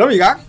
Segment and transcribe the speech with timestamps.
[0.00, 0.40] Så er vi i gang.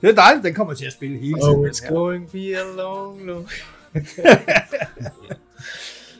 [0.00, 1.58] det er dejligt, den kommer til at spille hele tiden.
[1.58, 3.48] Oh, it's going be a long, long...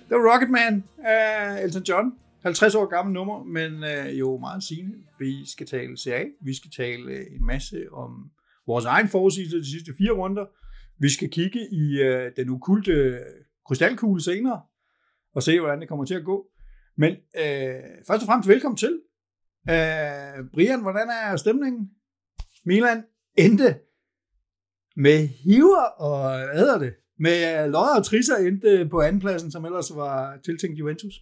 [0.08, 2.12] Det var Rocketman af Elton John.
[2.42, 4.94] 50 år gammel nummer, men øh, jo meget sigende.
[5.18, 6.24] Vi skal tale CA.
[6.40, 8.30] Vi skal tale øh, en masse om
[8.66, 10.44] vores egen forudsigelse de sidste fire runder.
[10.98, 13.20] Vi skal kigge i øh, den okulte øh,
[13.66, 14.60] krystalkugle senere,
[15.34, 16.46] og se, hvordan det kommer til at gå.
[16.96, 17.74] Men øh,
[18.06, 19.00] først og fremmest velkommen til.
[19.70, 21.90] Øh, Brian, hvordan er stemningen?
[22.64, 23.04] Milan
[23.36, 23.78] endte
[24.96, 26.94] med hiver og hvad hedder det?
[27.18, 31.14] Med øh, lodder og trisser endte på andenpladsen, som ellers var tiltænkt Juventus.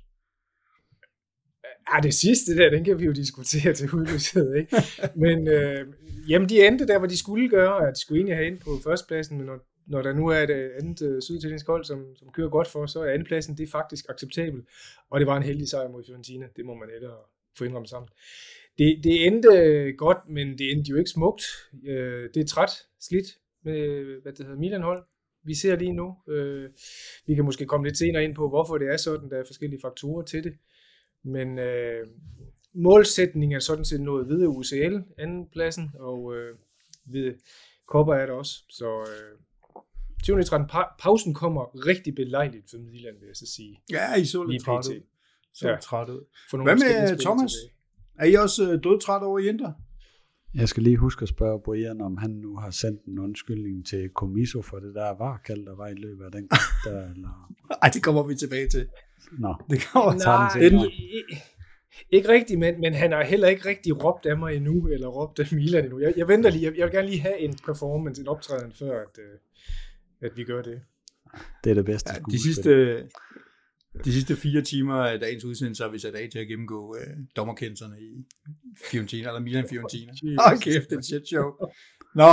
[1.93, 4.77] Ja, det sidste der, den kan vi jo diskutere til hudløshed, ikke?
[5.25, 5.87] Men øh,
[6.29, 8.71] jamen, de endte der, hvor de skulle gøre, at de skulle egentlig have ind på
[8.85, 12.29] førstepladsen, men når, når der nu er et øh, andet øh, syditaliensk hold, som, som
[12.33, 14.69] kører godt for, så er andenpladsen, det er faktisk acceptabelt.
[15.11, 17.17] Og det var en heldig sejr mod Fiorentina, det må man hellere
[17.59, 18.09] få indrømme sammen.
[18.79, 21.43] Det, det endte godt, men det endte jo ikke smukt.
[21.85, 23.27] Øh, det er træt, slidt
[23.65, 25.05] med, hvad det hedder, Milan-hold.
[25.47, 26.15] Vi ser lige nu.
[26.29, 26.71] Øh,
[27.27, 29.31] vi kan måske komme lidt senere ind på, hvorfor det er sådan.
[29.31, 30.55] Der er forskellige faktorer til det.
[31.23, 32.07] Men øh,
[32.73, 36.57] målsætningen er sådan set nået ved UCL, andenpladsen, og øh,
[37.05, 37.35] ved
[37.87, 38.65] Kopper er det også.
[38.69, 39.39] Så øh,
[40.23, 40.41] 20.
[40.41, 43.81] pa- pausen kommer rigtig belejligt for Milan, vil jeg så sige.
[43.91, 44.89] Ja, I så lidt træt pt.
[44.89, 45.01] ud.
[45.55, 45.77] Så Ja.
[45.77, 46.25] træt ud.
[46.51, 47.53] For Hvad med Thomas?
[47.53, 47.71] tilbage.
[48.19, 49.73] Er I også øh, dødtræt over i Inter?
[50.55, 54.09] Jeg skal lige huske at spørge Brian, om han nu har sendt en undskyldning til
[54.09, 56.63] Komiso for det der varkald, der var i løbet af den kamp.
[56.85, 57.53] Der, eller...
[57.83, 58.89] Ej, det kommer vi tilbage til.
[59.39, 60.91] Nå, Det kommer den Nej, senere.
[62.11, 65.39] ikke, rigtigt, men, men han har heller ikke rigtig råbt af mig endnu, eller råbt
[65.41, 65.99] af Milan endnu.
[66.01, 69.01] Jeg, jeg venter lige, jeg, jeg vil gerne lige have en performance, en optræden, før
[69.03, 69.39] at, øh,
[70.31, 70.81] at vi gør det.
[71.65, 73.03] det er det bedste ja, de sidste,
[74.05, 77.17] de sidste fire timer af dagens udsendelse har vi sat af til at gennemgå øh,
[77.37, 78.27] dommerkendelserne i
[78.91, 80.13] Fiorentina, eller Milan Fiorentina.
[80.53, 81.51] Åh, kæft, det er et shit show.
[82.15, 82.31] Nå,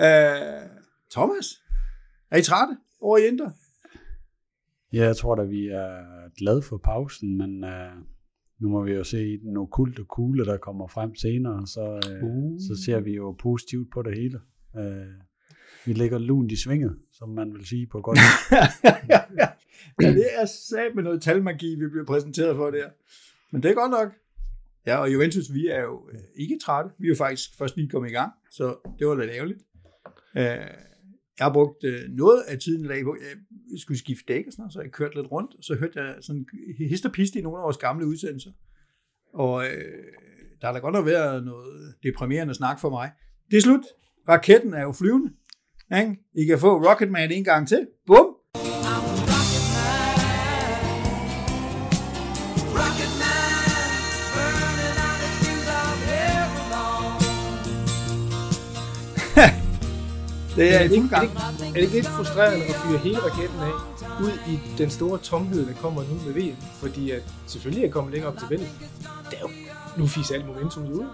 [0.00, 0.68] øh,
[1.10, 1.46] Thomas,
[2.30, 3.50] er I trætte over i Inter?
[4.92, 8.02] Ja, jeg tror da, vi er glade for pausen, men uh,
[8.60, 12.58] nu må vi jo se den okulte kugle, der kommer frem senere, så, uh, Uh.
[12.58, 14.40] så ser vi jo positivt på det hele.
[14.74, 15.28] Uh,
[15.86, 18.18] vi lægger lunt i svinget, som man vil sige på godt.
[20.02, 22.88] ja, det er sat med noget talmagi, vi bliver præsenteret for der.
[23.52, 24.12] Men det er godt nok.
[24.86, 26.90] Ja, og Juventus, vi er jo øh, ikke trætte.
[26.98, 29.60] Vi er jo faktisk først lige kommet i gang, så det var lidt ærgerligt.
[30.36, 30.44] Øh,
[31.38, 33.16] jeg har brugt øh, noget af tiden i dag på,
[33.72, 36.00] jeg skulle skifte dæk og sådan noget, så jeg kørte lidt rundt, og så hørte
[36.00, 36.46] jeg sådan
[36.78, 38.50] hist og i nogle af vores gamle udsendelser.
[39.34, 40.04] Og øh,
[40.60, 43.10] der har da godt nok været noget deprimerende snak for mig.
[43.50, 43.84] Det er slut.
[44.28, 45.32] Raketten er jo flyvende.
[45.96, 46.16] Ikke?
[46.34, 47.88] I kan få Rocketman en gang til.
[48.06, 48.37] Bum!
[60.58, 61.30] Det er er, det ikke, er, det,
[61.68, 63.72] er det ikke lidt frustrerende at fyre hele raketten af
[64.22, 66.56] ud i den store tomhed, der kommer nu med VM?
[66.80, 68.68] Fordi at selvfølgelig er kommet længere op til vælge.
[69.30, 69.48] Det er jo,
[69.98, 71.06] nu fiser alt momentum ud.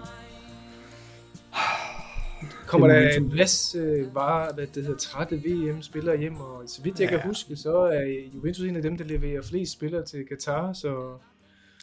[2.67, 6.81] Kommer er der en masse øh, var, hvad det hedder, trætte VM-spillere hjem, og så
[6.81, 7.17] vidt jeg Ja.
[7.17, 11.17] kan huske, så er Juventus en af dem, der leverer flest spillere til Qatar, så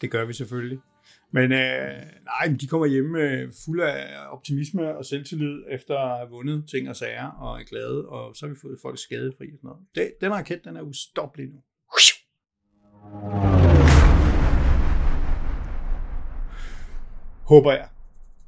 [0.00, 0.78] Det gør vi selvfølgelig.
[1.34, 6.30] Men øh, nej, de kommer hjem øh, fuld af optimisme og selvtillid efter at have
[6.30, 9.58] vundet ting og sager og er glade, og så har vi fået folk skadefri og
[9.58, 9.80] sådan noget.
[9.94, 11.60] Det, den raket, den er ustoppelig nu.
[17.42, 17.88] Håber jeg.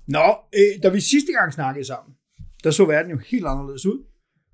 [0.06, 2.14] Nå, øh, da vi sidste gang snakkede sammen,
[2.64, 4.04] der så verden jo helt anderledes ud.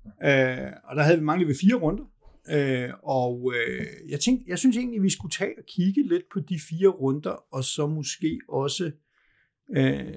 [0.05, 2.03] Øh, og der havde vi manglet ved fire runder.
[2.49, 6.39] Øh, og øh, jeg tænkte, jeg synes egentlig, vi skulle tage og kigge lidt på
[6.39, 8.91] de fire runder, og så måske også
[9.77, 10.13] øh,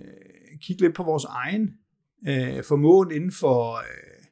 [0.61, 1.79] kigge lidt på vores egen
[2.29, 4.25] øh, formåen inden for, øh,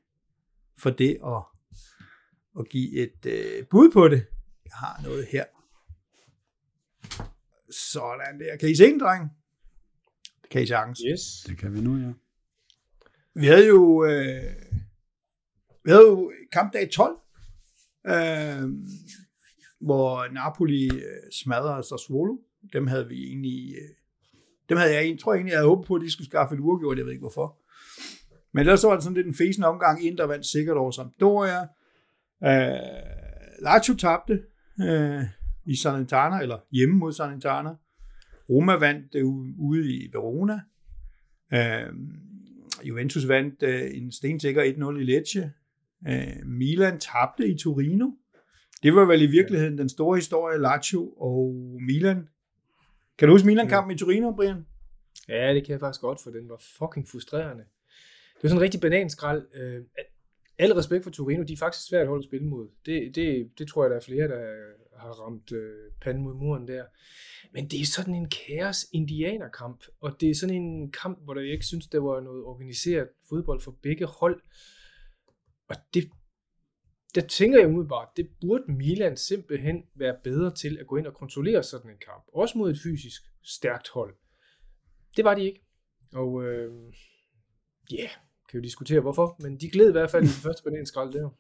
[0.79, 1.43] for det at,
[2.59, 4.27] at give et øh, bud på det.
[4.65, 5.45] Jeg har noget her.
[7.71, 8.57] Sådan der.
[8.57, 9.31] Kan I se den, dreng?
[10.43, 11.01] Det kan I sagtens.
[11.11, 11.21] yes.
[11.47, 12.13] det kan vi nu, ja.
[13.35, 14.55] Vi havde jo, øh,
[15.85, 17.17] vi havde jo kampdag 12,
[18.07, 18.69] øh,
[19.81, 22.37] hvor Napoli øh, smadrede Sassuolo.
[22.73, 23.95] Dem havde vi egentlig, øh,
[24.69, 26.61] dem havde jeg tror jeg egentlig, jeg havde håbet på, at de skulle skaffe et
[26.61, 27.59] uafgjort, jeg ved ikke hvorfor.
[28.53, 30.91] Men ellers så var det sådan lidt en fæsende omgang, ind der vandt sikkert over
[30.91, 31.61] Sampdoria.
[32.45, 33.13] Øh,
[33.63, 34.43] Lazio tabte
[34.81, 35.23] øh,
[35.67, 37.71] i Salernitana, eller hjemme mod Salernitana.
[38.51, 39.27] Roma vandt øh,
[39.59, 40.61] ude i Verona.
[41.55, 41.93] Øh,
[42.85, 45.53] Juventus vandt øh, en stensikker 1-0 i Lecce.
[46.09, 48.11] Øh, Milan tabte i Torino.
[48.83, 51.55] Det var vel i virkeligheden den store historie, Lazio og
[51.87, 52.29] Milan
[53.19, 54.67] Kan du huske Milan-kampen i Torino, Brian?
[55.29, 57.65] Ja, det kan jeg faktisk godt, for den var fucking frustrerende.
[58.35, 59.47] Det var sådan en rigtig bananskrald.
[59.55, 59.83] Øh,
[60.59, 62.69] al respekt for Torino, de er faktisk svært at holde spil mod.
[62.87, 64.41] Det, det, det tror jeg, der er flere, der
[64.97, 66.85] har ramt øh, panden mod muren der.
[67.53, 71.53] Men det er sådan en kaos indianerkamp, og det er sådan en kamp, hvor jeg
[71.53, 74.41] ikke synes, der var noget organiseret fodbold for begge hold.
[75.73, 76.11] Og det,
[77.15, 81.15] der tænker jeg umiddelbart, det burde Milan simpelthen være bedre til at gå ind og
[81.15, 82.25] kontrollere sådan en kamp.
[82.35, 84.15] Også mod et fysisk stærkt hold.
[85.17, 85.61] Det var de ikke.
[86.15, 86.73] Og øh,
[87.93, 88.11] ja, yeah,
[88.49, 91.31] kan jo diskutere hvorfor, men de gled i hvert fald i den første bananskrald der.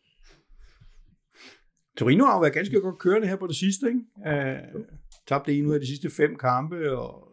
[1.96, 4.00] Torino har jo været ganske godt kørende her på det sidste, ikke?
[4.16, 4.82] Uh,
[5.26, 7.28] tabte en ud af de sidste fem kampe, og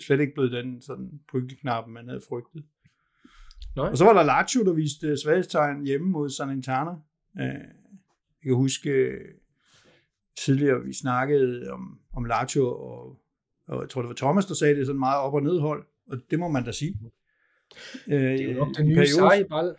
[0.00, 2.64] slet ikke blevet den sådan prygelknap, man havde frygtet.
[3.76, 3.88] Nej.
[3.88, 6.90] Og så var der Lazio, der viste svaghedstegn hjemme mod Salernitana.
[7.34, 7.42] Uh,
[8.42, 9.10] jeg kan huske
[10.38, 13.16] tidligere, vi snakkede om, om Lazio, og,
[13.66, 16.18] og jeg tror, det var Thomas, der sagde det sådan meget op- og nedhold, og
[16.30, 16.98] det må man da sige.
[18.06, 19.74] Det er jo nok den nye sejball.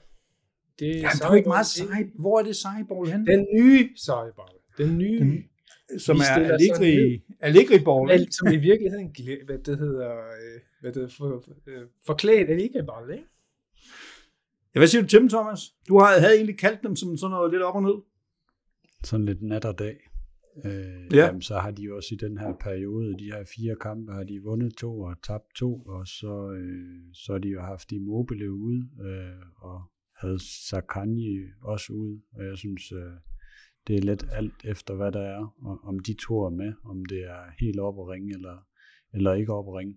[0.79, 2.09] Det er, ja, det er ikke meget sej.
[2.19, 3.27] Hvor er det sejball hen?
[3.27, 4.55] Den nye sejball.
[4.77, 5.19] Den nye.
[5.19, 5.49] Den,
[5.99, 8.31] som er Allegri, Allegri ball.
[8.31, 9.15] Som i virkeligheden,
[9.45, 11.51] hvad det hedder, øh, hvad det for, for,
[12.05, 13.25] forklædt Allegri ball, ikke?
[14.75, 15.59] Ja, hvad siger du til dem, Thomas?
[15.87, 17.97] Du har, havde egentlig kaldt dem som sådan noget lidt op og ned.
[19.03, 19.97] Sådan lidt nat og dag.
[20.65, 21.25] Øh, ja.
[21.25, 24.23] jamen, så har de jo også i den her periode, de her fire kampe, har
[24.23, 28.51] de vundet to og tabt to, og så, øh, så har de jo haft Immobile
[28.51, 29.81] ude, øh, og
[30.17, 30.39] havde
[30.69, 33.13] Sakanji også ude, og jeg synes, øh,
[33.87, 37.05] det er lidt alt efter, hvad der er, og om de to er med, om
[37.05, 38.57] det er helt op at ringe, eller,
[39.13, 39.95] eller ikke op at ringe.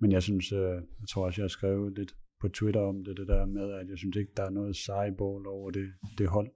[0.00, 3.16] Men jeg synes, øh, jeg tror også, jeg har skrevet lidt på Twitter om det,
[3.16, 6.50] det der med, at jeg synes ikke, der er noget sejbål over det, det hold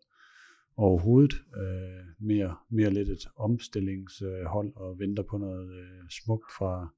[0.77, 1.35] overhovedet.
[1.57, 6.95] Øh, mere, mere lidt et omstillingshold og venter på noget øh, smukt fra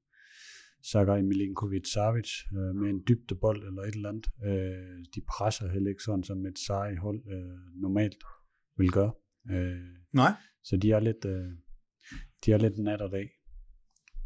[0.83, 4.27] Sagai Milinkovic Savic øh, med en dybdebold eller et eller andet.
[4.45, 8.23] Øh, de presser heller ikke sådan, som et sej hold øh, normalt
[8.77, 9.11] vil gøre.
[9.51, 9.77] Øh,
[10.13, 10.31] Nej.
[10.63, 11.51] Så de er lidt, øh,
[12.45, 13.29] de er lidt nat og dag.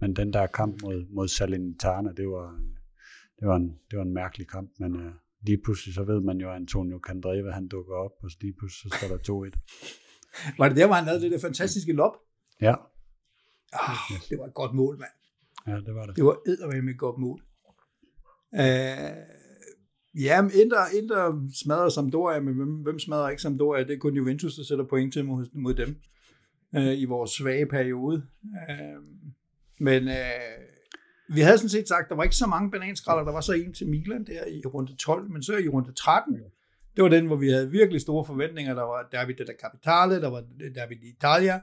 [0.01, 2.61] Men den der kamp mod, mod Salernitana, det var,
[3.41, 5.11] det var, en, det var en mærkelig kamp, men øh,
[5.41, 8.91] lige pludselig så ved man jo, at Antonio Candreva, han dukker op, og lige pludselig
[8.91, 9.57] så står der 2-1.
[10.59, 12.13] var det der, hvor han havde det der fantastiske lop?
[12.61, 12.75] Ja.
[13.73, 15.11] Ah, det var et godt mål, mand.
[15.67, 16.15] Ja, det var det.
[16.15, 17.41] Det var eddermame et godt mål.
[18.51, 19.17] Uh,
[20.23, 23.83] ja, men Inter, Inter smadrer Sampdoria, men hvem, hvem smadrer ikke Sampdoria?
[23.83, 25.95] Det er kun Juventus, der sætter point til mod, mod dem
[26.77, 28.27] uh, i vores svage periode.
[28.43, 29.03] Uh,
[29.79, 30.13] men uh,
[31.35, 33.73] vi havde sådan set sagt, der var ikke så mange bananskralder, der var så en
[33.73, 36.37] til Milan der i runde 12, men så i runde 13,
[36.95, 38.73] det var den, hvor vi havde virkelig store forventninger.
[38.73, 40.43] Der var Derby della Capitale, der var
[40.75, 41.57] Derby d'Italia,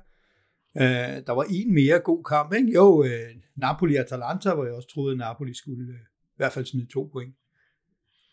[0.83, 2.73] øh, der var en mere god kamp, ikke?
[2.73, 6.87] Jo, øh, Napoli-Atalanta, hvor jeg også troede, at Napoli skulle øh, i hvert fald smide
[6.87, 7.35] to point.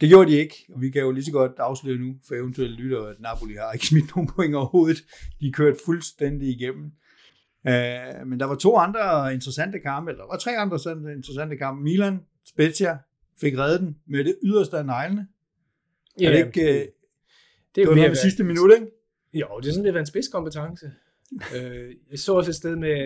[0.01, 2.75] Det gjorde de ikke, og vi kan jo lige så godt afsløre nu for eventuelle
[2.75, 4.97] lyttere, at Napoli har ikke smidt nogen point overhovedet.
[5.39, 6.91] De kørte fuldstændig igennem.
[7.67, 10.77] Uh, men der var to andre interessante kampe, eller der var tre andre
[11.13, 11.83] interessante kampe.
[11.83, 12.97] Milan, Spezia,
[13.41, 15.27] fik reddet den med det yderste af neglene.
[16.19, 16.61] Ja, er det ikke...
[16.61, 16.89] Uh, det,
[17.75, 18.87] det, det var det sidste minut, ikke?
[19.33, 20.91] Jo, det er sådan, det var en spidskompetence
[21.55, 22.97] øh, jeg så også et sted med,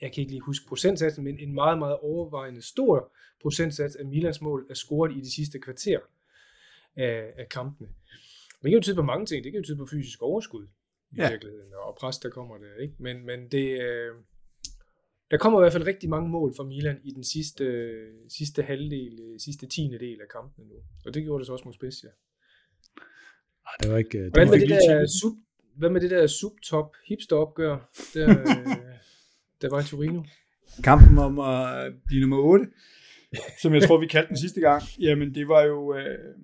[0.00, 3.12] jeg kan ikke lige huske procentsatsen, men en meget, meget overvejende stor
[3.42, 5.98] procentsats af Milans mål er scoret i de sidste kvarter
[6.96, 7.88] af, af kampene.
[8.62, 9.44] Det kan jo tyde på mange ting.
[9.44, 10.66] Det kan jo tyde på fysisk overskud
[11.12, 11.30] i ja.
[11.30, 12.82] virkeligheden, og pres, der kommer der.
[12.82, 12.94] Ikke?
[12.98, 14.14] Men, men det, øh,
[15.30, 17.64] der kommer i hvert fald rigtig mange mål fra Milan i den sidste,
[18.28, 20.74] sidste halvdel, sidste tiende del af kampen nu.
[21.06, 22.08] Og det gjorde det så også mod Spezia.
[23.66, 24.24] Ej, det var ikke...
[24.24, 25.32] Det Hvordan var det der sub,
[25.76, 27.76] hvad med det der subtop hipster-opgør,
[28.14, 28.26] der,
[29.60, 30.22] der var i Torino?
[30.84, 32.66] Kampen om at blive nummer 8,
[33.62, 34.82] som jeg tror, vi kaldte den sidste gang.
[35.00, 35.94] Jamen, det var jo...
[35.94, 36.34] Øh,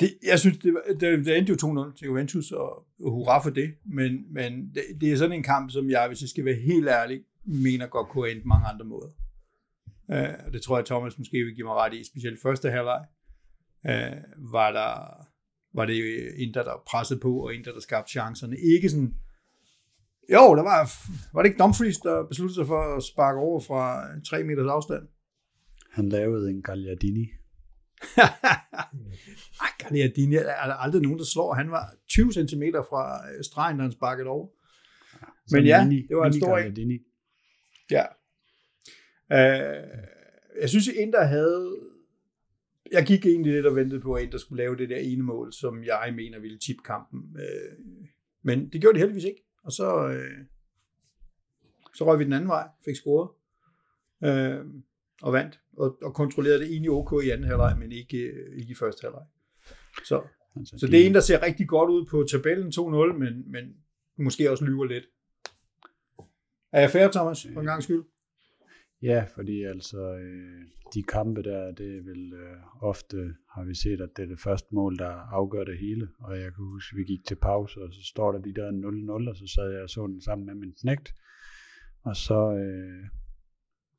[0.00, 3.50] det, jeg synes, det, var, det, det endte jo 2-0 til Juventus, og hurra for
[3.50, 3.74] det.
[3.84, 6.88] Men, men det, det er sådan en kamp, som jeg, hvis jeg skal være helt
[6.88, 9.08] ærlig, mener godt kunne ende mange andre måder.
[10.08, 13.04] Uh, og det tror jeg, Thomas måske vil give mig ret i, specielt første halvleg.
[13.84, 15.24] Uh, var der
[15.74, 15.94] var det
[16.36, 18.56] Inter, der pressede på, og Inter, der skabte chancerne.
[18.56, 19.14] Ikke sådan,
[20.32, 20.80] jo, der var,
[21.34, 25.08] var det ikke Dumfries, der besluttede sig for at sparke over fra 3 meters afstand?
[25.92, 27.26] Han lavede en Gagliardini.
[29.64, 31.54] Ej, Gagliardini er der aldrig nogen, der slår.
[31.54, 34.48] Han var 20 cm fra stregen, da han sparkede over.
[35.22, 37.00] Ja, Men ja, mini, det var en stor en.
[37.90, 38.04] Ja.
[39.30, 39.88] Uh,
[40.60, 41.76] jeg synes, at Inter havde
[42.92, 45.52] jeg gik egentlig lidt og ventede på, at Inter skulle lave det der ene mål,
[45.52, 47.36] som jeg mener ville tippe kampen.
[47.40, 47.78] Øh,
[48.42, 49.44] men det gjorde de heldigvis ikke.
[49.64, 50.44] Og så, øh,
[51.94, 53.30] så røg vi den anden vej, fik scoret.
[54.24, 54.66] øh,
[55.22, 58.70] og vandt, og, og kontrollerede det egentlig ok i anden halvleg, men ikke, øh, ikke
[58.70, 59.24] i første halvleg.
[60.04, 60.22] Så,
[60.56, 63.64] altså, så det er en, der ser rigtig godt ud på tabellen 2-0, men, men
[64.18, 65.04] måske også lyver lidt.
[66.72, 68.04] Er jeg fair, Thomas, for en gang skyld?
[69.02, 70.62] Ja, fordi altså øh,
[70.94, 74.40] de kampe der, det er vel øh, ofte har vi set, at det er det
[74.40, 76.08] første mål, der afgør det hele.
[76.18, 78.70] Og jeg kan huske, vi gik til pause, og så står der de der
[79.24, 81.14] 0-0, og så sad jeg og så den sammen med min knægt.
[82.02, 83.04] Og så, øh,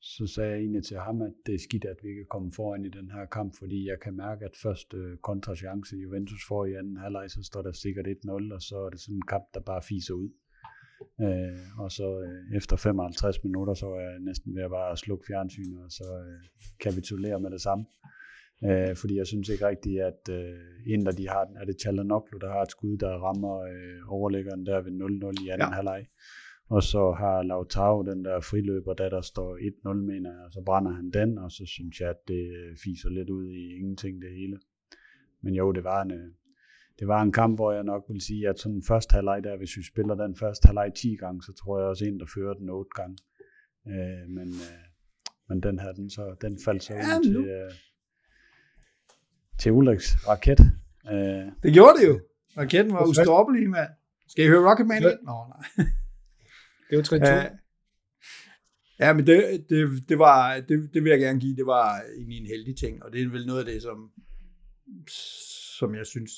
[0.01, 2.55] så sagde jeg egentlig til ham, at det er skidt, at vi ikke er kommet
[2.55, 6.65] foran i den her kamp, fordi jeg kan mærke, at første øh, kontrachance Juventus får
[6.65, 9.43] i anden halvleg, så står der sikkert 1-0, og så er det sådan en kamp,
[9.53, 10.29] der bare fiser ud.
[11.21, 15.25] Øh, og så øh, efter 55 minutter, så var jeg næsten ved at bare slukke
[15.27, 16.41] fjernsynet, og så øh,
[16.79, 17.85] kapitulere med det samme.
[18.63, 22.51] Øh, fordi jeg synes ikke rigtigt, at øh, Inter, de har, er det Chalanoglu, der
[22.51, 25.75] har et skud, der rammer øh, overlæggeren der ved 0-0 i anden ja.
[25.75, 26.05] halvleg.
[26.69, 30.61] Og så har Lautaro den der friløber, der der står 1-0, mener jeg, og så
[30.65, 34.21] brænder han den, og så synes jeg, at det øh, fiser lidt ud i ingenting
[34.21, 34.59] det hele.
[35.41, 36.31] Men jo, det var en, øh,
[36.99, 39.77] det var en kamp, hvor jeg nok vil sige, at sådan første halvleg der, hvis
[39.77, 42.69] vi spiller den første halvleg 10 gange, så tror jeg også en, der fører den
[42.69, 43.17] 8 gange.
[43.87, 44.83] Øh, men, øh,
[45.49, 47.71] men den her, den, så, den faldt så ja, ud til, øh,
[49.59, 50.59] til Ulriks raket.
[51.11, 52.19] Øh, det gjorde det jo.
[52.57, 53.89] Raketten var ustoppelig, mand.
[54.27, 55.23] Skal I høre Rocketman lidt?
[55.23, 55.37] Nå,
[55.77, 55.85] nej.
[56.89, 57.51] det var 3 ja, øh,
[58.99, 61.55] ja, men det, det, det, var, det, det vil jeg gerne give.
[61.55, 64.11] Det var egentlig en heldig ting, og det er vel noget af det, som,
[65.79, 66.31] som jeg synes,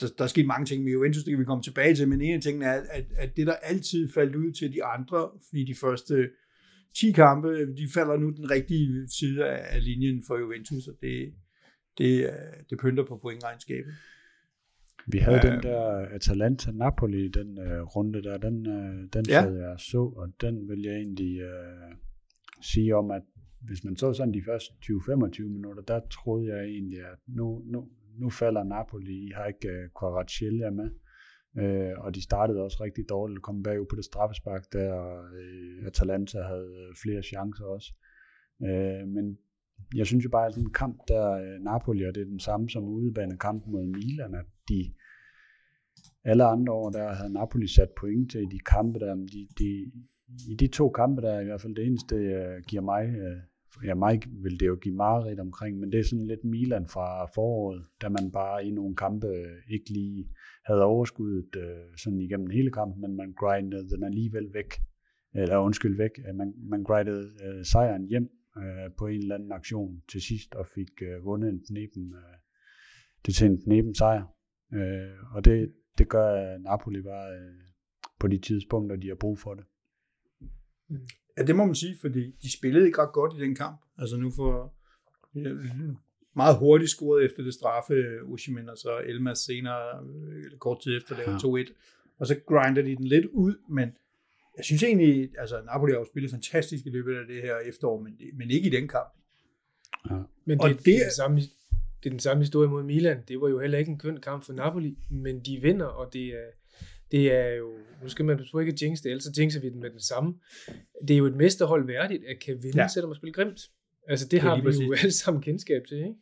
[0.00, 2.20] der, der er sket mange ting med Juventus, det kan vi komme tilbage til, men
[2.20, 5.64] en af tingene er, at, at det der altid faldt ud til de andre, i
[5.64, 6.30] de første
[6.96, 11.34] 10 kampe, de falder nu den rigtige side af, af linjen for Juventus, og det,
[11.98, 12.32] det, øh,
[12.70, 13.94] det pynter på pointregnskabet.
[15.06, 19.42] Vi havde uh, den der Atalanta-Napoli, den uh, runde der, den, uh, den ja.
[19.42, 21.96] sad jeg så, og den vil jeg egentlig uh,
[22.62, 23.22] sige om, at
[23.60, 27.88] hvis man så sådan de første 20-25 minutter, der troede jeg egentlig, at nu, nu,
[28.18, 30.90] nu falder Napoli, I har ikke uh, Kvaratskhelia med,
[31.62, 35.86] uh, og de startede også rigtig dårligt, kom bagud på det straffespark der, og uh,
[35.86, 37.92] Atalanta havde flere chancer også.
[38.58, 39.38] Uh, men
[39.94, 42.68] jeg synes jo bare, at sådan en kamp der Napoli, og det er den samme
[42.70, 44.94] som udebane kamp mod Milan, at de
[46.24, 49.92] alle andre år, der havde Napoli sat point til de kampe der, de, de,
[50.50, 53.38] i de to kampe der, i hvert fald det eneste, uh, giver mig uh,
[53.84, 57.26] ja, mig vil det jo give meget omkring, men det er sådan lidt Milan fra
[57.34, 60.28] foråret, da man bare i nogle kampe øh, ikke lige
[60.64, 64.74] havde overskuddet øh, sådan igennem hele kampen, men man grindede den alligevel væk,
[65.34, 67.30] eller undskyld væk, man, man grindede
[67.64, 68.30] sejren hjem
[68.98, 72.36] på en eller anden aktion til sidst, og fik vundet en knepen, øh,
[73.26, 74.35] det til en knepen sejr.
[74.72, 77.54] Øh, og det, det gør Napoli bare øh,
[78.18, 79.64] på de tidspunkter, de har brug for det.
[81.38, 83.80] Ja, det må man sige, fordi de spillede ikke ret godt i den kamp.
[83.98, 84.74] Altså nu for
[85.34, 85.54] ja,
[86.36, 90.04] meget hurtigt scoret efter det straffe Ushimen, og så Elmas senere,
[90.44, 91.62] eller kort tid efter, lavede ja.
[91.64, 91.72] 2-1.
[92.18, 93.96] Og så grinder de den lidt ud, men
[94.56, 98.00] jeg synes egentlig, altså Napoli har jo spillet fantastisk i løbet af det her efterår,
[98.00, 99.12] men, men ikke i den kamp.
[100.10, 100.14] Ja.
[100.44, 101.40] Men det, og det, det, er samme,
[102.06, 103.22] det er den samme historie mod Milan.
[103.28, 106.26] Det var jo heller ikke en køn kamp for Napoli, men de vinder, og det
[106.26, 106.48] er,
[107.10, 107.72] det er jo,
[108.02, 110.34] nu skal man ikke jinx det, ellers så jinxer vi den med den samme.
[111.08, 112.88] Det er jo et mesterhold værdigt, at kan vinde, ja.
[112.88, 113.60] selvom man spiller grimt.
[114.08, 114.86] Altså det, det har vi præcis.
[114.86, 116.14] jo alle sammen kendskab til, ikke?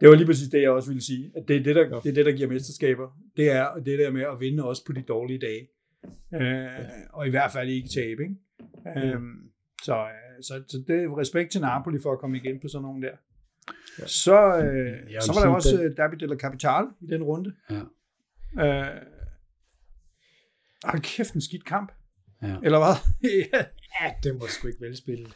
[0.00, 1.32] Det var lige præcis det, jeg også ville sige.
[1.36, 3.18] At det, er det, der, det er det, der giver mesterskaber.
[3.36, 5.68] Det er det der med at vinde også på de dårlige dage.
[6.34, 6.68] Øh, ja.
[7.12, 8.22] Og i hvert fald ikke tabe.
[8.22, 8.34] Ikke?
[8.86, 9.06] Ja.
[9.06, 9.50] Øhm,
[9.82, 12.82] så, øh, så, så det er respekt til Napoli for at komme igen på sådan
[12.82, 13.16] nogle der.
[13.98, 14.06] Ja.
[14.06, 15.96] Så, øh, så var der også den...
[15.96, 17.54] Derby della Capitale i den runde.
[17.70, 17.82] Ja.
[18.66, 19.02] Øh,
[20.84, 21.92] Hold kæft, en skidt kamp.
[22.42, 22.56] Ja.
[22.64, 22.96] Eller hvad?
[24.00, 25.26] ja, det må sgu ikke velspille.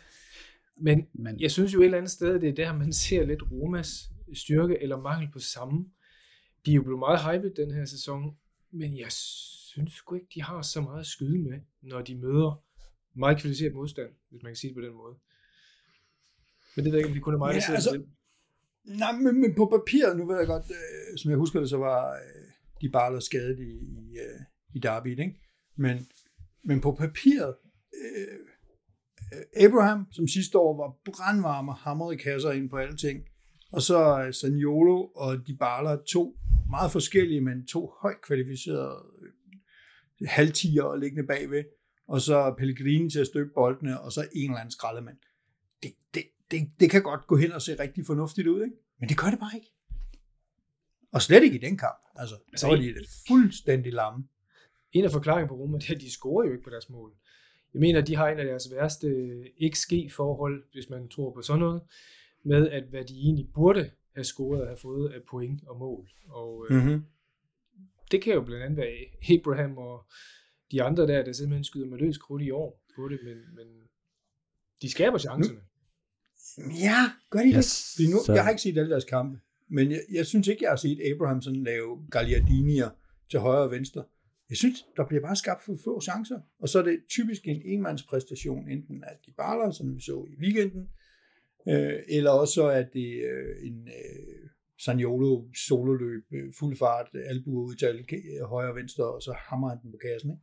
[0.76, 3.42] Men, Men jeg synes jo et eller andet sted, det er der, man ser lidt
[3.52, 5.86] Romas styrke eller mangel på samme.
[6.66, 8.36] De er jo blevet meget hyped den her sæson,
[8.70, 12.64] men jeg synes sgu ikke, de har så meget at skyde med, når de møder
[13.14, 15.14] meget kvalificeret modstand, hvis man kan sige det på den måde.
[16.76, 18.06] Men det ved jeg ikke, vi kun er meget, ja, altså, det.
[18.84, 21.76] Nej, men, men på papir, nu ved jeg godt, øh, som jeg husker det, så
[21.76, 22.44] var øh,
[22.80, 23.70] de bare skadet i,
[24.02, 24.40] i, øh,
[24.74, 25.40] i Derby, ikke?
[25.76, 26.06] Men,
[26.64, 27.54] men på papiret,
[27.94, 33.24] øh, Abraham, som sidste år var brandvarm og hamrede kasser ind på alle ting,
[33.72, 36.36] og så Saniolo og Dybala, to
[36.70, 41.64] meget forskellige, men to højt kvalificerede øh, halvtiger liggende bagved,
[42.08, 45.16] og så Pellegrini til at støbe boldene, og så en eller anden skraldemand.
[45.82, 48.76] Det, det, det, det kan godt gå hen og se rigtig fornuftigt ud, ikke?
[49.00, 49.70] men det gør det bare ikke.
[51.12, 51.98] Og slet ikke i den kamp.
[52.16, 52.94] Altså, så var de
[53.28, 54.24] fuldstændig lamme
[54.94, 57.12] en af forklaringen på Roma, det er, at de scorer jo ikke på deres mål.
[57.74, 59.08] Jeg mener, de har en af deres værste
[59.72, 61.82] XG-forhold, hvis man tror på sådan noget,
[62.42, 66.10] med at hvad de egentlig burde have scoret og have fået af point og mål.
[66.28, 67.04] Og øh, mm-hmm.
[68.10, 70.06] det kan jo blandt andet være Abraham og
[70.72, 73.66] de andre der, der simpelthen skyder med løs krudt i år på det, men, men
[74.82, 75.60] de skaber chancerne.
[76.58, 78.10] Ja, gør de yes, det?
[78.10, 78.32] Nu, så...
[78.32, 79.38] Jeg har ikke set alle deres kampe,
[79.70, 82.90] men jeg, jeg synes ikke, jeg har set Abraham sådan lave Gagliardinier
[83.30, 84.04] til højre og venstre.
[84.50, 87.62] Jeg synes, der bliver bare skabt for få chancer, og så er det typisk en
[87.64, 90.88] enmandspræstation, enten af de baller, som vi så i weekenden,
[91.68, 97.74] øh, eller også er det øh, en øh, Saniolo sololøb, øh, fuld fart, albuer ud
[97.74, 98.04] til
[98.44, 100.30] højre og venstre, og så hammer han den på kassen.
[100.30, 100.42] Ikke?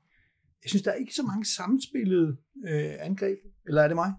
[0.63, 2.38] Jeg synes, der er ikke så mange sammenspillede
[2.68, 3.38] øh, angreb,
[3.68, 4.12] eller er det mig?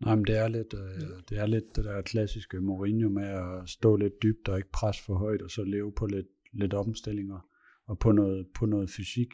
[0.00, 3.68] Nej, men det er lidt, øh, det er lidt det der klassiske Mourinho med at
[3.68, 7.48] stå lidt dybt og ikke presse for højt, og så leve på lidt, lidt omstillinger
[7.86, 9.28] og på noget, på noget fysik.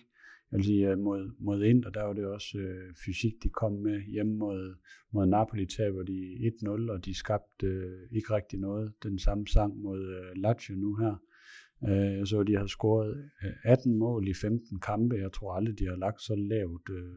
[0.52, 4.02] Jeg vil sige, mod, mod Inter, der var det også øh, fysik, de kom med
[4.02, 4.76] hjemme mod,
[5.12, 8.92] mod Napoli, taber de 1-0, og de skabte øh, ikke rigtig noget.
[9.02, 11.14] Den samme sang mod øh, Lazio nu her.
[11.88, 13.30] Øh, så, de har scoret
[13.64, 15.16] 18 øh, mål i 15 kampe.
[15.16, 17.12] Jeg tror aldrig, de har lagt så lavt øh,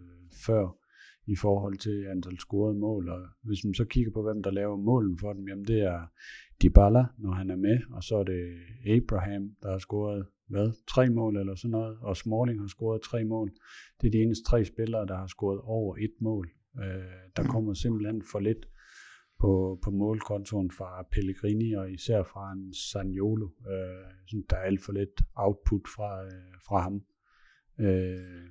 [0.46, 0.83] før
[1.28, 3.10] i forhold til antal scorede mål.
[3.10, 6.00] Og hvis man så kigger på, hvem der laver målen for dem, jamen det er
[6.64, 8.44] Dybala, når han er med, og så er det
[8.88, 13.24] Abraham, der har scoret hvad, tre mål eller sådan noget, og Smalling har scoret tre
[13.26, 13.52] mål.
[14.02, 16.50] Det er de eneste tre spillere, der har scoret over et mål.
[16.80, 17.50] Øh, der mm.
[17.50, 18.66] kommer simpelthen for lidt
[19.40, 23.46] på, på målkontoen fra Pellegrini, og især fra en Saniolo.
[23.46, 27.04] Øh, der er alt for lidt output fra, øh, fra ham.
[27.80, 28.48] Øh,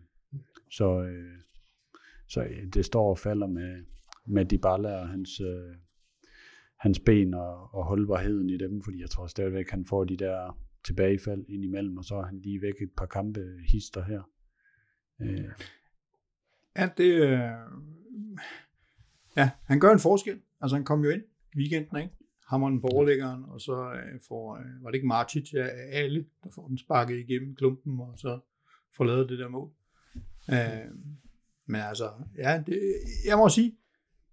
[0.71, 1.39] så, øh,
[2.33, 3.85] så øh, det står og falder med,
[4.27, 5.75] med Dybala og hans, øh,
[6.77, 10.59] hans ben og, og holdbarheden i dem, fordi jeg tror stadigvæk, han får de der
[10.85, 14.23] tilbagefald ind imellem, og så er han lige væk et par kampe øh, hister her.
[15.21, 15.45] Øh.
[16.77, 17.39] Ja, det, øh,
[19.37, 20.41] ja, han gør en forskel.
[20.61, 21.23] Altså han kom jo ind
[21.55, 22.15] i weekenden, ikke?
[22.47, 26.51] hammeren på overlæggeren, og så øh, får, øh, var det ikke Martic, ja, alle, der
[26.51, 28.41] får den sparket igennem klumpen, og så
[28.97, 29.71] får lavet det der mål.
[30.51, 30.91] Øh,
[31.67, 32.81] men altså, ja, det,
[33.27, 33.77] jeg må sige,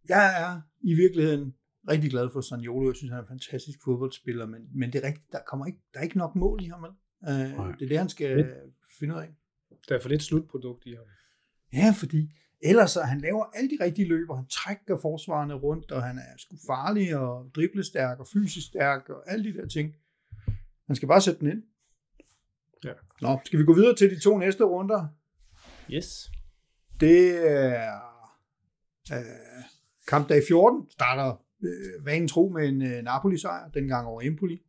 [0.09, 1.55] jeg er i virkeligheden
[1.89, 2.89] rigtig glad for Sanjolo.
[2.89, 5.79] Jeg synes, han er en fantastisk fodboldspiller, men, men det er rigtigt, der, kommer ikke,
[5.93, 6.83] der er ikke nok mål i ham.
[6.83, 8.47] Uh, det er det, han skal lidt.
[8.99, 9.29] finde ud af.
[9.89, 11.05] Der er for lidt slutprodukt i ham.
[11.73, 14.35] Ja, fordi ellers så han laver alle de rigtige løber.
[14.35, 19.31] Han trækker forsvarerne rundt, og han er sgu farlig og driblestærk og fysisk stærk og
[19.31, 19.95] alle de der ting.
[20.87, 21.63] Han skal bare sætte den ind.
[22.83, 22.93] Ja.
[23.21, 25.07] Nå, skal vi gå videre til de to næste runder?
[25.91, 26.31] Yes.
[26.99, 27.91] Det er
[29.13, 29.63] øh,
[30.07, 34.61] kampdag 14, starter øh, vanen tro med en øh, Napoli-sejr, dengang over Empoli.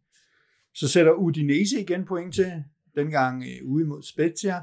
[0.75, 2.65] Så sætter Udinese igen point til,
[2.97, 4.57] dengang øh, ude mod Spezia.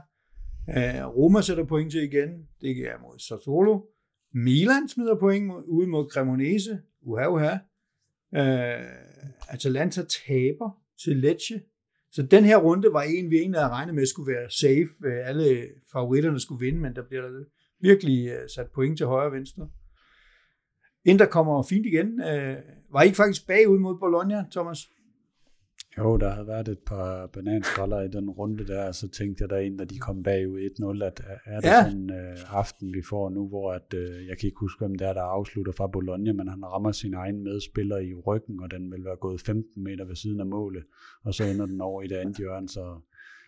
[0.70, 2.30] Øh, Roma sætter point til igen,
[2.62, 3.82] det er mod Sassuolo.
[4.34, 7.54] Milan smider point mod, ude mod Cremonese, uha uha.
[8.36, 8.86] Øh,
[9.50, 11.62] Atalanta taber til Lecce.
[12.12, 14.90] Så den her runde var en, vi egentlig havde regnet med skulle være safe.
[15.06, 17.44] Øh, alle favoritterne skulle vinde, men der bliver der
[17.82, 19.70] virkelig øh, sat point til højre og venstre.
[21.06, 22.22] Inter kommer fint igen.
[22.22, 22.58] Øh,
[22.92, 24.80] var I ikke faktisk bagud mod Bologna, Thomas?
[25.98, 29.78] Jo, der havde været et par bananskaller i den runde der, så tænkte jeg derinde,
[29.78, 31.84] da de kom bagud 1-0, at er det ja.
[31.84, 35.08] sådan øh, aften, vi får nu, hvor at, øh, jeg kan ikke huske, hvem det
[35.08, 38.92] er, der afslutter fra Bologna, men han rammer sin egen medspiller i ryggen, og den
[38.92, 40.84] vil være gået 15 meter ved siden af målet,
[41.24, 43.00] og så ender den over i det andet hjørne, så,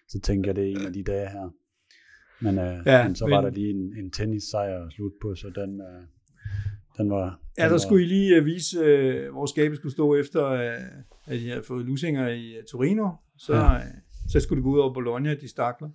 [0.07, 1.49] så tænker jeg, det er en af de dage her.
[2.41, 3.31] Men, øh, ja, men så men...
[3.31, 6.01] var der lige en, en tennissejr at slutte på, så den, øh,
[6.97, 7.77] den var, den ja, der var...
[7.77, 11.63] skulle I lige uh, vise, uh, hvor skabet skulle stå efter, uh, at I havde
[11.63, 13.09] fået lusinger i uh, Torino.
[13.37, 13.75] Så, ja.
[13.75, 13.81] uh,
[14.29, 15.89] så skulle det gå ud over Bologna, de stakler.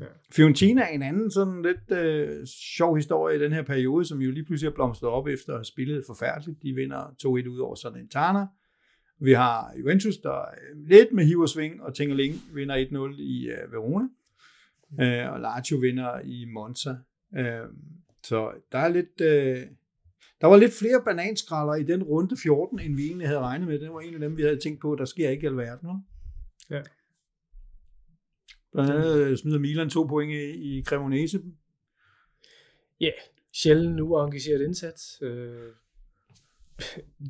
[0.00, 0.04] Ja.
[0.32, 2.44] Fiorentina er en anden sådan lidt uh,
[2.76, 5.58] sjov historie i den her periode, som jo lige pludselig er blomstret op efter at
[5.58, 6.62] have spillet forfærdeligt.
[6.62, 8.46] De vinder 2-1 ud over Salernitana.
[9.20, 10.54] Vi har Juventus, der er
[10.88, 14.08] lidt med hiv og sving, og Tingeling vinder 1-0 i uh, Verona.
[14.92, 16.90] Uh, og Lazio vinder i Monza.
[17.30, 17.76] Uh,
[18.22, 19.68] så der er lidt, uh,
[20.40, 23.78] der var lidt flere bananskralder i den runde 14, end vi egentlig havde regnet med.
[23.78, 25.88] Det var en af dem, vi havde tænkt på, der sker ikke i alverden.
[26.70, 26.82] Ja.
[28.72, 31.42] Blandt andet smider Milan to point i, i Cremonese.
[33.00, 33.14] Ja, yeah.
[33.52, 35.18] sjældent uengageret indsats.
[35.22, 35.72] Øh,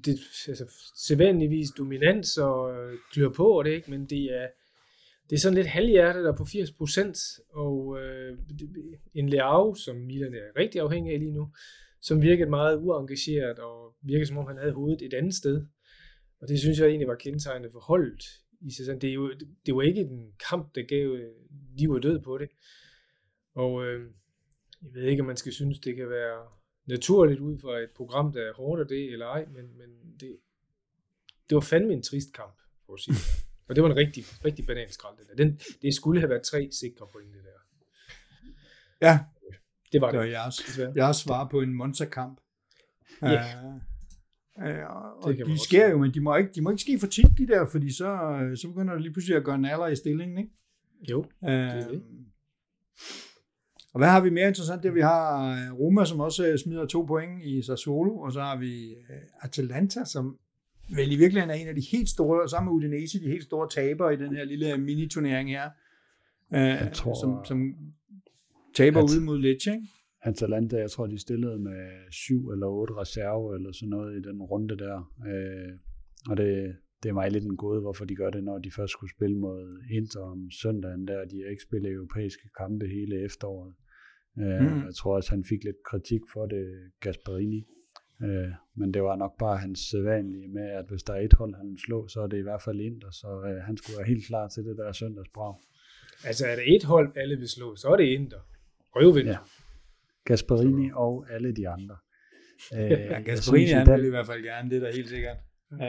[0.04, 0.64] det, altså,
[0.96, 4.48] sædvanligvis dominans og øh, klør på, og det ikke, men det er,
[5.32, 8.38] det er sådan lidt halvhjertet der på 80%, og øh,
[9.14, 11.52] en Leao, som Milan er rigtig afhængig af lige nu,
[12.00, 15.66] som virkede meget uengageret og virkede som om han havde hovedet et andet sted.
[16.40, 18.24] Og det synes jeg egentlig var kendetegnende for holdet
[18.60, 19.00] i sæsonen.
[19.00, 19.32] Det, er jo,
[19.66, 21.32] det var ikke en kamp, der gav øh,
[21.78, 22.48] liv og død på det.
[23.54, 24.10] Og øh,
[24.82, 26.46] Jeg ved ikke, om man skal synes, det kan være
[26.86, 29.90] naturligt ud fra et program, der er hårdt af det, eller ej, men, men
[30.20, 30.36] det,
[31.48, 33.41] det var fandme en trist kamp, for at sige det.
[33.68, 35.44] Og det var en rigtig, rigtig bananskrald, det der.
[35.44, 37.50] Den, det skulle have været tre sikre point, det der.
[39.08, 39.18] Ja,
[39.92, 40.32] Det var det var det.
[40.32, 40.92] jeres, desværre.
[40.96, 42.40] jeres svar på en Monza-kamp.
[43.22, 43.42] Ja.
[44.58, 44.84] Øh, øh,
[45.16, 47.26] og Det de sker jo, men de må, ikke, de må ikke ske for tit,
[47.38, 49.96] de der, fordi så, øh, så begynder det lige pludselig at gøre en alder i
[49.96, 50.50] stillingen, ikke?
[51.10, 52.02] Jo, Øh, er det.
[53.92, 54.82] og hvad har vi mere interessant?
[54.82, 58.94] Det vi har Roma, som også smider to point i Sassuolo, og så har vi
[59.42, 60.38] Atalanta, som
[60.96, 63.68] vel i virkeligheden er en af de helt store, sammen med Udinese, de helt store
[63.68, 65.70] tabere i den her lille mini-turnering her,
[66.54, 67.74] øh, tror, som, som
[68.76, 69.86] taber at- ude mod Lecce, ikke?
[70.24, 74.42] Atalanta, jeg tror, de stillede med syv eller otte reserve eller sådan noget i den
[74.42, 74.96] runde der.
[75.30, 75.72] Øh,
[76.30, 78.92] og det, det er mig lidt en gåde, hvorfor de gør det, når de først
[78.92, 81.24] skulle spille mod Inter om søndagen der.
[81.24, 83.74] De har ikke spillet europæiske kampe hele efteråret.
[84.38, 84.84] Øh, Mm.
[84.86, 86.64] Jeg tror også, han fik lidt kritik for det,
[87.00, 87.66] Gasparini.
[88.24, 91.54] Øh, men det var nok bare hans sædvanlige med, at hvis der er et hold,
[91.54, 93.10] han vil slå, så er det i hvert fald Inter.
[93.10, 95.54] Så øh, han skulle være helt klar til det der søndagsbrag.
[96.24, 98.38] Altså er det et hold, alle vil slå, så er det Inter.
[98.96, 99.28] Røvvind.
[99.28, 99.36] Ja.
[100.24, 101.96] Gasparini og alle de andre.
[102.74, 105.08] Øh, Ja, Gasparini, synes, han den- vil i hvert fald gerne, det er da helt
[105.08, 105.36] sikkert.
[105.72, 105.80] Øh,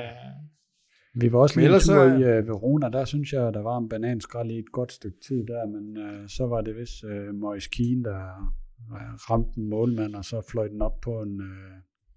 [1.22, 2.04] Vi var også lige en ellers tur så-
[2.36, 5.46] i uh, Verona, der synes jeg, der var en bananskrald i et godt stykke tid
[5.46, 8.54] der, men uh, så var det vist uh, Moise Keane, der
[8.92, 11.42] uh, ramte en målmand, og så fløj den op på en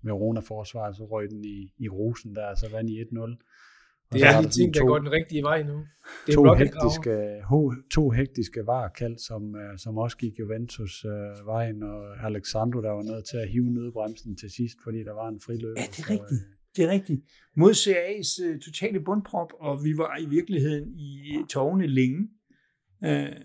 [0.07, 3.21] uh, Verona-forsvar, så røg den i, i rosen der, og så vandt i 1-0.
[4.11, 5.77] Og Det er de der ting, der går den rigtige vej nu.
[6.27, 11.47] Det er to, hektiske, ho, to hektiske varekald, som, uh, som også gik Juventus uh,
[11.47, 15.29] vejen, og Alexandro, der var nødt til at hive nødbremsen til sidst, fordi der var
[15.29, 15.81] en friløber.
[15.81, 16.41] Ja, det er så, rigtigt.
[16.47, 17.21] øh, Det er rigtigt.
[17.57, 22.29] Mod CA's uh, totale bundprop, og vi var i virkeligheden i tårne længe.
[23.07, 23.37] Uh,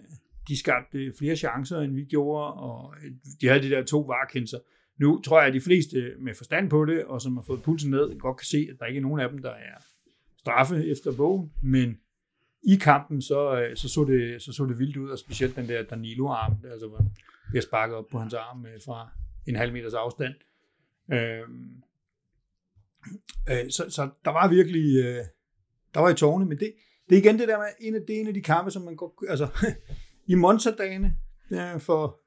[0.47, 4.57] de skabte flere chancer, end vi gjorde, og øh, de havde de der to varekendelser.
[4.99, 7.91] Nu tror jeg, at de fleste med forstand på det, og som har fået pulsen
[7.91, 9.77] ned, godt kan se, at der ikke er nogen af dem, der er
[10.37, 11.97] straffe efter bogen, men
[12.63, 15.67] i kampen, så, øh, så, så, det, så så det vildt ud, og specielt den
[15.67, 17.05] der Danilo-arm, der altså var
[17.49, 19.09] bliver sparket op på hans arm øh, fra
[19.47, 20.33] en halv meters afstand.
[21.13, 21.39] Øh,
[23.49, 25.25] øh, så, så der var virkelig, øh,
[25.93, 26.73] der var i tårne, men det,
[27.09, 28.81] det er igen det der med, en af, det er en af de kampe, som
[28.81, 29.47] man går, altså
[30.31, 31.15] i Monza-dagene
[31.51, 32.19] øh, for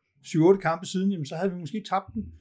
[0.56, 2.32] 7-8 kampe siden, jamen, så havde vi måske tabt den.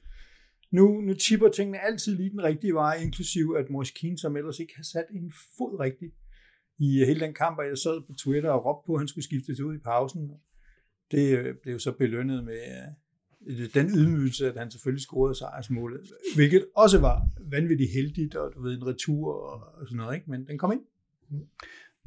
[0.74, 4.60] Nu, nu tipper tingene altid lige den rigtige vej, inklusiv at Moise Keane, som ellers
[4.60, 6.14] ikke har sat en fod rigtigt
[6.78, 9.08] i øh, hele den kamp, og jeg sad på Twitter og råbte på, at han
[9.08, 10.30] skulle skiftes ud i pausen.
[11.10, 12.60] Det øh, blev så belønnet med
[13.46, 16.00] øh, den ydmygelse, at han selvfølgelig scorede sejrsmålet,
[16.34, 20.30] hvilket også var vanvittigt heldigt, og du ved, en retur og, sådan noget, ikke?
[20.30, 20.82] men den kom ind.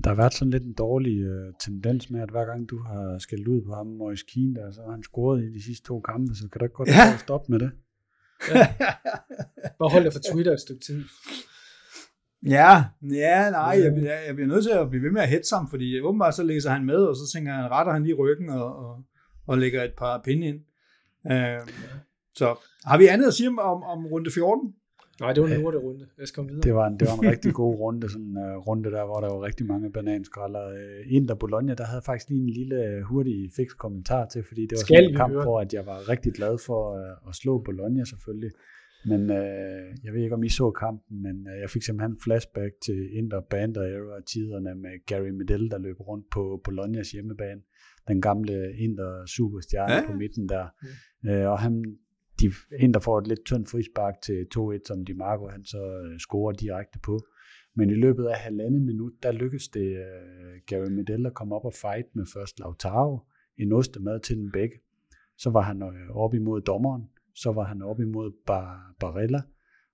[0.03, 3.17] Der har været sådan lidt en dårlig øh, tendens med, at hver gang du har
[3.17, 5.99] skældt ud på ham, Moise Keane, der, så har han scoret i de sidste to
[5.99, 7.17] kampe, så kan du ikke godt ja.
[7.17, 7.71] stoppe med det?
[9.79, 11.03] Bare hold dig for Twitter et stykke tid.
[12.45, 15.55] Ja, ja, nej, jeg, jeg, jeg bliver nødt til at blive ved med at hætte
[15.55, 18.49] ham, fordi åbenbart så læser han med, og så tænker han, retter han lige ryggen
[18.49, 19.03] og, og,
[19.47, 20.59] og lægger et par pinde ind.
[21.31, 21.59] Øh,
[22.35, 24.73] så har vi andet at sige om, om, om runde 14?
[25.21, 26.05] Nej, det var en runde.
[26.17, 26.63] Lad os komme videre.
[26.63, 29.19] Det var en, det var en rigtig god runde, sådan en uh, runde der, hvor
[29.19, 30.65] der var rigtig mange bananskralder.
[30.73, 34.43] Uh, Inter Bologna, der havde jeg faktisk lige en lille øh, hurtig fix kommentar til,
[34.47, 35.43] fordi det var Skal sådan en kamp, høre?
[35.43, 38.51] hvor at jeg var rigtig glad for uh, at slå Bologna selvfølgelig.
[39.05, 42.19] Men uh, jeg ved ikke, om I så kampen, men uh, jeg fik simpelthen en
[42.23, 47.61] flashback til Inter Bander era tiderne med Gary Medel, der løb rundt på Bolognas hjemmebane.
[48.07, 49.99] Den gamle Inter superstjerne Ja.
[49.99, 50.05] ja.
[50.07, 50.65] på midten der.
[51.29, 51.73] Uh, og han,
[52.39, 56.19] de Inter får et lidt tyndt frispark til 2-1, som Di Marco han så øh,
[56.19, 57.19] scorer direkte på.
[57.75, 61.65] Men i løbet af halvandet minut, der lykkedes det uh, Gary Medel at komme op
[61.65, 63.19] og fight med først Lautaro,
[63.57, 64.75] en ostemad til den begge.
[65.37, 67.03] Så var han øh, op imod dommeren,
[67.35, 69.41] så var han op imod Bar- Barella,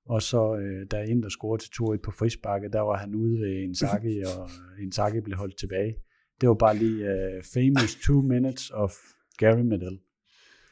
[0.06, 3.64] og så øh, da Inter scorede til 2-1 på frisparket, der var han ude ved
[3.64, 4.50] Inzaghi, og
[4.84, 5.96] Inzaghi blev holdt tilbage.
[6.42, 8.92] Det var bare lige uh, famous two minutes of
[9.38, 10.00] Gary Medel.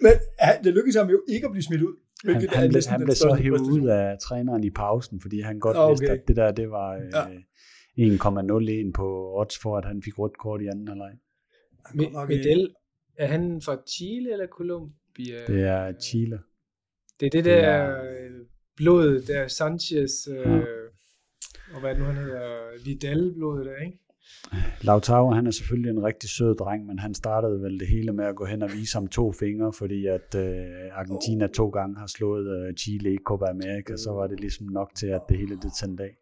[0.01, 0.11] Men
[0.41, 1.95] ja, det lykkedes ham jo ikke at blive smidt ud.
[2.25, 5.39] Han, hvilket er han, blev, han blev så hævet ud af træneren i pausen, fordi
[5.41, 5.91] han godt okay.
[5.91, 7.27] vidste, at det der det var øh, Ja.
[7.29, 8.85] ja.
[8.87, 11.11] 1,01 på odds for, at han fik rødt kort i anden halvleg.
[11.95, 12.75] Nok, øh, Medel,
[13.17, 15.45] er han fra Chile eller Colombia?
[15.47, 16.39] Det er Chile.
[17.19, 18.31] Det er det det der er- øh,
[18.77, 20.61] blod, der Sanchez, øh, Ja.
[21.73, 22.49] og hvad det nu han hedder,
[22.85, 23.97] Vidal-blodet der, ikke?
[24.81, 28.25] Lautaro, han er selvfølgelig en rigtig sød dreng, men han startede vel det hele med
[28.25, 32.07] at gå hen og vise ham to fingre, fordi at øh, Argentina to gange har
[32.07, 35.55] slået øh, Chile i Copa America, så var det ligesom nok til, at det hele
[35.55, 36.15] det tændte af.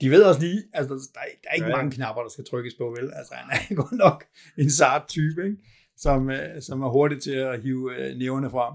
[0.00, 1.76] De ved også lige, altså der, er- der er ikke Ja, ja.
[1.76, 3.10] mange knapper, der skal trykkes på, vel?
[3.16, 4.24] Altså han er godt nok
[4.58, 5.56] en sart type, ikke?
[5.96, 8.74] som, øh, som er hurtig til at hive øh, næverne frem.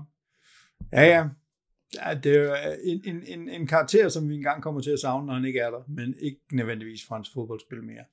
[0.93, 1.28] Ja, ja.
[1.95, 5.26] Ja det er en, en, en, en karakter, som vi engang kommer til at savne,
[5.28, 8.04] når han ikke er der, men ikke nødvendigvis fransk fodboldspil mere.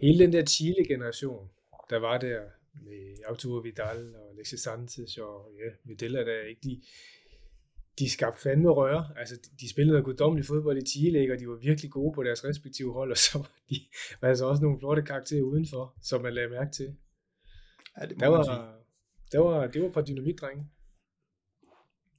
[0.00, 1.48] Hele den der Chile-generation,
[1.90, 2.40] der var der
[2.74, 6.82] med Arturo Vidal og Alexis Sanchez og ja, Videla, der ikke de,
[7.98, 9.08] de skabte fandme røre.
[9.16, 11.32] Altså, de spillede noget guddommelig fodbold i Chile, ikke?
[11.34, 13.76] og de var virkelig gode på deres respektive hold, og så var de
[14.20, 16.96] var altså også nogle flotte karakterer udenfor, som man lagde mærke til.
[18.00, 18.42] Ja, det, der var,
[19.32, 20.66] der var, det var et par dynamitdrenge.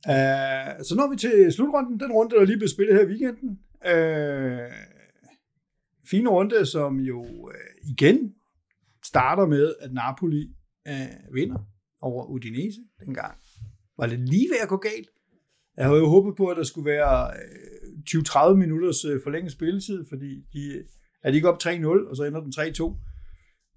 [0.08, 3.50] Uh, så når vi til slutrunden, den runde, der lige blev spillet her i weekenden.
[3.86, 4.74] Uh,
[6.10, 7.54] fine runde, som jo uh,
[7.90, 8.34] igen
[9.06, 10.56] starter med, at Napoli
[10.90, 11.60] uh, vinder
[12.02, 13.38] over Udinese dengang.
[13.98, 15.10] Var det lige ved at gå galt?
[15.78, 17.32] Jeg havde jo håbet på, at der skulle være
[18.10, 20.84] 20-30 minutters forlænget spilletid, fordi de
[21.24, 22.96] er de ikke op 3-0, og så ender den 3-2.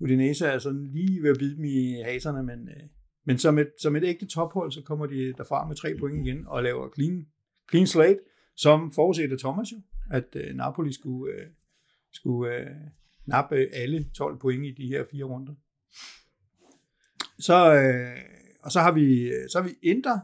[0.00, 2.68] Udinese er sådan lige ved at bide dem i haserne, men,
[3.24, 6.46] men som, et, som et ægte tophold, så kommer de derfra med tre point igen
[6.46, 7.26] og laver clean,
[7.70, 8.20] clean slate,
[8.56, 9.76] som forudset af Thomas jo,
[10.10, 11.46] at øh, Napoli skulle, øh,
[12.12, 12.66] skulle øh,
[13.26, 15.54] nappe alle 12 point i de her fire runder.
[17.38, 18.22] Så, øh,
[18.62, 20.18] og så har vi, øh, så har vi Inter,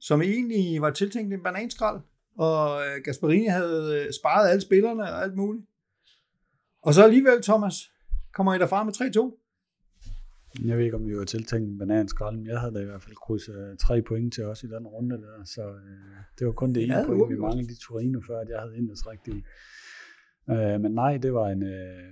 [0.00, 2.00] som egentlig var tiltænkt en bananskrald,
[2.38, 5.66] og øh, Gasparini havde øh, sparet alle spillerne og alt muligt.
[6.82, 7.74] Og så alligevel, Thomas,
[8.32, 9.45] kommer I derfra med 3-2?
[10.64, 13.02] Jeg ved ikke, om vi var tiltænkt en bananskrald, men jeg havde da i hvert
[13.02, 16.72] fald krydset tre point til os i den runde der, så øh, det var kun
[16.72, 19.46] det ene ja, point, vi manglede i Torino, før at jeg havde Inders rigtigt.
[20.50, 22.06] Øh, men nej, det var en, øh,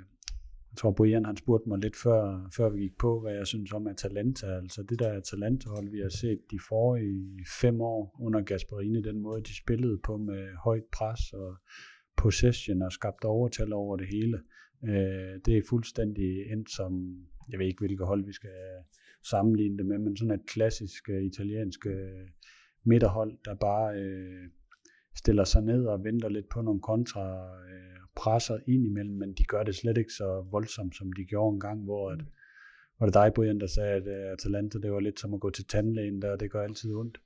[0.75, 3.73] jeg tror Brian han spurgte mig lidt før, før vi gik på, hvad jeg synes
[3.73, 4.47] om Atalanta.
[4.47, 9.43] Altså det der Atalanta-hold, vi har set de forrige fem år under Gasparini, den måde
[9.43, 11.57] de spillede på med højt pres og
[12.17, 14.39] possession og skabte overtal over det hele.
[14.85, 16.93] Øh, det er fuldstændig endt som,
[17.51, 18.51] jeg ved ikke hvilket hold vi skal
[19.31, 22.29] sammenligne det med, men sådan et klassisk uh, italiensk uh,
[22.85, 24.51] midterhold, der bare uh,
[25.17, 29.45] stiller sig ned og venter lidt på nogle kontra, uh, presser ind imellem, men de
[29.45, 32.21] gør det slet ikke så voldsomt, som de gjorde en gang, hvor at,
[32.99, 35.51] var det dig, Brian, der sagde, at uh, Atalanta, det var lidt som at gå
[35.51, 37.19] til tandlægen der, og det gør altid ondt.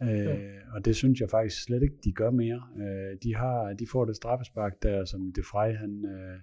[0.00, 0.36] Ja.
[0.36, 2.62] Øh, og det synes jeg faktisk slet ikke, de gør mere.
[2.76, 6.40] Øh, de, har, de får det straffespark der, som De Frey, han, øh,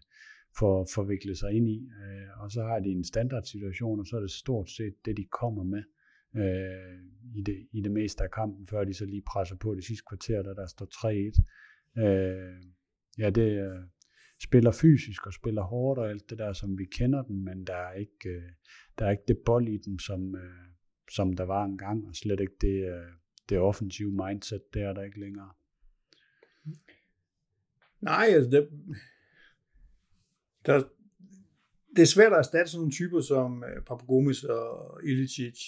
[0.60, 1.90] får forviklet sig ind i.
[2.04, 5.26] Øh, og så har de en standardsituation, og så er det stort set det, de
[5.26, 5.84] kommer med
[6.36, 7.02] øh,
[7.36, 10.04] i, det, i det meste af kampen, før de så lige presser på det sidste
[10.10, 10.86] kvarter, da der står
[11.98, 12.04] 3-1.
[12.04, 12.64] Øh,
[13.18, 13.84] ja, det øh,
[14.44, 17.76] spiller fysisk og spiller hårdt og alt det der, som vi kender den, men der
[17.76, 18.44] er ikke, øh,
[19.00, 20.68] der er ikke det bold i den, som, øh,
[21.12, 23.12] som der var engang, og slet ikke det, øh,
[23.50, 25.52] det offensive mindset, det er der ikke længere.
[28.02, 28.70] Nej, altså det,
[30.66, 30.84] der,
[31.96, 35.60] det er svært at erstatte sådan nogle typer som uh, Papagomis og Ilicic,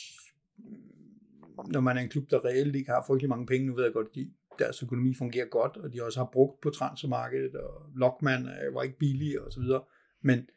[1.68, 3.68] når man er en klub, der reelt ikke har frygtelig mange penge.
[3.68, 4.28] Nu ved jeg godt, at
[4.60, 8.84] deres økonomi fungerer godt, og de også har brugt på transfermarkedet, og Lockman uh, var
[8.84, 9.84] ikke billig og så videre.
[10.22, 10.50] Men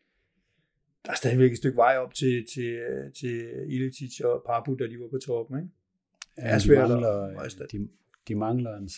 [1.05, 2.79] der er stadigvæk et stykke vej op til, til,
[3.21, 5.59] til Ilicic og Papu, da de var på toppen.
[5.59, 5.71] Ikke?
[6.39, 7.89] Ja, er svært de mangler, at de,
[8.29, 8.89] de mangler en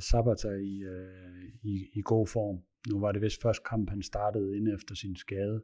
[0.00, 2.62] Zapata i, uh, i, i god form.
[2.90, 5.62] Nu var det vist første kamp, han startede ind efter sin skade.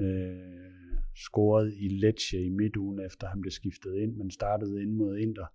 [0.00, 0.70] Øh,
[1.16, 5.46] scorede i Lecce i midtugen, efter han blev skiftet ind, men startede ind mod Inter.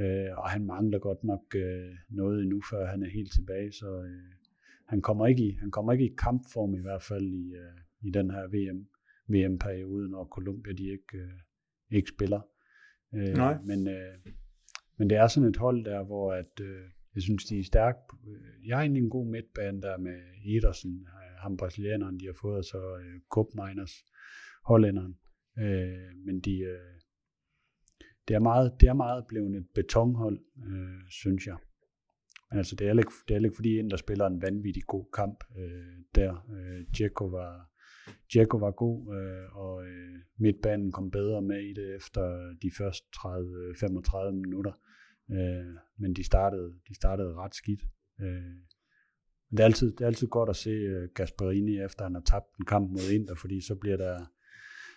[0.00, 4.02] Øh, og han mangler godt nok øh, noget endnu, før han er helt tilbage, så
[4.02, 4.32] øh,
[4.88, 8.10] han, kommer ikke i, han kommer ikke i kampform i hvert fald i, øh, i
[8.10, 8.86] den her VM,
[9.28, 11.38] VM-periode, når Colombia de ikke, øh,
[11.90, 12.40] ikke spiller.
[13.14, 13.58] Øh, Nej.
[13.64, 14.14] Men, øh,
[14.96, 16.82] men det er sådan et hold der, hvor at, øh,
[17.14, 17.98] jeg synes, de er stærke.
[18.28, 20.18] Øh, jeg har egentlig en god midtbane der med
[20.56, 24.04] Edersen, øh, ham brasilianeren, de har fået, og så øh, Cup Miners,
[24.64, 25.18] hollænderen.
[25.58, 27.00] Øh, men de, øh,
[28.28, 31.56] det, er meget, det er meget blevet et betonhold, øh, synes jeg.
[32.50, 35.44] Altså, det er ikke, det er ikke fordi, en der spiller en vanvittig god kamp
[35.58, 36.32] øh, der.
[36.56, 37.71] Øh, Djeko var,
[38.32, 43.06] Djeko var god, øh, og øh, midtbanen kom bedre med i det efter de første
[43.16, 44.72] 30-35 minutter.
[45.30, 47.82] Øh, men de startede, de startede ret skidt.
[48.20, 48.54] Øh,
[49.50, 52.22] men det er, altid, det er altid godt at se øh, Gasparini, efter han har
[52.22, 54.26] tabt en kamp mod Inter, fordi så bliver der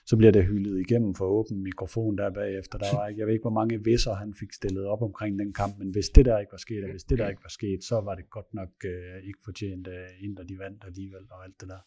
[0.07, 2.77] så bliver det hyldet igennem for åben mikrofon der bagefter.
[2.77, 5.53] Der var ikke, jeg ved ikke, hvor mange visser han fik stillet op omkring den
[5.53, 7.83] kamp, men hvis det der ikke var sket, og hvis det der ikke var sket,
[7.83, 11.61] så var det godt nok øh, ikke fortjent uh, Inter, de vandt alligevel og alt
[11.61, 11.81] det der.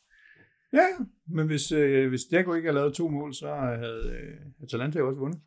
[0.72, 0.87] Ja,
[1.26, 5.09] men hvis, øh, hvis Deko ikke havde lavet to mål, så havde øh, Atalanta jo
[5.09, 5.40] også vundet.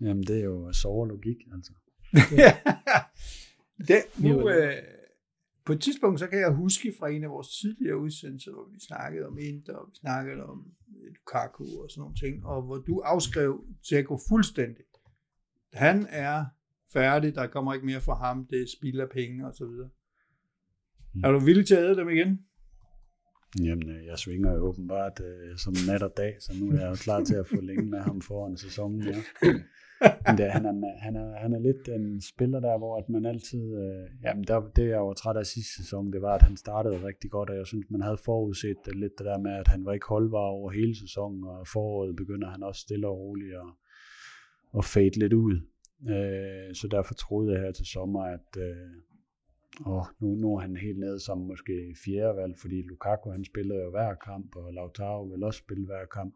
[0.00, 1.72] Jamen, det er jo såre logik, altså.
[3.88, 4.72] det, nu, øh,
[5.66, 8.78] på et tidspunkt, så kan jeg huske fra en af vores tidligere udsendelser, hvor vi
[8.80, 10.64] snakkede om Inter, og vi snakkede om
[11.14, 14.84] Lukaku og sådan nogle ting, og hvor du afskrev Dzeko fuldstændig.
[15.72, 16.44] Han er
[16.92, 19.90] færdig, der kommer ikke mere fra ham, det er spild af penge og så videre.
[21.14, 21.24] Mm.
[21.24, 22.40] Er du villig til at æde dem igen?
[23.64, 26.90] Jamen, øh, jeg svinger jo åbenbart øh, som nat og dag, så nu er jeg
[26.90, 29.00] jo klar til at få længe med ham foran sæsonen.
[29.00, 29.16] Ja.
[30.26, 33.08] Men det, han, er, øh, han, er, han er lidt en spiller der, hvor at
[33.08, 36.42] man altid, øh, jamen der, det jeg var træt af sidste sæson, det var, at
[36.42, 39.52] han startede rigtig godt, og jeg synes, man havde forudset det, lidt det der med,
[39.52, 43.18] at han var ikke holdbar over hele sæsonen, og foråret begynder han også stille og
[43.18, 43.70] roligt at,
[44.78, 45.54] at fade lidt ud.
[46.08, 48.92] Øh, så derfor troede jeg her til sommer, at øh,
[49.80, 53.82] og nu, nu er han helt nede som måske fjerde valg, fordi Lukaku han spillede
[53.82, 56.34] jo hver kamp, og Lautaro vil også spille hver kamp.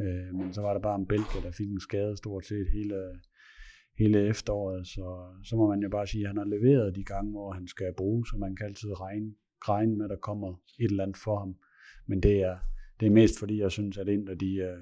[0.00, 3.20] Øh, men så var der bare en bælge, der fik en skade stort set hele,
[3.98, 5.06] hele efteråret, så,
[5.44, 7.94] så må man jo bare sige, at han har leveret de gange, hvor han skal
[7.96, 9.34] bruge, så man kan altid regne,
[9.68, 10.48] regne med, at der kommer
[10.80, 11.56] et eller andet for ham.
[12.06, 12.56] Men det er,
[13.00, 14.78] det er mest fordi, jeg synes, at Inter, de, øh,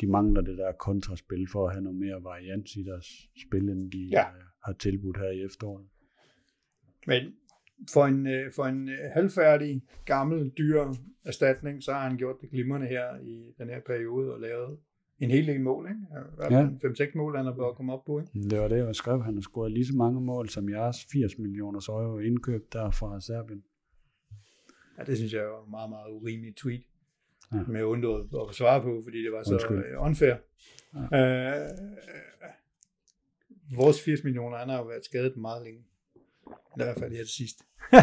[0.00, 3.06] de mangler det der kontraspil for at have noget mere varians i deres
[3.46, 4.28] spil, end de ja.
[4.28, 5.86] Øh, har tilbudt her i efteråret.
[7.06, 7.22] Men
[7.92, 10.84] for en, øh, for en halvfærdig, gammel, dyr
[11.24, 14.78] erstatning, så har han gjort det glimrende her i den her periode og lavet
[15.18, 16.56] en hel del mål, ikke?
[16.56, 16.66] Ja.
[16.66, 18.48] 5-6 mål, han er blevet kommet op på, ikke?
[18.50, 19.22] Det var det, jeg skrev.
[19.22, 23.20] Han har scoret lige så mange mål som jeres 80 millioner euro indkøb der fra
[23.20, 23.64] Serbien.
[24.98, 26.82] Ja, det synes jeg var meget, meget urimeligt tweet.
[27.52, 27.62] Ja.
[27.68, 29.78] Med undret at svare på, fordi det var så Undskyld.
[29.78, 30.34] Øh, unfair.
[30.94, 31.62] Ja.
[31.62, 31.76] Uh,
[33.76, 35.84] vores 80 millioner, han har jo været skadet meget længe.
[36.50, 37.58] I hvert fald her til sidst.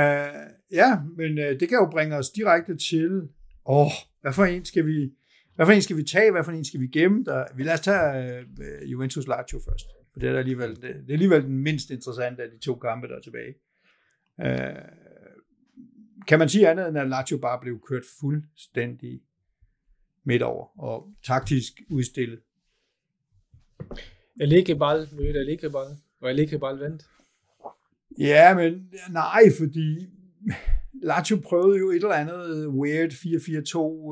[0.00, 3.28] uh, ja, men uh, det kan jo bringe os direkte til,
[3.66, 5.12] åh, oh, hvad for en skal vi,
[5.54, 7.24] hvad for en skal vi tage, hvad for en skal vi gemme?
[7.24, 11.08] Der, vi lader os tage uh, Juventus Lazio først, for det er, alligevel, det, det
[11.08, 13.54] er alligevel den mindst interessante af de to kampe, der er tilbage.
[14.38, 15.02] Uh,
[16.26, 19.20] kan man sige andet, end at Lazio bare blev kørt fuldstændig
[20.24, 22.40] midt over, og taktisk udstillet?
[24.40, 27.02] Allegri-ball mødte Allegri-ball, og Allegri-ball vandt.
[28.18, 30.08] Ja, men nej, fordi
[31.02, 33.10] Lazio prøvede jo et eller andet weird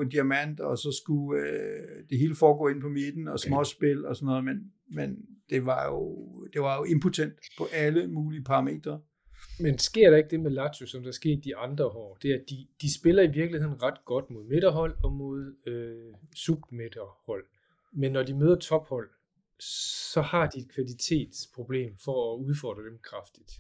[0.05, 4.17] 4-4-2 diamant, og så skulle øh, det hele foregå ind på midten og småspil og
[4.17, 4.57] sådan noget, men,
[4.89, 5.17] men
[5.51, 9.01] det var jo det var jo impotent på alle mulige parametre.
[9.61, 12.19] Men sker der ikke det med Lazio, som der skete de andre år?
[12.23, 16.15] Det er, at de, de spiller i virkeligheden ret godt mod midterhold og mod øh,
[16.37, 17.45] submidterhold.
[17.93, 19.11] Men når de møder tophold,
[20.13, 23.51] så har de et kvalitetsproblem for at udfordre dem kraftigt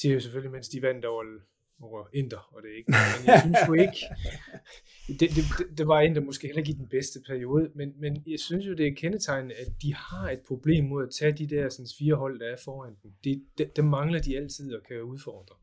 [0.00, 1.24] siger jeg selvfølgelig, mens de vandt over,
[1.80, 4.00] over Inter, og det er ikke, men jeg synes jo ikke,
[5.20, 8.40] det, det, det var Inter måske heller ikke i den bedste periode, men, men jeg
[8.40, 11.68] synes jo, det er kendetegnende, at de har et problem mod at tage de der
[11.68, 13.12] sådan, fire hold, der er foran dem.
[13.24, 15.54] Det, det, det mangler de altid at kan udfordre.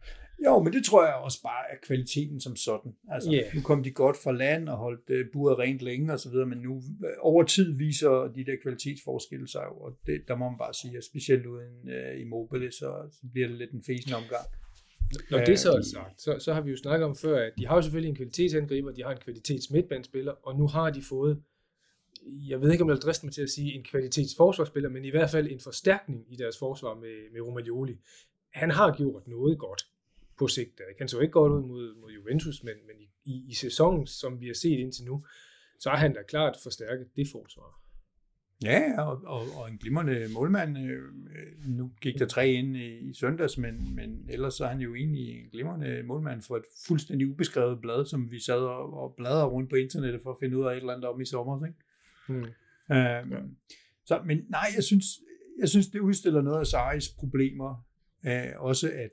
[0.45, 2.95] Jo, men det tror jeg også bare er kvaliteten som sådan.
[3.09, 3.55] Altså, yeah.
[3.55, 6.45] Nu kom de godt fra land og holdt uh, buret rent længe og så videre,
[6.45, 6.83] men nu uh,
[7.19, 10.97] over tid viser de der kvalitetsforskelle sig jo, og det, der må man bare sige,
[10.97, 14.45] at specielt uden uh, Immobile, så, så bliver det lidt en fesen omgang.
[15.31, 17.67] Når det så er sagt, så, så har vi jo snakket om før, at de
[17.67, 21.41] har jo selvfølgelig en kvalitetsangriber, de har en kvalitetsmidtbandspiller, og nu har de fået,
[22.49, 25.09] jeg ved ikke om jeg vil driste mig til at sige en kvalitetsforsvarsspiller, men i
[25.09, 27.97] hvert fald en forstærkning i deres forsvar med, med Romagnoli.
[28.53, 29.81] Han har gjort noget godt
[30.39, 30.77] på sigt.
[30.77, 34.07] Det kan så ikke godt ud mod, mod Juventus, men, men i, i, i sæsonen,
[34.07, 35.25] som vi har set indtil nu,
[35.79, 37.83] så har han da klart forstærket det forsvar.
[38.63, 40.77] Ja, og, og, og en glimrende målmand.
[40.77, 41.01] Øh,
[41.67, 44.95] nu gik der tre ind i, i søndags, men, men ellers så er han jo
[44.95, 49.45] egentlig en glimrende målmand for et fuldstændig ubeskrevet blad, som vi sad og, og bladrede
[49.45, 51.65] rundt på internettet for at finde ud af et eller andet om i sommer.
[51.65, 51.77] Ikke?
[52.27, 52.43] Hmm.
[52.95, 53.39] Øhm, ja.
[54.05, 55.05] så, men nej, jeg synes,
[55.59, 57.85] jeg synes, det udstiller noget af Saris problemer.
[58.25, 59.09] Øh, også at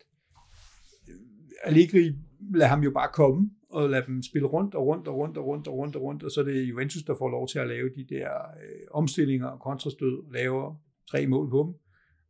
[1.64, 2.16] Allegri
[2.54, 5.46] lader ham jo bare komme, og lader dem spille rundt og rundt og rundt og
[5.46, 7.68] rundt og rundt og rundt, og så er det Juventus, der får lov til at
[7.68, 8.30] lave de der
[8.62, 10.74] øh, omstillinger og kontrastød, laver
[11.10, 11.74] tre mål på dem.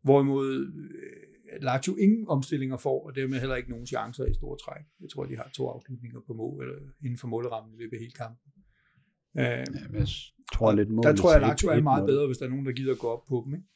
[0.03, 4.85] Hvorimod øh, Lazio ingen omstillinger får, og dermed heller ikke nogen chancer i store træk.
[5.01, 8.01] Jeg tror, de har to afslutninger på mål, eller inden for målrammen i løbet af
[8.01, 8.53] hele kampen.
[9.39, 10.09] Øh, ja, jeg
[10.55, 12.67] tror lidt mål der tror jeg, at Lazio er meget bedre, hvis der er nogen,
[12.67, 13.55] der gider gå op på dem.
[13.55, 13.67] Ikke?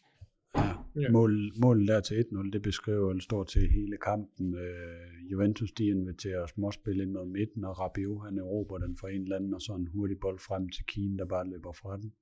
[1.01, 1.11] Ja.
[1.11, 4.55] Mål, målet der til 1-0, det beskriver en stort til hele kampen.
[4.55, 9.23] Øh, Juventus, de inviterer småspil ind mod midten, og Rabiot, han erobrer den for en
[9.23, 12.13] eller anden, og så en hurtig bold frem til Kine, der bare løber fra den.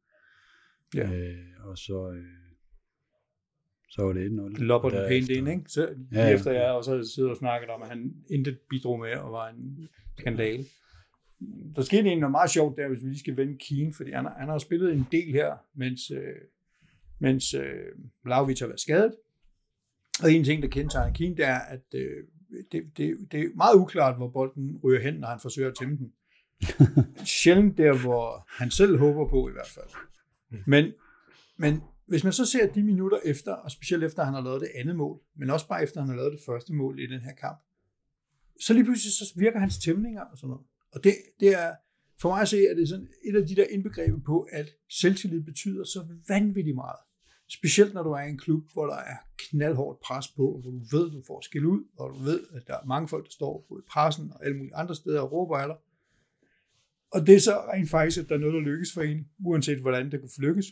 [0.94, 1.12] Ja.
[1.12, 2.24] Øh, og så, øh,
[3.90, 4.64] så var det 1-0.
[4.64, 5.64] Lopper den pænt ind, ikke?
[5.66, 6.34] Så, ja, ja.
[6.34, 9.88] efter jeg også siddet og snakket om, at han intet bidrog med, og var en
[10.18, 10.64] skandale.
[11.76, 14.26] Der skete egentlig noget meget sjovt der, hvis vi lige skal vende Kine, fordi han,
[14.38, 16.36] han har spillet en del her, mens, øh,
[17.22, 17.64] mens øh,
[18.24, 19.14] Vlaovic har været skadet.
[20.22, 22.24] Og en ting, der kendetegner Keane, det er, at øh,
[22.72, 25.96] det, det, det er meget uklart, hvor bolden ryger hen, når han forsøger at tæmme
[25.96, 26.12] den.
[27.24, 29.86] Sjældent der, hvor han selv håber på i hvert fald.
[30.66, 30.92] Men,
[31.56, 34.60] men hvis man så ser de minutter efter, og specielt efter, at han har lavet
[34.60, 37.06] det andet mål, men også bare efter, at han har lavet det første mål i
[37.06, 37.58] den her kamp,
[38.60, 40.66] så lige pludselig så virker hans tæmninger og sådan noget.
[40.92, 41.74] Og det, det er,
[42.20, 44.66] for mig at se, at det er sådan et af de der indbegreber på, at
[44.90, 47.00] selvtillid betyder så vanvittigt meget.
[47.58, 50.70] Specielt når du er i en klub, hvor der er knaldhårdt pres på, hvor du
[50.96, 53.30] ved, at du får skille ud, og du ved, at der er mange folk, der
[53.30, 55.76] står både i pressen og alle mulige andre steder og råber af dig.
[57.12, 59.78] Og det er så rent faktisk, at der er noget, der lykkes for en, uanset
[59.78, 60.66] hvordan det kunne lykkes.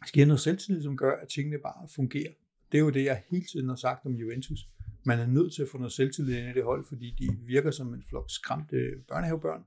[0.00, 2.32] Der sker noget selvtillid, som gør, at tingene bare fungerer.
[2.72, 4.68] Det er jo det, jeg hele tiden har sagt om Juventus.
[5.04, 7.70] Man er nødt til at få noget selvtillid ind i det hold, fordi de virker
[7.70, 8.76] som en flok skræmte
[9.08, 9.64] børnehavebørn.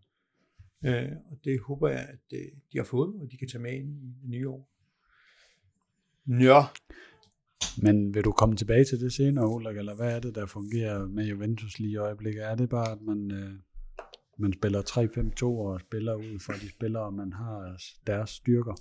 [0.85, 3.73] Øh, og det håber jeg, at øh, de har fået, og de kan tage med
[3.73, 4.78] ind i det nye år.
[6.29, 6.61] Ja.
[7.81, 11.07] Men vil du komme tilbage til det senere, Ulrik, eller hvad er det, der fungerer
[11.07, 12.43] med Juventus lige i øjeblikket?
[12.43, 13.53] Er det bare, at man, øh,
[14.37, 17.77] man spiller 3-5-2 og spiller ud fra de spillere, man har
[18.07, 18.75] deres styrker?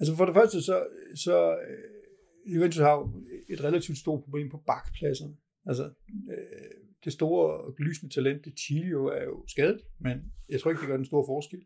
[0.00, 0.86] Altså for det første, så,
[1.24, 3.12] så øh, Juventus har
[3.48, 5.38] et relativt stort problem på bakpladsen.
[5.66, 5.84] Altså,
[6.32, 6.70] øh,
[7.04, 10.88] det store og lysende talent, det Chilio, er jo skadet, men jeg tror ikke, det
[10.88, 11.62] gør den store forskel.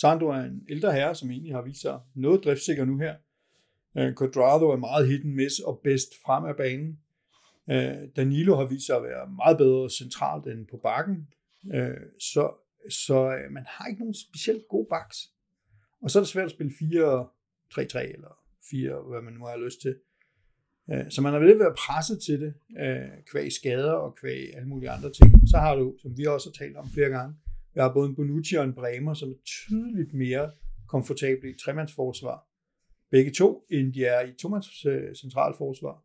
[0.00, 3.14] Sandro er en ældre herre, som egentlig har vist sig noget driftsikker nu her.
[3.98, 6.98] Øh, Quadrado er meget hit and miss og bedst frem af banen.
[7.70, 11.28] Øh, Danilo har vist sig at være meget bedre centralt end på bakken.
[11.74, 12.52] Øh, så
[12.90, 15.16] så øh, man har ikke nogen specielt god baks.
[16.02, 16.78] Og så er det svært at spille 4-3-3
[17.98, 18.38] eller
[18.70, 19.96] 4, hvad man nu har lyst til.
[20.92, 24.68] Øh, så man har vel været presset til det, øh, kvæg skader og kvæg alle
[24.68, 25.48] mulige andre ting.
[25.48, 27.34] Så har du, som vi også har talt om flere gange,
[27.74, 30.50] vi har både en Bonucci og en Bremer, som er tydeligt mere
[30.88, 32.49] komfortable i tremandsforsvar
[33.10, 36.04] begge to, end de er i Thomas øh, centralforsvar.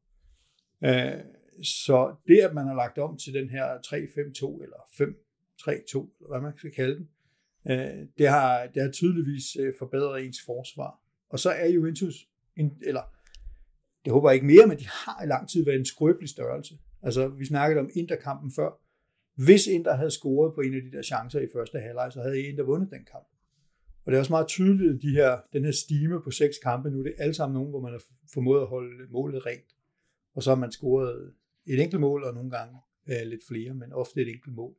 [0.84, 1.24] Øh,
[1.64, 5.04] så det, at man har lagt om til den her 3-5-2 eller 5-3-2,
[6.20, 7.10] eller hvad man skal kalde den,
[7.70, 11.00] øh, det, har, det har tydeligvis øh, forbedret ens forsvar.
[11.30, 13.02] Og så er Juventus, en, eller
[14.06, 16.78] det håber jeg ikke mere, men de har i lang tid været en skrøbelig størrelse.
[17.04, 18.70] Altså, vi snakkede om Interkampen før.
[19.46, 22.42] Hvis Inter havde scoret på en af de der chancer i første halvleg, så havde
[22.42, 23.28] Inter vundet den kamp.
[24.06, 26.90] Og det er også meget tydeligt, at de her, den her stime på seks kampe
[26.90, 28.04] nu, det er alle sammen nogen, hvor man har
[28.34, 29.76] formået at holde målet rent.
[30.36, 31.34] Og så har man scoret
[31.66, 32.78] et enkelt mål, og nogle gange
[33.08, 34.76] øh, lidt flere, men ofte et enkelt mål.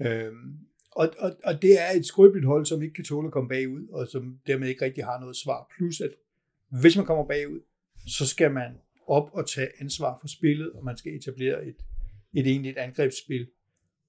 [0.00, 0.58] Øhm,
[0.90, 3.88] og, og, og det er et skrøbeligt hold, som ikke kan tåle at komme bagud,
[3.88, 5.72] og som dermed ikke rigtig har noget svar.
[5.76, 6.10] Plus at
[6.68, 7.60] hvis man kommer bagud,
[8.06, 8.72] så skal man
[9.06, 11.76] op og tage ansvar for spillet, og man skal etablere et,
[12.34, 13.48] et egentligt angrebsspil.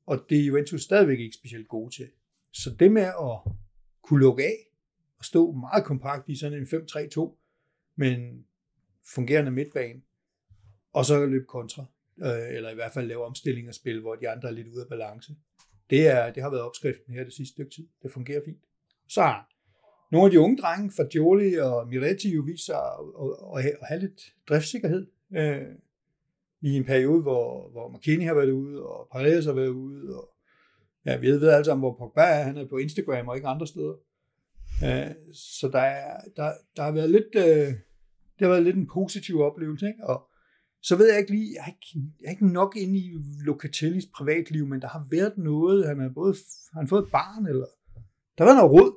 [0.05, 2.07] Og det er Juventus stadigvæk ikke specielt gode til.
[2.51, 3.53] Så det med at
[4.11, 4.57] kunne lukke af
[5.17, 8.45] og stå meget kompakt i sådan en 5-3-2 med en
[9.15, 10.01] fungerende midtbane,
[10.93, 11.85] og så løbe kontra,
[12.23, 14.81] øh, eller i hvert fald lave omstilling og spil, hvor de andre er lidt ude
[14.81, 15.35] af balance.
[15.89, 17.87] Det, er, det har været opskriften her det sidste stykke tid.
[18.03, 18.63] Det fungerer fint.
[19.07, 19.49] Så har
[20.11, 23.87] nogle af de unge drenge, Fagioli og Miretti, jo vist sig at, at, at, at
[23.87, 25.75] have lidt driftsikkerhed Øh,
[26.61, 30.30] i en periode, hvor, hvor McKinney har været ude, og Paredes har været ude, og
[31.05, 32.43] Ja, vi ved alle sammen, hvor Pogba er.
[32.43, 33.93] Han er på Instagram og ikke andre steder.
[34.81, 37.73] Uh, så der, er, der, der har været lidt, uh,
[38.35, 39.87] det har været lidt en positiv oplevelse.
[39.87, 40.07] Ikke?
[40.07, 40.27] Og
[40.83, 43.11] så ved jeg ikke lige, jeg er ikke, jeg er ikke nok inde i
[43.45, 46.35] Locatellis privatliv, men der har været noget, han har både
[46.73, 47.65] han har fået et barn, eller
[48.37, 48.91] der var noget råd,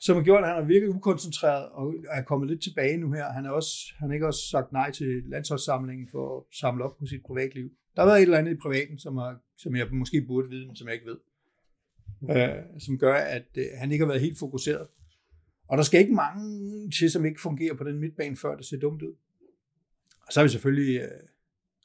[0.00, 3.32] som har gjort, at han har virket ukoncentreret og er kommet lidt tilbage nu her.
[3.32, 6.96] Han har også, han har ikke også sagt nej til landsholdssamlingen for at samle op
[6.98, 7.68] på sit privatliv.
[7.96, 10.66] Der har været et eller andet i privaten, som, har, som jeg måske burde vide,
[10.66, 11.18] men som jeg ikke ved
[12.30, 12.48] øh,
[12.78, 14.86] som gør, at øh, han ikke har været helt fokuseret.
[15.68, 18.78] Og der skal ikke mange til, som ikke fungerer på den midtbane, før det ser
[18.78, 19.14] dumt ud.
[20.26, 21.08] Og så har vi selvfølgelig øh,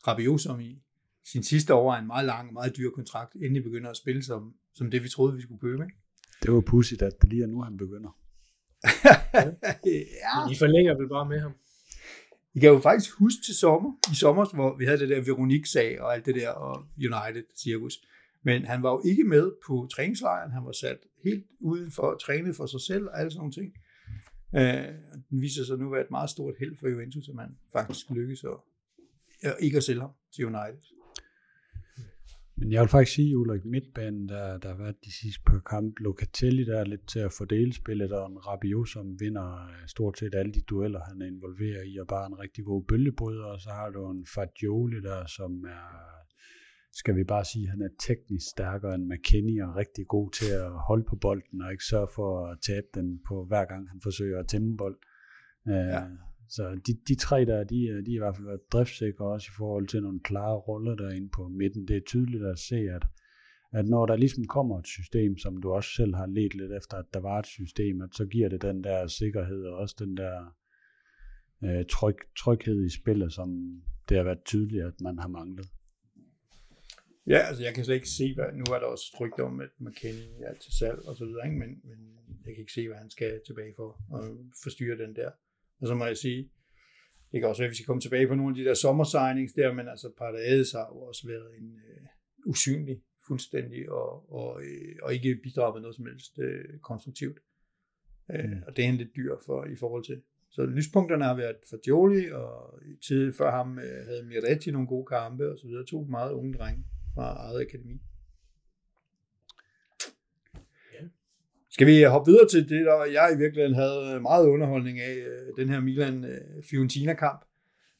[0.08, 0.82] Rabiot, som i
[1.26, 4.24] sin sidste år er en meget lang, meget dyr kontrakt, inden I begynder at spille
[4.24, 5.84] som, som det, vi troede, vi skulle købe.
[5.84, 5.98] Ikke?
[6.44, 8.18] Det var pudsigt, at det lige er nu, han begynder.
[10.26, 10.52] ja.
[10.52, 11.54] I forlænger vel bare med ham.
[12.54, 16.02] I kan jo faktisk huske til sommer, i sommer, hvor vi havde det der Veronique-sag
[16.02, 17.94] og alt det der, og United-cirkus.
[18.46, 20.52] Men han var jo ikke med på træningslejren.
[20.52, 23.74] Han var sat helt udenfor, træne for sig selv og alle sådan nogle ting.
[24.56, 24.94] Øh,
[25.30, 28.10] den viser sig nu at være et meget stort held for Juventus, at man faktisk
[28.10, 28.58] lykkes at,
[29.42, 30.96] at ikke at sælge ham til United.
[32.58, 36.04] Men jeg vil faktisk sige, Ulrik, midtbanen, der, der har været de sidste par kampe,
[36.04, 40.20] Locatelli, der er lidt til at fordele spillet, og en Rabiot, som vinder øh, stort
[40.20, 43.60] set alle de dueller, han er involveret i, og bare en rigtig god bølgebryder, og
[43.62, 46.15] så har du en Fagioli der, som er
[46.96, 50.52] skal vi bare sige, at han er teknisk stærkere end McKinney og rigtig god til
[50.52, 54.00] at holde på bolden og ikke sørge for at tabe den på hver gang han
[54.04, 54.98] forsøger at tæmme bold.
[55.68, 56.04] Øh, ja.
[56.50, 57.76] så de, de tre der, de,
[58.06, 61.30] de er i hvert fald været driftsikre også i forhold til nogle klare roller derinde
[61.30, 61.88] på midten.
[61.88, 63.06] Det er tydeligt at se, at,
[63.74, 66.98] at når der ligesom kommer et system, som du også selv har let lidt efter,
[66.98, 70.18] at der var et system, at så giver det den der sikkerhed og også den
[70.18, 70.56] der
[71.64, 75.66] øh, tryg, tryghed i spillet, som det har været tydeligt, at man har manglet.
[77.28, 79.70] Ja, altså jeg kan slet ikke se, hvad, nu er der også rygter om, at
[79.80, 81.58] McKinney er til salg og så videre, ikke?
[81.58, 82.00] Men, men
[82.46, 84.24] jeg kan ikke se, hvad han skal tilbage for at
[84.64, 85.32] forstyrre den der.
[85.82, 86.50] Og så må jeg sige,
[87.32, 89.54] det kan også være, at vi skal komme tilbage på nogle af de der sommersignings
[89.54, 94.96] der, men altså Parades har jo også været en uh, usynlig fuldstændig og, og, uh,
[95.04, 97.40] og ikke bidraget med noget som helst uh, konstruktivt.
[98.30, 98.64] Uh, mm.
[98.68, 100.22] Og det er en lidt dyr for, i forhold til.
[100.52, 104.88] Så lyspunkterne har været for Jolie, og i tid før ham uh, havde Miretti nogle
[104.88, 105.86] gode kampe og så videre.
[105.86, 106.84] To meget unge drenge
[107.16, 108.02] fra eget akademi.
[111.76, 115.54] Skal vi hoppe videre til det, der jeg i virkeligheden havde meget underholdning af, øh,
[115.58, 117.46] den her Milan-Fiorentina-kamp,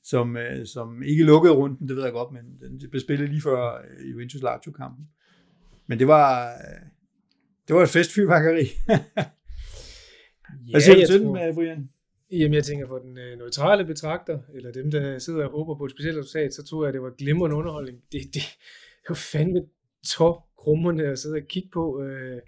[0.04, 3.42] som, øh, som ikke lukkede runden, det ved jeg godt, men den blev spillet lige
[3.42, 5.08] før øh, Juventus Lazio-kampen.
[5.88, 6.52] Men det var,
[7.68, 8.66] det var et festfyrværkeri.
[10.72, 11.90] Hvad siger ja, du til den, Brian?
[12.32, 15.92] Jamen, jeg tænker, for den neutrale betragter, eller dem, der sidder og håber på et
[15.92, 17.98] specielt resultat, så tror jeg, det var glimrende underholdning.
[18.12, 18.58] Det, det,
[19.06, 19.62] det var fandme
[20.08, 22.02] tår krummerne at sidde og kigge på.
[22.04, 22.42] Øh,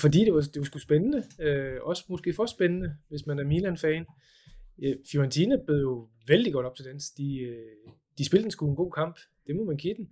[0.00, 1.24] fordi det var, det var sgu spændende.
[1.40, 4.06] Øh, også måske for spændende, hvis man er Milan-fan.
[4.82, 6.98] Øh, Fiorentina bød jo vældig godt op til den.
[7.16, 9.18] De, øh, de spillede en sgu en god kamp.
[9.46, 10.08] Det må man give den.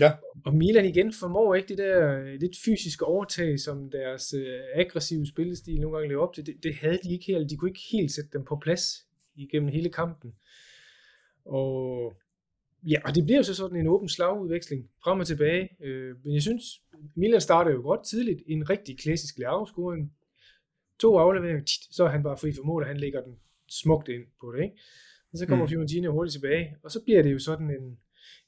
[0.00, 0.12] Ja.
[0.44, 5.26] Og Milan igen formår ikke det der øh, lidt fysiske overtag, som deres øh, aggressive
[5.26, 6.46] spillestil nogle gange lever op til.
[6.46, 7.50] Det, det havde de ikke helt.
[7.50, 8.82] De kunne ikke helt sætte dem på plads
[9.34, 10.32] igennem hele kampen.
[11.44, 12.12] Og
[12.82, 15.68] Ja, og det bliver jo så sådan en åben slagudveksling frem og tilbage.
[15.84, 16.62] Øh, men jeg synes,
[17.16, 18.42] Milan starter jo godt tidligt.
[18.46, 20.12] En rigtig klassisk Leao-scoring.
[21.00, 23.36] To afleveringer, så er han bare fri for mål, og han lægger den
[23.68, 24.62] smukt ind på det.
[24.62, 24.76] Ikke?
[25.32, 25.68] Og så kommer mm.
[25.68, 27.98] Fiorentina hurtigt tilbage, og så bliver det jo sådan en,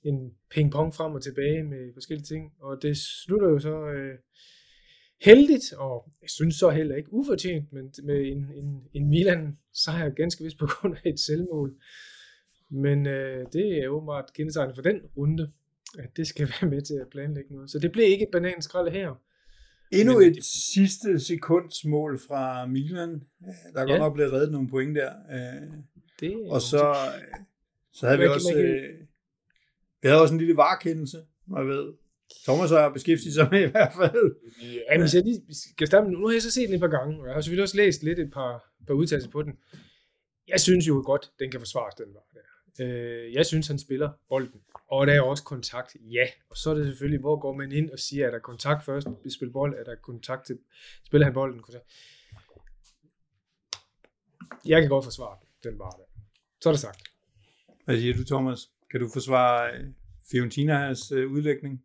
[0.03, 2.53] en ping-pong frem og tilbage med forskellige ting.
[2.61, 4.19] Og det slutter jo så øh,
[5.21, 10.11] heldigt, og jeg synes så heller ikke ufortjent, men med en, en, en Milan sejr
[10.11, 11.75] ganske vist på grund af et selvmål.
[12.71, 15.53] Men øh, det er åbenbart kendetegnet for den runde,
[15.99, 17.71] at det skal være med til at planlægge noget.
[17.71, 19.21] Så det blev ikke et bananskrald her.
[19.93, 20.45] Endnu Men, et
[20.75, 23.23] sidste sekunds mål fra Milan.
[23.75, 23.91] Der er ja.
[23.91, 25.13] godt nok blevet reddet nogle point der.
[25.33, 25.69] Øh,
[26.21, 26.97] det og så,
[27.93, 29.07] så havde vi også, øh,
[30.03, 31.19] vi havde også en lille varekendelse,
[31.57, 31.93] jeg ved.
[32.45, 34.37] Thomas har beskæftiget sig med i hvert fald.
[34.91, 35.43] Ja, hvis jeg lige
[35.75, 37.63] skal starte, nu har jeg så set den et par gange, og jeg har selvfølgelig
[37.63, 39.53] også læst lidt et par, par udtalelser på den.
[40.49, 42.41] Jeg synes jo godt, den kan forsvares, den var der.
[42.81, 44.61] Øh, jeg synes, han spiller bolden.
[44.87, 46.27] Og der er også kontakt, ja.
[46.51, 49.09] Og så er det selvfølgelig, hvor går man ind og siger, er der kontakt først,
[49.25, 50.59] vi spiller bold, er der kontakt til,
[51.07, 51.63] spiller han bolden?
[51.63, 51.85] Kontakt.
[54.67, 56.05] Jeg kan godt forsvare den var der.
[56.61, 57.03] Så er det sagt.
[57.85, 58.71] Hvad siger du, Thomas?
[58.91, 59.87] Kan du forsvare øh,
[60.31, 61.85] Fiorentinas øh, udlægning?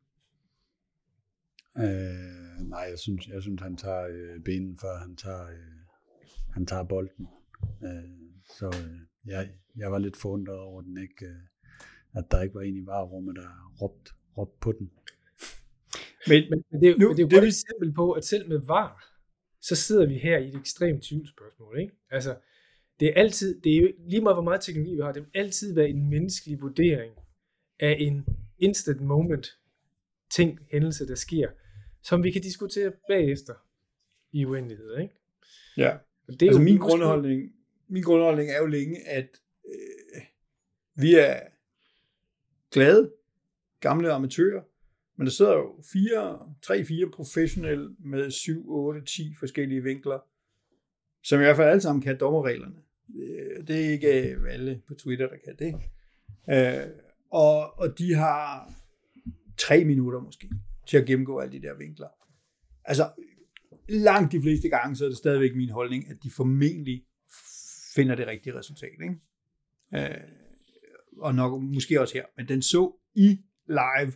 [1.77, 5.79] Øh, nej, jeg synes, jeg synes, han tager øh, benen, før han tager, øh,
[6.53, 7.27] han tager bolden.
[7.83, 11.35] Øh, så øh, jeg, jeg var lidt forundret over den ikke, øh,
[12.15, 14.91] at der ikke var en i varerummet, der råbte, råbte på den.
[16.27, 18.25] Men, men, men det, er, nu, men det er jo det, et eksempel på, at
[18.25, 19.13] selv med var,
[19.61, 21.79] så sidder vi her i et ekstremt tvivlsspørgsmål.
[21.79, 21.93] Ikke?
[22.09, 22.35] Altså,
[22.99, 25.31] det er altid, det er jo lige meget hvor meget teknologi vi har, det vil
[25.33, 27.13] altid være en menneskelig vurdering
[27.79, 28.25] af en
[28.57, 29.47] instant moment
[30.31, 31.49] ting, hændelse, der sker,
[32.01, 33.53] som vi kan diskutere bagefter
[34.31, 34.97] i uendelighed.
[34.97, 35.13] Ikke?
[35.77, 35.97] Ja,
[36.27, 37.53] det er altså jo min grundholdning,
[37.87, 39.27] min grundholdning er jo længe, at
[39.69, 40.21] øh,
[40.95, 41.39] vi er
[42.71, 43.11] glade,
[43.79, 44.61] gamle amatører,
[45.15, 50.19] men der sidder jo fire, tre, fire professionelle med 7, 8, 10 forskellige vinkler,
[51.23, 52.75] som i hvert fald alle sammen kan dommerreglerne.
[53.15, 55.75] Øh, det er ikke øh, alle på Twitter, der kan det.
[56.49, 56.89] Øh,
[57.31, 58.73] og, og de har
[59.57, 60.49] tre minutter måske
[60.87, 62.07] til at gennemgå alle de der vinkler.
[62.85, 63.11] Altså,
[63.89, 67.05] langt de fleste gange, så er det stadigvæk min holdning, at de formentlig
[67.95, 68.91] finder det rigtige resultat.
[69.03, 69.19] Ikke?
[69.95, 70.17] Øh,
[71.17, 72.25] og nok måske også her.
[72.37, 74.13] Men den så i live,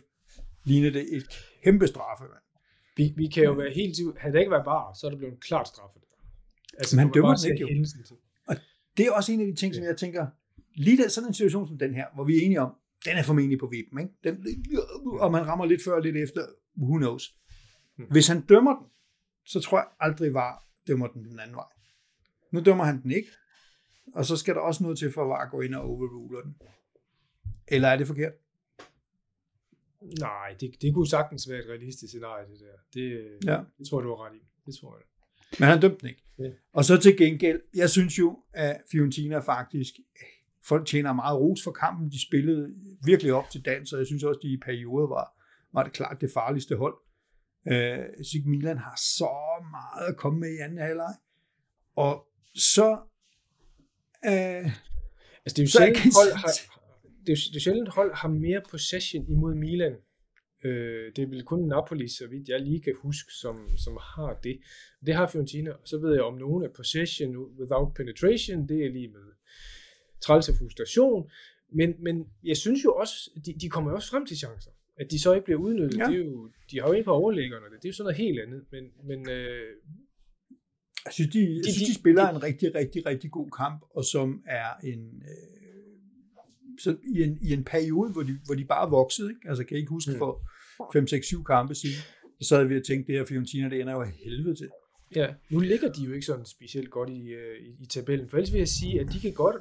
[0.64, 1.24] lignede det et
[1.64, 2.24] kæmpe straffe.
[2.24, 2.40] Man.
[2.96, 5.32] Vi, vi kan jo være helt havde det ikke været bare, så er det blevet
[5.32, 5.98] en klart straffe.
[6.78, 7.84] Altså, man dømmer den ikke jo.
[8.46, 8.56] Og
[8.96, 10.26] det er også en af de ting, som jeg tænker,
[10.74, 12.74] lige der, sådan en situation som den her, hvor vi er enige om,
[13.04, 14.12] den er formentlig på vippen, ikke?
[14.24, 14.46] Den,
[15.20, 17.34] og man rammer lidt før og lidt efter, who knows.
[17.96, 18.06] Hmm.
[18.10, 18.86] Hvis han dømmer den,
[19.44, 21.64] så tror jeg aldrig var dømmer den den anden vej.
[22.52, 23.28] Nu dømmer han den ikke,
[24.14, 26.56] og så skal der også noget til for at VAR gå ind og overruler den.
[27.68, 28.32] Eller er det forkert?
[30.18, 32.76] Nej, det, det kunne sagtens være et realistisk scenarie, det der.
[32.94, 33.60] Det, ja.
[33.78, 34.42] det tror jeg, du har ret i.
[34.66, 35.04] Det tror jeg.
[35.60, 36.24] Men han dømte den ikke.
[36.38, 36.50] Ja.
[36.72, 39.94] Og så til gengæld, jeg synes jo, at Fiorentina faktisk,
[40.64, 42.10] folk tjener meget ros for kampen.
[42.10, 45.42] De spillede virkelig op til dans, og jeg synes også, de i perioder var,
[45.72, 46.94] var det klart det farligste hold.
[47.70, 49.30] Øh, Sig Milan har så
[49.70, 51.14] meget at komme med i anden halvleg.
[51.96, 52.98] Og så...
[54.26, 54.66] Øh,
[55.44, 56.52] altså det er jo sjældent, hold har,
[57.26, 59.96] det er, det er sjældent hold har mere possession imod Milan.
[60.64, 64.40] Øh, det er vel kun Napoli, så vidt jeg lige kan huske, som, som har
[64.44, 64.60] det.
[65.06, 65.72] Det har Fiorentina.
[65.84, 69.26] Så ved jeg om nogen af possession without penetration, det er lige med
[70.20, 71.30] træls og frustration.
[71.72, 74.70] Men, men jeg synes jo også, de, de kommer jo også frem til chancer.
[75.00, 76.04] At de så ikke bliver udnyttet, ja.
[76.04, 78.40] det er jo, de har jo ikke på overlæggerne, det er jo sådan noget helt
[78.40, 78.64] andet.
[78.70, 79.76] Men, men øh,
[81.08, 83.82] jeg synes, de, jeg synes, de, de spiller de, en rigtig, rigtig, rigtig god kamp,
[83.94, 85.22] og som er en...
[85.30, 85.58] Øh,
[86.80, 89.48] så i, en, i en periode, hvor de, hvor de bare voksede, ikke?
[89.48, 90.18] altså kan jeg ikke huske mm.
[90.18, 90.32] for
[90.92, 91.96] 5, 6, 7 kampe siden,
[92.40, 94.68] så sad vi og tænkte, det her Fiorentina, det ender jo af helvede til.
[95.16, 98.36] Ja, nu ligger de jo ikke sådan specielt godt i, øh, i, i tabellen, for
[98.36, 99.56] ellers vil jeg sige, at de kan godt,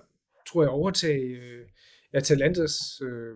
[0.47, 1.65] tror jeg, overtage øh,
[2.13, 3.35] Atalantas øh,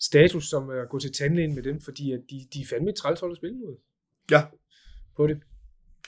[0.00, 2.96] status, som at gå til tandlægen med dem, fordi at de, de er fandme et
[2.96, 3.76] træls at spille mod.
[4.30, 4.42] Ja.
[5.16, 5.40] På det.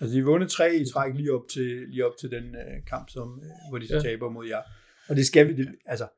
[0.01, 3.11] Altså, de vundet tre i træk lige op til, lige op til den øh, kamp,
[3.11, 4.01] som, øh, hvor de så ja.
[4.01, 4.63] taber mod jer.
[5.09, 6.09] Og det skal vi, det, altså,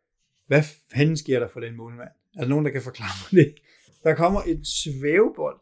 [0.47, 0.63] hvad
[0.93, 2.09] fanden sker der for den målmand?
[2.35, 3.55] Er der nogen, der kan forklare mig det?
[4.05, 5.61] Der kommer et svævebold,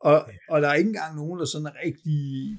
[0.00, 2.58] og, og der er ikke engang nogen, der sådan rigtig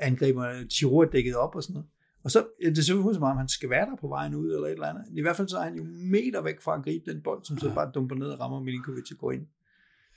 [0.00, 1.88] angriber Chiro dækket op og sådan noget.
[2.24, 4.66] Og så, det ser ud som om, han skal være der på vejen ud, eller
[4.66, 5.04] et eller andet.
[5.12, 7.58] I hvert fald så er han jo meter væk fra at gribe den bold, som
[7.58, 9.46] så bare dumper ned og rammer Milinkovic og går ind.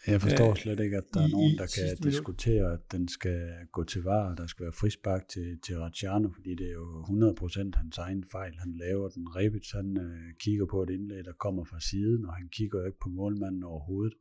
[0.08, 3.42] Jeg forstår slet ikke, at der er nogen, der kan diskutere, at den skal
[3.72, 7.02] gå til var, og der skal være frispark til, til Racciano, fordi det er jo
[7.02, 9.36] 100% hans egen fejl, han laver den.
[9.36, 13.00] Rebic, han øh, kigger på et indlæg, der kommer fra siden, og han kigger ikke
[13.00, 14.14] på målmanden overhovedet.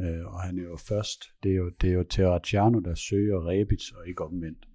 [0.00, 2.94] Øh, og han er jo først, det er jo, det er jo til Racciano, der
[2.94, 4.68] søger Rebic, og ikke omvendt.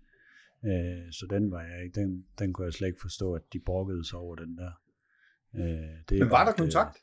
[0.66, 3.60] Øh, så den var jeg ikke, den, den kunne jeg slet ikke forstå, at de
[3.60, 4.72] brokkede sig over den der.
[5.56, 6.98] Øh, det Men var der kontakt?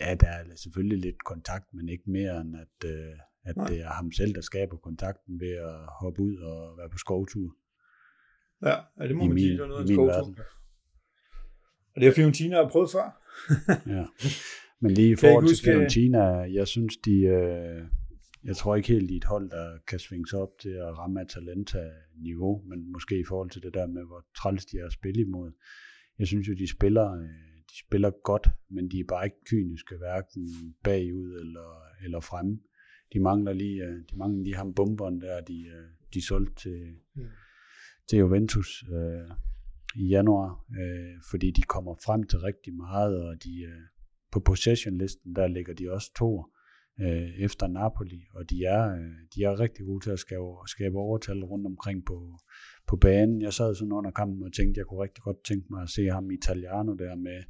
[0.00, 3.14] Ja, der er selvfølgelig lidt kontakt, men ikke mere end at, øh,
[3.44, 6.98] at det er ham selv, der skaber kontakten ved at hoppe ud og være på
[6.98, 7.56] skovtur.
[8.62, 10.44] Ja, ja det må I man min, sige, det er noget af en skovtur.
[11.94, 13.08] Og det har Fiorentina har prøvet før.
[13.96, 14.04] ja.
[14.80, 16.22] Men lige i forhold til Fiorentina,
[16.58, 17.82] jeg synes de, øh,
[18.44, 21.20] jeg tror ikke helt, er et hold, der kan svinge sig op til at ramme
[21.20, 25.20] Atalanta-niveau, men måske i forhold til det der med, hvor træls de er at spille
[25.20, 25.52] imod.
[26.18, 29.96] Jeg synes jo, de spiller øh, de spiller godt, men de er bare ikke kyniske,
[29.96, 31.70] hverken bagud eller,
[32.04, 32.58] eller fremme.
[33.12, 36.96] De mangler lige, øh, de mangler lige ham bomberen der, de, øh, de solgte til,
[37.14, 37.22] mm.
[38.08, 39.30] til Juventus øh,
[39.96, 43.82] i januar, øh, fordi de kommer frem til rigtig meget, og de øh,
[44.32, 46.44] på possession-listen, der ligger de også to
[47.00, 50.96] øh, efter Napoli, og de er, øh, de er rigtig gode til at skabe, skabe
[50.98, 52.38] overtal rundt omkring på,
[52.88, 53.42] på banen.
[53.42, 56.04] Jeg sad sådan under kampen og tænkte, jeg kunne rigtig godt tænke mig at se
[56.06, 57.42] ham Italiano der med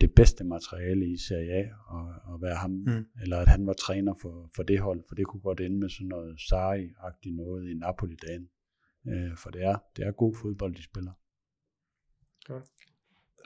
[0.00, 3.04] det bedste materiale i Serie A, og, og være ham, mm.
[3.22, 5.88] eller at han var træner for, for det hold, for det kunne godt ende med
[5.88, 8.48] sådan noget Sarri-agtigt noget i Napoli-dagen.
[9.08, 11.12] Øh, for det er, det er god fodbold, de spiller.
[12.50, 12.66] Okay.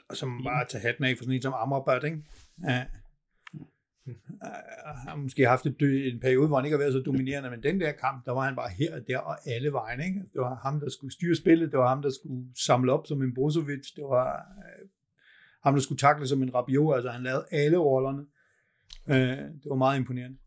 [0.09, 2.23] Og som bare tage hatten af for sådan en som Amrabat, ikke?
[2.63, 2.85] Ja.
[5.07, 5.81] Har måske haft et,
[6.13, 8.41] en periode, hvor han ikke har været så dominerende, men den der kamp, der var
[8.41, 9.99] han bare her og der og alle vejen.
[9.99, 10.19] Ikke?
[10.33, 13.21] Det var ham, der skulle styre spillet, det var ham, der skulle samle op som
[13.21, 14.89] en Brozovic, det var øh,
[15.65, 18.25] ham, der skulle takle som en Rabiot, altså han lavede alle rollerne.
[19.09, 20.37] Øh, det var meget imponerende.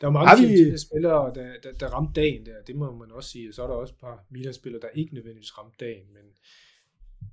[0.00, 0.78] Der var mange vi...
[0.78, 3.52] spillere, der, der, der ramte dagen der, det må man også sige.
[3.52, 6.22] Så er der også et par Milan-spillere, der ikke nødvendigvis ramte dagen, men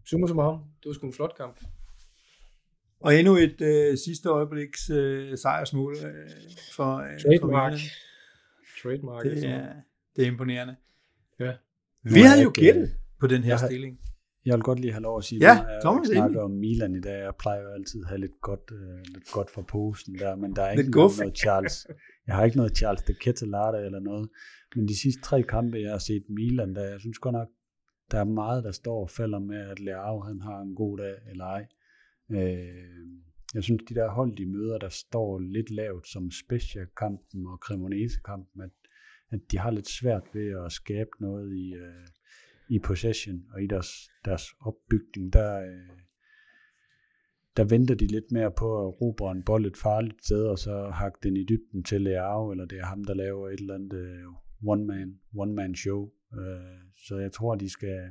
[0.06, 1.60] summa summarum, det var sgu en flot kamp.
[2.99, 6.30] Og endnu et øh, sidste øjebliks øh, sejrsmål øh,
[6.76, 7.74] for, øh, Trademark.
[7.74, 9.24] For Trademark.
[9.24, 9.74] Det er,
[10.16, 10.76] det er imponerende.
[11.39, 11.54] Ja.
[12.04, 13.99] Vi havde jo gættet på den her jeg stilling.
[14.46, 17.00] Jeg vil godt lige have lov at sige, ja, at jeg snakker om Milan i
[17.00, 17.24] dag.
[17.24, 20.56] Jeg plejer jo altid at have lidt godt, uh, lidt godt for posen der, men
[20.56, 21.88] der er ikke noget, noget Charles.
[22.28, 24.30] Jeg har ikke noget Charles de Ketelarte eller noget.
[24.76, 27.48] Men de sidste tre kampe, jeg har set Milan, der jeg synes godt nok,
[28.12, 31.16] der er meget, der står og falder med, at Leao han har en god dag
[31.30, 31.66] eller ej.
[32.30, 32.38] Uh,
[33.54, 38.62] jeg synes, de der hold, de møder, der står lidt lavt som Spezia-kampen og Cremonese-kampen,
[38.62, 38.72] at,
[39.32, 42.08] at de har lidt svært ved at skabe noget i, uh,
[42.72, 45.97] i possession og i deres, deres opbygning, der, øh,
[47.57, 50.89] der venter de lidt mere på at råbe en bold et farligt sted, og så
[50.89, 53.93] hakke den i dybden til Leao, eller det er ham, der laver et eller andet
[53.93, 56.01] uh, one-man one man show.
[56.32, 58.09] Uh, så jeg tror, de skal...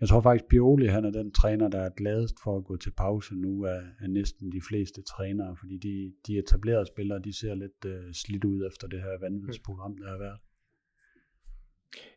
[0.00, 2.90] Jeg tror faktisk, Pioli, han er den træner, der er gladest for at gå til
[2.90, 7.54] pause nu af, af næsten de fleste trænere, fordi de, de etablerede spillere, de ser
[7.54, 10.38] lidt uh, slidt ud efter det her vanvidsprogram, der har været.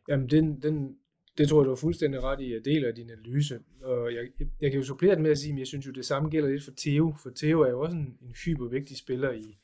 [0.08, 0.96] Jamen, den, den,
[1.38, 2.52] det tror jeg, du har fuldstændig ret i.
[2.52, 3.58] Jeg deler din analyse.
[3.82, 5.92] Og jeg, jeg, jeg kan jo supplere det med at sige, at jeg synes jo,
[5.92, 7.14] det samme gælder lidt for Theo.
[7.22, 9.58] For Theo er jo også en, en hypervigtig spiller i,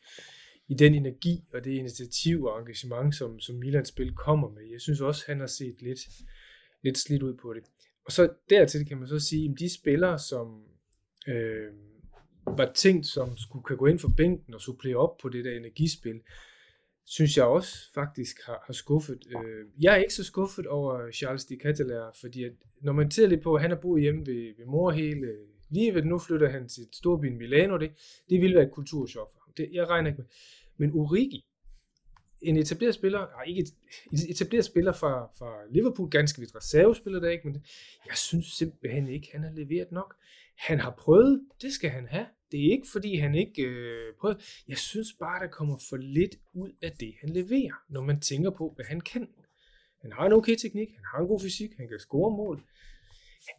[0.68, 4.62] i den energi og det initiativ og engagement, som, som Milans spil kommer med.
[4.72, 6.00] Jeg synes også, han har set lidt,
[6.82, 7.62] lidt slidt ud på det.
[8.06, 10.62] Og så dertil kan man så sige, at de spillere, som
[11.28, 11.72] øh,
[12.46, 15.56] var tænkt, som skulle kan gå ind for bænken og supplere op på det der
[15.56, 16.20] energispil,
[17.04, 19.26] synes jeg også faktisk har, har skuffet.
[19.26, 22.52] Øh, jeg er ikke så skuffet over Charles de Catelaire, fordi at,
[22.82, 25.32] når man ser lidt på, at han har boet hjemme ved, ved mor hele
[25.70, 27.90] livet, nu flytter han til storbyen Milano, det,
[28.30, 29.52] det ville være et kulturchok for ham.
[29.56, 30.28] Det, jeg regner ikke med.
[30.76, 31.44] Men Origi,
[32.42, 33.60] en etableret spiller, nej, ikke
[34.12, 37.64] et, etableret spiller fra, fra Liverpool, ganske vidt reservespiller der ikke, men
[38.08, 40.14] jeg synes simpelthen ikke, han har leveret nok.
[40.56, 42.26] Han har prøvet, det skal han have.
[42.54, 44.34] Det er ikke, fordi han ikke øh, prøver.
[44.68, 48.50] Jeg synes bare, der kommer for lidt ud af det, han leverer, når man tænker
[48.50, 49.28] på, hvad han kan.
[50.02, 52.62] Han har en okay teknik, han har en god fysik, han kan score mål.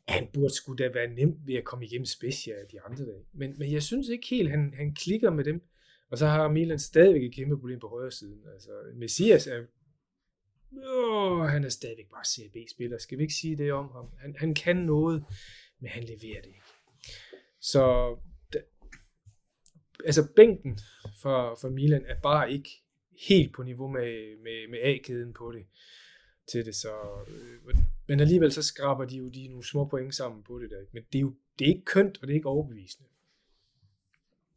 [0.07, 3.25] Han burde sgu da være nemt ved at komme igennem special af de andre dage.
[3.33, 5.61] Men, men jeg synes ikke helt, han, han klikker med dem.
[6.11, 8.41] Og så har Milan stadigvæk et kæmpe problem på højre siden.
[8.53, 9.63] Altså, Messias er
[10.83, 12.97] Åh, han er stadigvæk bare CB-spiller.
[12.97, 14.05] Skal vi ikke sige det om ham?
[14.21, 15.23] Han, han kan noget,
[15.79, 16.61] men han leverer det ikke.
[17.61, 18.15] Så
[20.05, 20.79] altså bænken
[21.21, 22.69] for, for Milan er bare ikke
[23.29, 25.65] helt på niveau med, med, med A-kæden på det
[26.51, 26.93] til det, så
[27.27, 27.75] øh,
[28.07, 30.85] men alligevel så skraber de jo de nogle små point sammen på det der.
[30.91, 33.09] Men det er jo det er ikke kønt, og det er ikke overbevisende.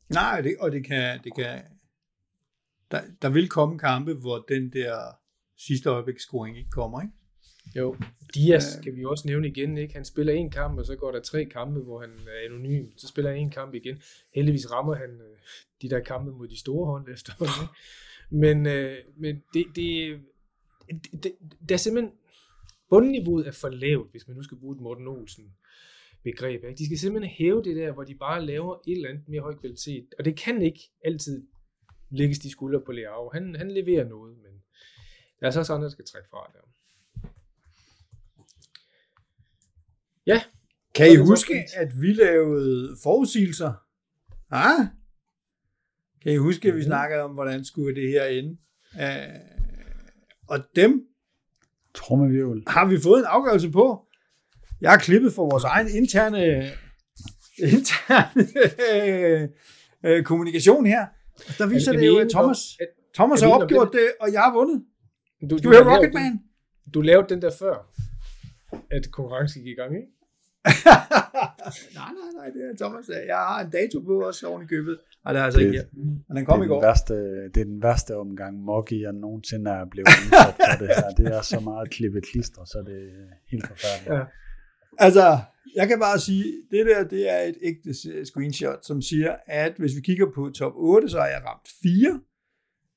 [0.08, 1.62] Nej, det, og det kan, det kan
[2.90, 5.20] der, der vil komme kampe, hvor den der
[5.56, 7.14] sidste øjebliksscoring ikke kommer, ikke?
[7.76, 7.96] Jo,
[8.34, 8.82] Dias ja.
[8.82, 9.94] kan vi også nævne igen, ikke?
[9.94, 12.86] Han spiller en kamp, og så går der tre kampe, hvor han er anonym.
[12.96, 14.02] Så spiller han en kamp igen.
[14.34, 15.36] Heldigvis rammer han øh,
[15.82, 17.74] de der kampe mod de store hold efterhånden, ikke?
[18.30, 20.20] Men, øh, men det, det,
[20.90, 22.12] det, det, det er simpelthen,
[22.90, 25.44] bundniveauet er for lavt, hvis man nu skal bruge et Morten Olsen
[26.22, 26.64] begreb.
[26.64, 26.78] Ikke?
[26.78, 29.54] De skal simpelthen hæve det der, hvor de bare laver et eller andet mere høj
[29.54, 30.14] kvalitet.
[30.18, 31.46] Og det kan ikke altid
[32.10, 33.30] lægges de skuldre på Leao.
[33.32, 34.52] Han, han leverer noget, men
[35.40, 36.60] der er så også andre, der skal trække fra der.
[40.28, 40.42] Ja.
[40.94, 43.72] Kan I huske, at vi lavede forudsigelser?
[44.50, 44.86] Ah?
[46.22, 48.56] Kan I huske, at vi snakkede om, hvordan skulle det her ende?
[48.94, 49.02] Uh,
[50.48, 51.04] og dem
[51.94, 52.64] Trommevivl.
[52.66, 54.06] har vi fået en afgørelse på.
[54.80, 56.70] Jeg har klippet for vores egen interne,
[57.58, 58.48] interne
[60.04, 61.06] øh, kommunikation her.
[61.58, 62.58] Der viser det jo, at Thomas,
[63.14, 64.84] Thomas har opgjort det, og jeg har vundet.
[65.50, 66.40] Du, Skal vi høre Rocketman?
[66.94, 67.90] Du lavede den der før,
[68.90, 70.08] at konkurrencen gik i gang, ikke?
[71.98, 73.04] Nej, nej, nej, det er Thomas.
[73.26, 74.98] Jeg har en dato på også oven i købet.
[75.24, 75.84] Nej, det er altså det, ikke
[76.28, 76.80] Men den kom det i går.
[76.82, 77.14] Værste,
[77.54, 81.10] det er den værste omgang Moggi, jeg nogensinde er blevet udsat for det her.
[81.18, 84.14] Det er så meget klippet klister, så det er helt forfærdeligt.
[84.14, 84.24] Ja.
[84.98, 85.38] Altså,
[85.74, 87.94] jeg kan bare sige, det der, det er et ægte
[88.24, 92.20] screenshot, som siger, at hvis vi kigger på top 8, så har jeg ramt 4.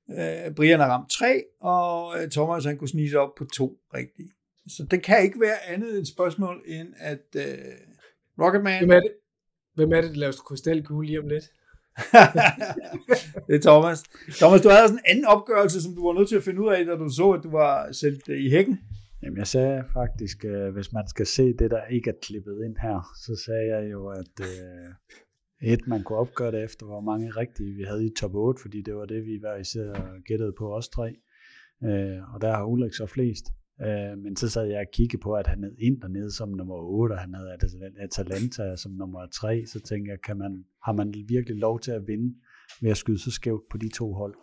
[0.08, 3.78] Uh, Brian har ramt 3, og øh, Thomas han kunne snige sig op på 2
[3.94, 4.30] rigtige.
[4.68, 7.42] Så det kan ikke være andet et spørgsmål, end at uh,
[8.40, 8.80] Rocketman...
[8.80, 9.12] Hvem er det,
[9.76, 11.44] Hvem er det der laver krystalkugle lige om lidt?
[13.48, 14.04] det er Thomas.
[14.40, 16.74] Thomas, du havde sådan en anden opgørelse, som du var nødt til at finde ud
[16.74, 18.80] af, da du så, at du var sendt i hækken.
[19.24, 22.76] Jamen jeg sagde faktisk, øh, hvis man skal se det, der ikke er klippet ind
[22.82, 27.32] her, så sagde jeg jo, at øh, et, man kunne opgøre det efter, hvor mange
[27.32, 30.76] rigtige vi havde i top 8, fordi det var det, vi var især gættede på
[30.76, 31.10] os tre.
[31.84, 33.46] Øh, og der har Ulrik så flest.
[33.82, 36.76] Øh, men så sad jeg og kiggede på, at han havde ind dernede som nummer
[36.76, 37.58] 8, og han havde
[38.00, 42.08] Atalanta som nummer 3, så tænkte jeg, kan man, har man virkelig lov til at
[42.08, 42.36] vinde
[42.82, 44.36] ved at skyde så skævt på de to hold?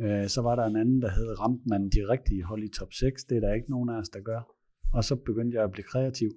[0.00, 2.92] Øh, så var der en anden, der havde ramt man de rigtige hold i top
[2.92, 3.24] 6.
[3.24, 4.40] Det er der ikke nogen af os, der gør.
[4.92, 6.30] Og så begyndte jeg at blive kreativ.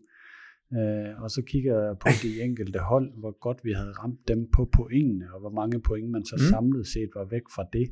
[0.78, 4.50] Øh, og så kigger jeg på de enkelte hold, hvor godt vi havde ramt dem
[4.56, 6.50] på pointene, og hvor mange point man så mm.
[6.54, 7.88] samlet set var væk fra det.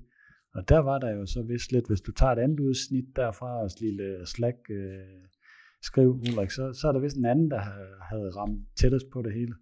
[0.56, 3.62] Og der var der jo så vist lidt, hvis du tager et andet udsnit derfra,
[3.64, 5.22] og lille slag øh,
[5.84, 7.60] skriv, Ulrik, så, så er der vist en anden, der
[8.10, 9.54] havde ramt tættest på det hele.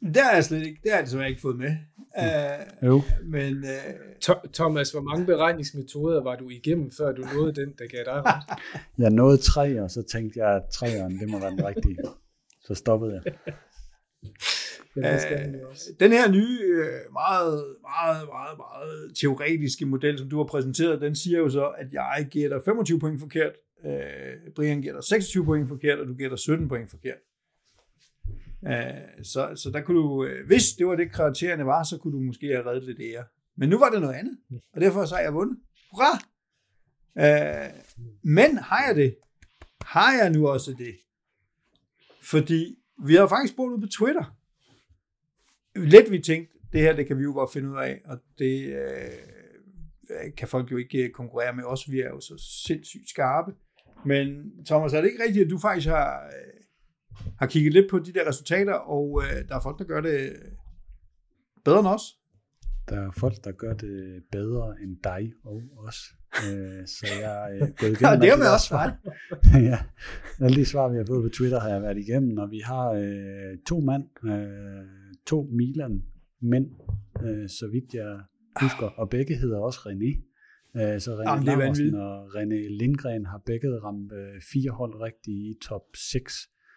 [0.00, 1.72] Det har jeg slet ikke, det har jeg ikke fået med.
[2.18, 3.02] Uh, jo.
[3.24, 8.04] Men, uh, Thomas, hvor mange beregningsmetoder var du igennem, før du nåede den, der gav
[8.04, 8.60] dig ret?
[9.04, 11.96] jeg nåede tre, og så tænkte jeg, at treeren, det må være den rigtige.
[12.60, 13.32] Så stoppede jeg.
[14.96, 15.02] uh,
[16.00, 21.38] den her nye, meget, meget, meget, meget teoretiske model, som du har præsenteret, den siger
[21.38, 23.52] jo så, at jeg gætter 25 point forkert,
[23.84, 27.18] uh, Brian gætter 26 point forkert, og du gætter 17 point forkert.
[28.66, 32.12] Øh, så, så der kunne du, øh, hvis det var det kriterierne var, så kunne
[32.12, 33.24] du måske have reddet lidt ære.
[33.56, 34.38] Men nu var det noget andet,
[34.72, 35.58] og derfor så har jeg vundet.
[35.92, 36.18] Hurra!
[37.18, 37.70] Øh,
[38.22, 39.16] men har jeg det?
[39.80, 40.96] Har jeg nu også det?
[42.22, 44.37] Fordi vi har faktisk spurgt ud på Twitter.
[45.84, 48.66] Lidt vi tænkte, det her det kan vi jo godt finde ud af, og det
[48.66, 51.90] øh, kan folk jo ikke konkurrere med os.
[51.90, 53.52] Vi er jo så sindssygt skarpe.
[54.04, 54.26] Men
[54.66, 58.12] Thomas, er det ikke rigtigt, at du faktisk har, øh, har kigget lidt på de
[58.12, 60.32] der resultater, og øh, der er folk, der gør det
[61.64, 62.02] bedre end os?
[62.88, 65.96] Der er folk, der gør det bedre end dig og os.
[66.46, 68.20] Øh, så jeg er øh, gået igennem...
[68.22, 68.96] Det er med også svar.
[69.70, 69.78] ja,
[70.40, 72.86] alle de svar, vi har fået på Twitter, har jeg været igennem, og vi har
[72.90, 76.02] øh, to mand, øh, to Milan
[76.40, 76.66] mænd,
[77.24, 78.20] øh, så vidt jeg
[78.62, 80.12] husker, og begge hedder også René.
[80.80, 85.36] Øh, så René Jamen, Larsen og René Lindgren har begge ramt øh, fire hold rigtigt
[85.38, 86.34] i top 6,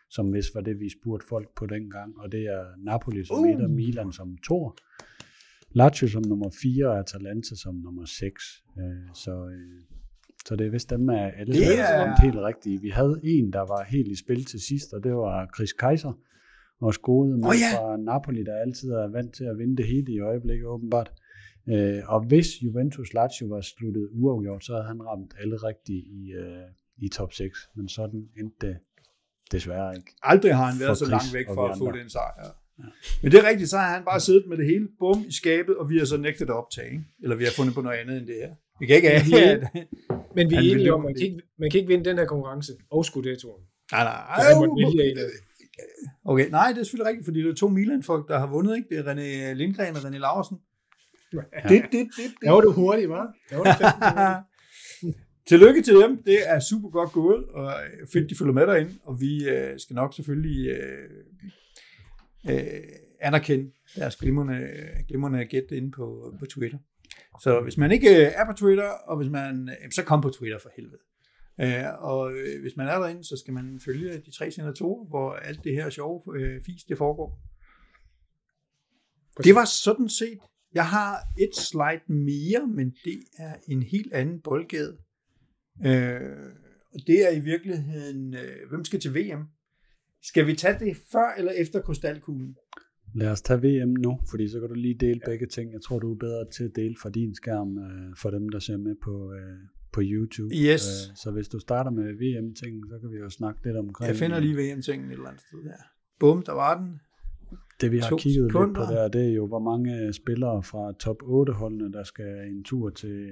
[0.10, 3.49] som hvis var det, vi spurgte folk på dengang, og det er Napoli som uh.
[3.49, 4.72] et og Milan som to.
[5.74, 8.64] Lazio som nummer 4 og Atalanta som nummer 6.
[8.80, 8.84] Øh,
[9.14, 9.82] så, øh,
[10.45, 12.82] så det er vist dem af alle Det er- helt rigtige.
[12.82, 16.14] Vi havde en, der var helt i spil til sidst, og det var Chris Kaiser,
[16.82, 17.71] vores gode mand Åh, ja.
[17.77, 21.11] fra Napoli, der altid er vant til at vinde det hele i øjeblikket åbenbart.
[21.69, 26.32] Øh, og hvis Juventus Lazio var sluttet uafgjort, så havde han ramt alle rigtige i,
[26.32, 26.67] øh,
[26.97, 27.57] i top 6.
[27.75, 28.77] Men sådan endte det
[29.51, 30.11] desværre ikke.
[30.23, 32.57] Aldrig har han været For så langt væk vi at få den sejr.
[33.21, 35.77] Men det er rigtigt, så har han bare siddet med det hele, bum, i skabet,
[35.77, 36.91] og vi har så nægtet at optage.
[36.91, 37.03] Ikke?
[37.23, 38.51] Eller vi har fundet på noget andet end det her.
[38.79, 39.88] Vi kan ikke have, er- at...
[40.36, 42.25] Men vi er enige om, at man kan, ikke, man kan ikke vinde den her
[42.25, 43.63] konkurrence og Scudettoen.
[43.91, 44.39] Nej, nej.
[44.39, 44.73] Så han måtte
[46.25, 48.89] Okay, nej, det er selvfølgelig rigtigt, fordi det er to Milan-folk, der har vundet, ikke?
[48.89, 50.57] Det er René Lindgren og René Laursen.
[51.32, 52.32] Det, det, det, det.
[52.43, 53.03] Der var du hurtig?
[53.03, 53.63] Der var
[54.32, 54.43] du.
[55.49, 56.23] Tillykke til dem.
[56.23, 58.91] Det er super godt gået, og øh, fedt, de følger med derinde.
[59.03, 61.09] Og vi øh, skal nok selvfølgelig øh,
[62.49, 62.82] øh,
[63.21, 64.67] anerkende deres glimrende,
[65.07, 66.77] glimrende gæt inde på, på Twitter.
[67.41, 70.29] Så hvis man ikke øh, er på Twitter, og hvis man, øh, så kom på
[70.29, 71.01] Twitter for helvede.
[71.60, 75.34] Øh, og øh, hvis man er derinde, så skal man følge de tre senatorer, hvor
[75.34, 77.41] alt det her sjove øh, fis, det foregår.
[79.43, 80.39] Det var sådan set,
[80.74, 84.97] jeg har et slide mere, men det er en helt anden boldgade.
[85.86, 86.22] Øh,
[86.93, 89.43] og det er i virkeligheden, øh, hvem skal til VM?
[90.24, 92.56] Skal vi tage det før eller efter krystalkuglen?
[93.16, 95.74] Lad os tage VM nu, fordi så kan du lige dele begge ting.
[95.74, 98.60] Jeg tror, du er bedre til at dele fra din skærm øh, for dem, der
[98.60, 99.60] ser med på, øh,
[99.93, 100.55] på YouTube.
[100.55, 100.83] Yes.
[101.09, 104.15] Øh, så hvis du starter med VM-ting, så kan vi jo snakke lidt omkring Jeg
[104.15, 105.77] finder lige VM-tingen et eller andet sted her.
[106.19, 106.99] Bum, der var den.
[107.81, 108.87] Det vi har to kigget lidt sekunder.
[108.87, 112.63] på der, det er jo, hvor mange spillere fra top 8 holdene, der skal en
[112.63, 113.27] tur til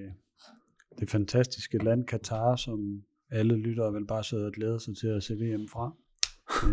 [1.00, 3.02] det fantastiske land Katar, som
[3.32, 5.94] alle lyttere vel bare sidder og glæder sig til at se VM fra.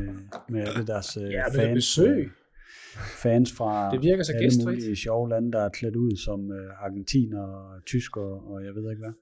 [0.01, 0.14] Øh,
[0.49, 2.30] med alle deres øh, Ja, fans, besøg.
[3.22, 4.64] fans fra Det virker så alle gæstfrit.
[4.66, 8.91] mulige sjove lande, der er klædt ud som øh, argentiner og tyskere, og jeg ved
[8.91, 9.12] ikke hvad.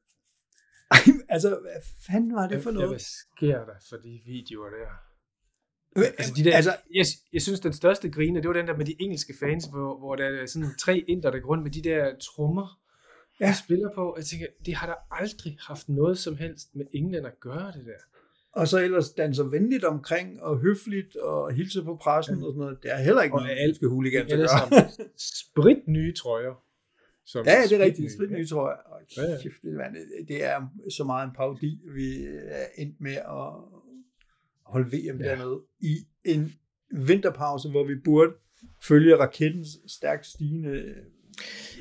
[0.95, 2.91] Ej, altså, hvad fanden var det for Ja, noget?
[2.91, 4.91] hvad sker der for de videoer der?
[6.19, 8.85] Altså, de der, altså, Jeg, jeg synes, den største grine, det var den der med
[8.87, 11.83] de engelske fans, hvor, hvor der er sådan tre inder, der går rundt med de
[11.83, 12.81] der trommer,
[13.41, 13.45] Ja.
[13.45, 13.51] ja.
[13.51, 14.15] der spiller på.
[14.19, 17.85] Jeg tænker, det har der aldrig haft noget som helst med England at gøre, det
[17.87, 18.01] der.
[18.53, 22.79] og så ellers danser venligt omkring, og høfligt, og hilse på pressen og sådan noget.
[22.83, 24.91] Det er heller ikke Og noget, skal hooligans at gøre.
[25.17, 26.55] sprit nye trøjer.
[27.27, 28.13] Som Ja, det er rigtigt.
[28.13, 28.79] Sprit nye, tror jeg.
[28.87, 33.13] Og Ja, kæft, det, er- det er så meget en parodi, vi er endt med
[33.13, 33.53] at
[34.67, 35.29] holde VM ja.
[35.29, 35.95] Dernede i
[36.25, 36.53] en
[36.91, 38.33] vinterpause, hvor vi burde
[38.83, 40.95] følge rakettens stærkt stigende...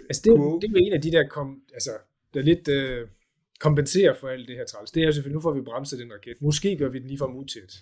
[0.09, 0.61] Altså, det, er Kurve.
[0.61, 1.91] det er jo en af de der, kom, altså,
[2.33, 3.07] der lidt øh,
[3.59, 4.91] kompenserer for alt det her træls.
[4.91, 6.41] Det er selvfølgelig, nu får vi bremset den raket.
[6.41, 7.73] Måske gør vi den lige for utæt.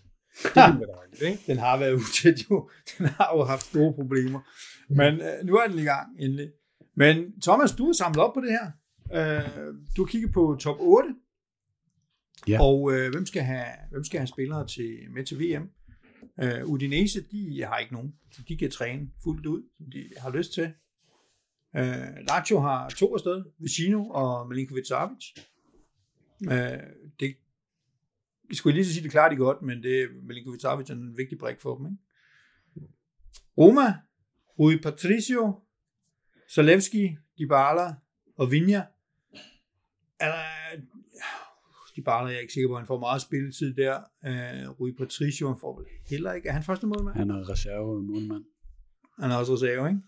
[0.43, 1.43] Det er dejligt, ikke?
[1.47, 2.69] Den har været utæt jo.
[2.97, 4.39] Den har jo haft store problemer.
[4.89, 6.51] Men øh, nu er den i gang endelig.
[6.95, 8.71] Men Thomas, du har samlet op på det her.
[9.13, 11.15] Øh, du kigger på top 8.
[12.47, 12.61] Ja.
[12.61, 15.69] Og øh, hvem, skal have, hvem skal have spillere til, med til VM?
[16.43, 18.15] Øh, Udinese, de har ikke nogen.
[18.31, 20.73] Så de kan træne fuldt ud, som de har lyst til.
[21.75, 23.43] Øh, Lazio har to afsted.
[23.59, 25.25] Vicino og Milinkovic Savic.
[26.51, 26.79] Øh,
[27.19, 27.35] det
[28.49, 31.17] jeg skulle lige så sige, det klarer de godt, men det Milinkovic Savic er en
[31.17, 31.85] vigtig brik for dem.
[31.85, 31.97] Ikke?
[33.57, 33.93] Roma,
[34.59, 35.59] Rui Patricio,
[36.55, 37.95] Zalewski, Dybala
[38.37, 38.83] og Vinja.
[40.19, 40.31] Er
[41.97, 43.97] Dybala er jeg ikke sikker på, at han får meget spilletid der.
[43.97, 46.49] Uh, Rui Patricio han får vel heller ikke.
[46.49, 47.17] Er han første målmand?
[47.17, 48.43] Han er reserve målmand.
[49.19, 50.01] Han er også reserve, ikke?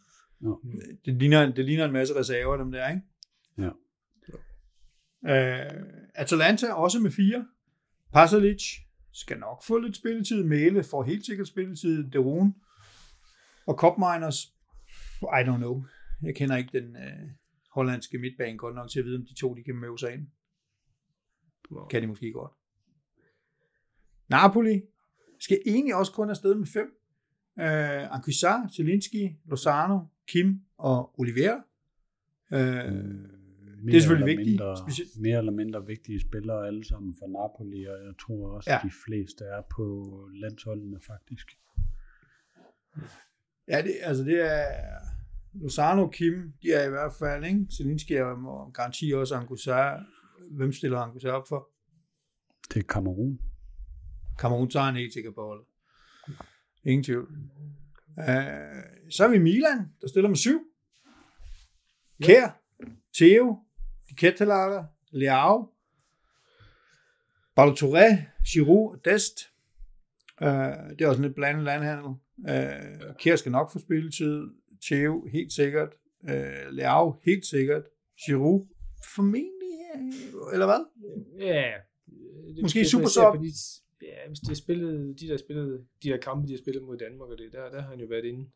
[0.43, 0.61] Jo.
[1.05, 3.01] Det ligner, det ligner en masse reserver, dem der, ikke?
[3.57, 3.69] Ja.
[5.21, 5.83] Uh,
[6.15, 7.45] Atalanta også med fire.
[8.13, 8.63] Pasalic
[9.13, 10.43] skal nok få lidt spilletid.
[10.43, 12.11] Mæle får helt sikkert spilletid.
[12.11, 12.55] Derun
[13.67, 14.53] og Kopminers.
[15.21, 15.85] I don't know.
[16.23, 17.29] Jeg kender ikke den uh,
[17.71, 20.27] hollandske midtbane godt nok til at vide, om de to de kan møve sig ind.
[21.89, 22.51] Kan de måske godt.
[24.29, 24.81] Napoli
[25.39, 26.97] skal egentlig også kun afsted med fem.
[27.55, 31.63] Uh, Anquisar, Zelinski, Lozano, Kim og Oliveira.
[32.51, 32.57] Uh,
[33.85, 34.49] det er selvfølgelig vigtigt.
[34.49, 35.21] Mindre, specielt.
[35.21, 38.79] mere eller mindre vigtige spillere alle sammen for Napoli, og jeg tror også, ja.
[38.83, 39.85] de fleste er på
[40.33, 41.47] landsholdene faktisk.
[43.67, 44.65] Ja, det, altså det er
[45.53, 47.65] Lozano Kim, de er i hvert fald, ikke?
[47.77, 50.05] Zelinski er garanti også Angussar.
[50.51, 51.69] Hvem stiller Angussar op for?
[52.73, 53.39] Det er Kamerun.
[54.39, 55.65] Kamerun tager han helt sikkert på holdet.
[56.83, 57.27] Ingen tvivl.
[58.17, 58.25] Uh,
[59.09, 60.59] så er vi Milan, der stiller med syv.
[62.23, 62.61] Kær,
[63.17, 63.59] Theo,
[64.09, 65.69] De Ketelager, Leao,
[67.55, 69.39] Balotore, Giroud og Dest.
[70.41, 72.05] Uh, det er også en lidt blandet landhandel.
[72.37, 74.47] Uh, Kjær skal nok få spilletid.
[74.87, 75.89] Theo helt sikkert.
[76.23, 77.83] Uh, Leao helt sikkert.
[78.25, 78.67] Giroud
[79.15, 79.73] formentlig,
[80.53, 80.85] eller hvad?
[81.39, 81.71] Ja.
[82.55, 83.39] Det, Måske det, super så.
[83.41, 86.83] De, ja, hvis de har spillet, de der spillet, de der kampe, de har spillet
[86.83, 88.49] mod Danmark, og det, der, der har han jo været inde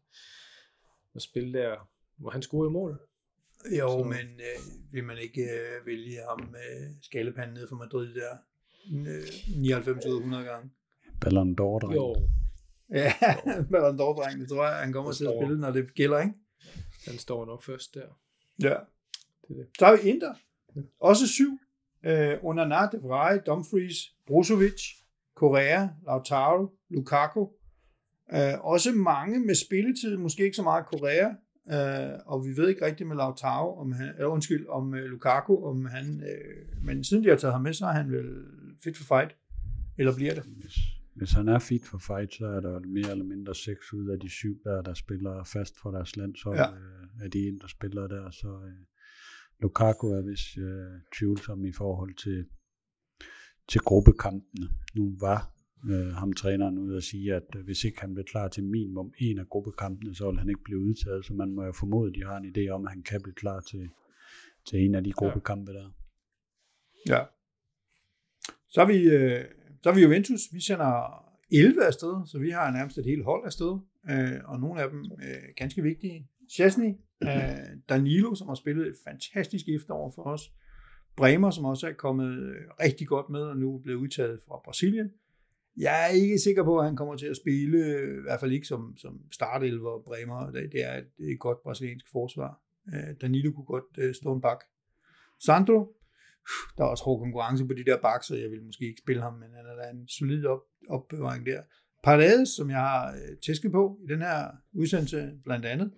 [1.13, 2.99] og spille der, hvor han scorede mål.
[3.79, 4.03] Jo, så.
[4.03, 8.33] men øh, vil man ikke øh, vælge ham med øh, skalepanden ned for Madrid der
[8.93, 10.69] øh, 99 ud af 100 gange?
[11.21, 12.15] Ballon d'Or, Jo,
[12.93, 13.13] Ja,
[13.71, 14.39] Ballon d'Or, dreng.
[14.39, 16.33] Det tror jeg, han kommer til at spille, når det gælder, ikke?
[17.09, 18.07] Den står nok først der.
[18.63, 18.75] Ja.
[19.47, 19.67] Det er det.
[19.79, 20.33] Så har vi Inter.
[20.99, 21.59] Også syv.
[22.05, 23.95] Øh, under De Vrij, Dumfries,
[24.27, 24.81] Brozovic,
[25.35, 27.47] Correa, Lautaro, Lukaku.
[28.33, 31.27] Øh, også mange med spilletid, måske ikke så meget Correa,
[31.73, 35.65] øh, og vi ved ikke rigtigt med Lautaro, om han, øh, undskyld, om øh, Lukaku,
[35.65, 38.45] om han, øh, men siden de har taget ham med, så er han vel
[38.83, 39.35] fit for fight,
[39.97, 40.43] eller bliver det?
[41.17, 44.19] Hvis han er fit for fight, så er der mere eller mindre seks ud af
[44.19, 46.73] de syv, der, der spiller fast for deres landshold, ja.
[46.73, 48.31] øh, af de en, der spiller der.
[48.31, 48.85] Så øh,
[49.59, 52.45] Lukaku er vist øh, tvivlsom i forhold til,
[53.67, 54.67] til gruppekampene.
[54.95, 55.53] Nu var
[55.89, 59.13] øh, ham træneren ud og sige, at øh, hvis ikke han bliver klar til minimum
[59.17, 62.15] en af gruppekampene, så vil han ikke blive udtaget, så man må jo formode, at
[62.15, 63.89] de har en idé om, at han kan blive klar til,
[64.67, 65.89] til en af de gruppekampe der.
[67.07, 67.23] Ja.
[68.69, 69.45] Så er vi øh,
[69.87, 73.45] så er vi Juventus, vi sender 11 afsted, så vi har nærmest et helt hold
[73.45, 73.79] afsted,
[74.09, 76.27] øh, og nogle af dem øh, ganske vigtige.
[76.55, 77.29] Chesney, øh,
[77.89, 80.41] Danilo, som har spillet et fantastisk efterår for os,
[81.15, 84.61] Bremer, som også er kommet øh, rigtig godt med, og nu er blevet udtaget fra
[84.65, 85.11] Brasilien.
[85.77, 88.51] Jeg er ikke sikker på, at han kommer til at spille, øh, i hvert fald
[88.51, 90.51] ikke som, som startelver Bremer.
[90.51, 92.61] Det er et, et godt brasiliansk forsvar.
[92.93, 94.63] Øh, Danilo kunne godt øh, stå en bak.
[95.45, 95.93] Sandro,
[96.77, 98.35] der er også hård konkurrence på de der bakser.
[98.35, 101.61] Jeg vil måske ikke spille ham, men han er da en solid op, opbevaring der.
[102.03, 105.91] Paredes, som jeg har øh, tæsket på i den her udsendelse blandt andet,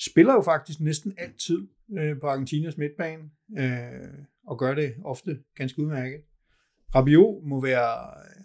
[0.00, 3.22] spiller jo faktisk næsten altid øh, på Argentinas midtbane,
[3.58, 6.20] øh, og gør det ofte ganske udmærket.
[6.94, 8.44] Rabiot må være øh,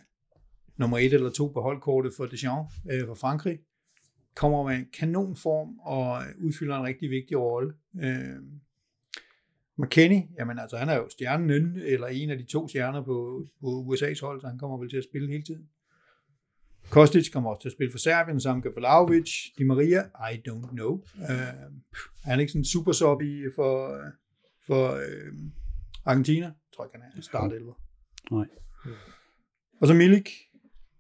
[0.78, 3.60] nummer et eller to på holdkortet for Deschamps øh, for Frankrig.
[4.36, 7.74] Kommer med en kanonform og øh, udfylder en rigtig vigtig rolle.
[8.04, 8.40] Øh,
[9.80, 13.68] McKenny, jamen altså, han er jo stjernen, eller en af de to stjerner på, på
[13.68, 15.70] USA's hold, så han kommer vel til at spille hele tiden.
[16.90, 20.02] Kostic kommer også til at spille for Serbien, sammen med Vlaovic, Di Maria,
[20.32, 20.92] I don't know.
[21.16, 21.30] Uh,
[22.26, 24.02] er han ikke sådan super sub i for,
[24.68, 25.40] for uh,
[26.06, 26.46] Argentina?
[26.46, 27.74] Jeg tror ikke, han er start 11.
[28.32, 28.46] Nej.
[29.82, 30.30] Og så Milik,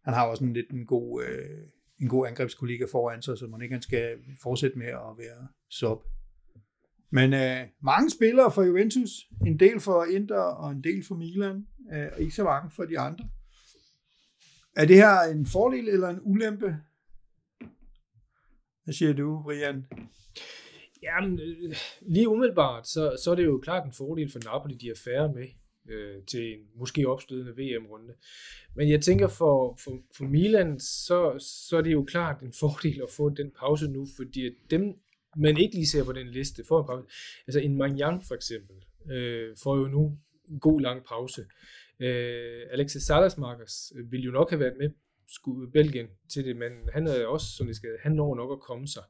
[0.03, 3.61] han har også en lidt en god, uh, en god angrebskollega foran sig, så man
[3.61, 5.99] ikke han skal fortsætte med at være sub.
[7.11, 9.09] Men øh, mange spillere for Juventus,
[9.45, 12.83] en del for Inter og en del for Milan, øh, og ikke så mange for
[12.83, 13.29] de andre.
[14.75, 16.75] Er det her en fordel eller en ulempe?
[18.83, 19.85] Hvad siger du, Brian?
[21.03, 24.89] Jamen, øh, lige umiddelbart, så, så er det jo klart en fordel for Napoli, de
[24.89, 25.47] er færre med
[25.89, 28.13] øh, til en måske opstødende VM-runde.
[28.75, 33.01] Men jeg tænker, for, for, for Milan, så, så er det jo klart en fordel
[33.03, 34.83] at få den pause nu, fordi dem,
[35.37, 37.07] man ikke lige ser på den liste, får en pause.
[37.47, 38.75] Altså en Magnan for eksempel,
[39.11, 40.17] øh, får jo nu
[40.49, 41.45] en god lang pause.
[41.99, 44.89] Øh, Alexis Salasmakers øh, ville jo nok have været med
[45.29, 48.59] skulle Belgien til det, men han er også, som det skal, han når nok at
[48.59, 49.03] komme sig.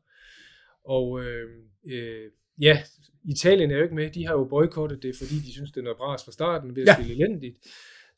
[0.83, 1.49] Og øh,
[1.91, 2.83] øh, ja,
[3.23, 5.83] Italien er jo ikke med, de har jo boykottet det, fordi de synes, det er
[5.83, 6.93] noget bras fra starten ved at ja.
[6.93, 7.57] spille elendigt.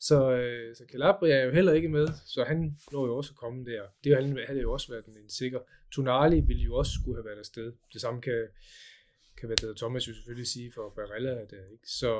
[0.08, 3.36] Så, øh, så Calabria er jo heller ikke med, så han når jo også at
[3.36, 3.82] komme der.
[4.04, 5.60] Det han, havde jo også været en, en sikker.
[5.94, 7.72] Tonali ville jo også skulle have været afsted.
[7.92, 8.48] Det samme kan,
[9.40, 11.30] kan være Thomas jo selvfølgelig sige for Barella.
[11.30, 11.84] Der, øh, ikke?
[11.86, 12.12] Så,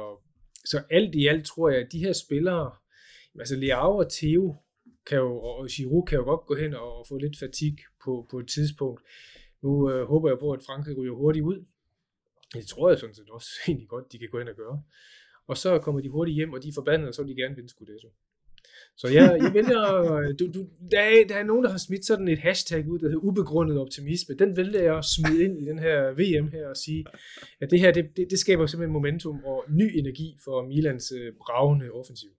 [0.64, 2.72] så alt i alt tror jeg, at de her spillere,
[3.38, 4.56] altså Leao og Theo,
[5.06, 8.38] kan jo, og Giroud kan jo godt gå hen og få lidt fatig på, på
[8.38, 9.00] et tidspunkt.
[9.62, 11.64] Nu øh, håber jeg på, at Frankrig ryger hurtigt ud.
[12.54, 14.82] Det tror jeg sådan set også egentlig godt, de kan gå hen og gøre
[15.46, 17.54] og så kommer de hurtigt hjem, og de er forbandede, og så vil de gerne
[17.56, 18.08] vinde Scudetto.
[18.96, 19.82] Så jeg, jeg vælger,
[20.14, 22.98] øh, du, du, der, er, der er nogen, der har smidt sådan et hashtag ud,
[22.98, 24.34] der hedder ubegrundet optimisme.
[24.34, 27.04] Den vælger jeg at smide ind i den her VM her og sige,
[27.60, 31.32] at det her, det, det, det skaber simpelthen momentum og ny energi for Milans øh,
[31.40, 32.30] bravende offensiv.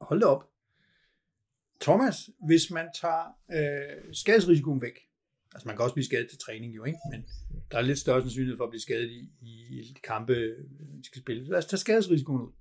[0.00, 0.44] Hold op.
[1.80, 4.98] Thomas, hvis man tager øh, skadesrisikoen væk,
[5.54, 6.98] altså man kan også blive skadet til træning jo, ikke?
[7.12, 7.24] men
[7.70, 10.34] der er lidt større sandsynlighed for at blive skadet i, i kampe,
[10.96, 11.44] vi skal spille.
[11.44, 12.52] Lad os tage skadesrisikoen ud.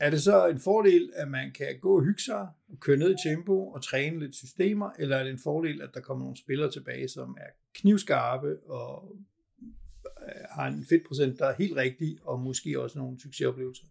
[0.00, 3.10] Er det så en fordel, at man kan gå og hygge sig, og køre ned
[3.10, 6.36] i tempo og træne lidt systemer, eller er det en fordel, at der kommer nogle
[6.36, 9.16] spillere tilbage, som er knivskarpe og
[10.28, 13.84] øh, har en fedtprocent, der er helt rigtig, og måske også nogle succesoplevelser?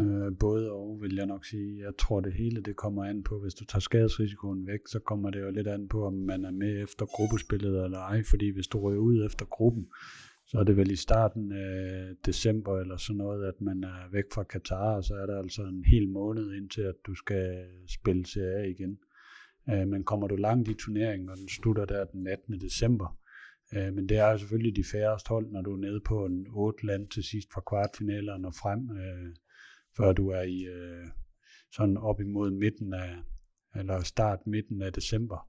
[0.00, 1.78] Øh, både og, vil jeg nok sige.
[1.84, 5.30] Jeg tror, det hele det kommer an på, hvis du tager skadesrisikoen væk, så kommer
[5.30, 8.66] det jo lidt an på, om man er med efter gruppespillet eller ej, fordi hvis
[8.66, 9.86] du ryger ud efter gruppen,
[10.46, 14.24] så er det vel i starten af december eller sådan noget, at man er væk
[14.34, 18.26] fra Katar, og så er der altså en hel måned indtil, at du skal spille
[18.26, 18.98] Serie igen.
[19.70, 22.60] Øh, men kommer du langt i turneringen, og den slutter der den 18.
[22.60, 23.18] december,
[23.74, 26.46] øh, men det er jo selvfølgelig de færreste hold, når du er nede på en
[26.50, 29.34] 8 land til sidst fra kvartfinalerne og frem, øh,
[29.98, 31.06] før du er i øh,
[31.72, 33.16] sådan op imod midten af,
[33.76, 35.48] eller start midten af december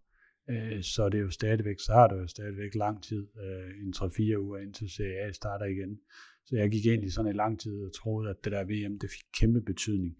[0.49, 3.93] øh, så det er jo stadigvæk, så har det jo stadigvæk lang tid, øh, en
[3.97, 5.99] 3-4 uger indtil CA starter igen.
[6.45, 9.09] Så jeg gik egentlig sådan i lang tid og troede, at det der VM, det
[9.09, 10.17] fik kæmpe betydning.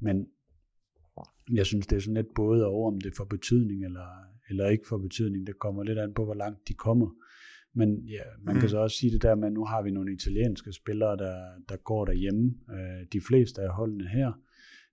[0.00, 0.26] Men
[1.52, 4.08] jeg synes, det er sådan lidt både over, om det får betydning eller,
[4.50, 5.46] eller ikke får betydning.
[5.46, 7.10] Det kommer lidt an på, hvor langt de kommer.
[7.74, 8.60] Men ja, man mm.
[8.60, 11.36] kan så også sige det der med, at nu har vi nogle italienske spillere, der,
[11.68, 12.54] der går derhjemme.
[12.70, 14.32] Øh, de fleste af holdene her.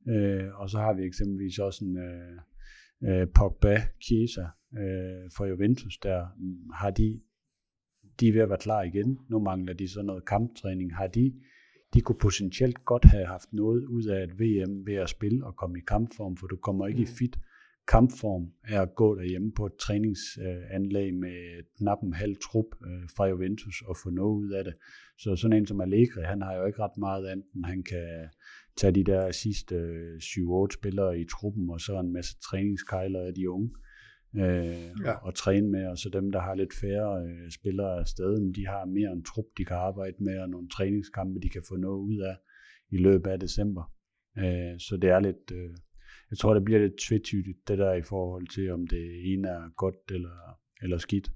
[0.07, 2.39] Øh, og så har vi eksempelvis også en, øh,
[3.03, 4.45] øh, Pogba, Chiesa
[4.77, 7.21] øh, for Juventus der, mm, har de,
[8.19, 9.19] de er ved at være klar igen.
[9.29, 10.95] Nu mangler de så noget kamptræning.
[10.95, 11.33] Har de,
[11.93, 15.55] de kunne potentielt godt have haft noget ud af et VM ved at spille og
[15.55, 17.03] komme i kampform, for du kommer ikke mm.
[17.03, 17.37] i fit
[17.89, 23.25] kampform er at gå derhjemme på et træningsanlæg med knap en halv trup øh, fra
[23.25, 24.73] Juventus og få noget ud af det.
[25.17, 28.29] Så sådan en som Allegri, han har jo ikke ret meget andet, end han kan
[28.77, 29.75] tage de der sidste
[30.17, 33.69] 7-8 spillere i truppen, og så en masse træningskejler af de unge
[34.35, 35.11] øh, ja.
[35.11, 38.55] og, og træne med, og så dem, der har lidt færre øh, spillere af stedet,
[38.55, 41.75] de har mere en trup, de kan arbejde med, og nogle træningskampe, de kan få
[41.75, 42.35] noget ud af
[42.91, 43.93] i løbet af december.
[44.37, 45.75] Øh, så det er lidt, øh,
[46.31, 49.69] jeg tror, det bliver lidt tvetydigt, det der i forhold til, om det ene er
[49.75, 51.31] godt eller, eller skidt.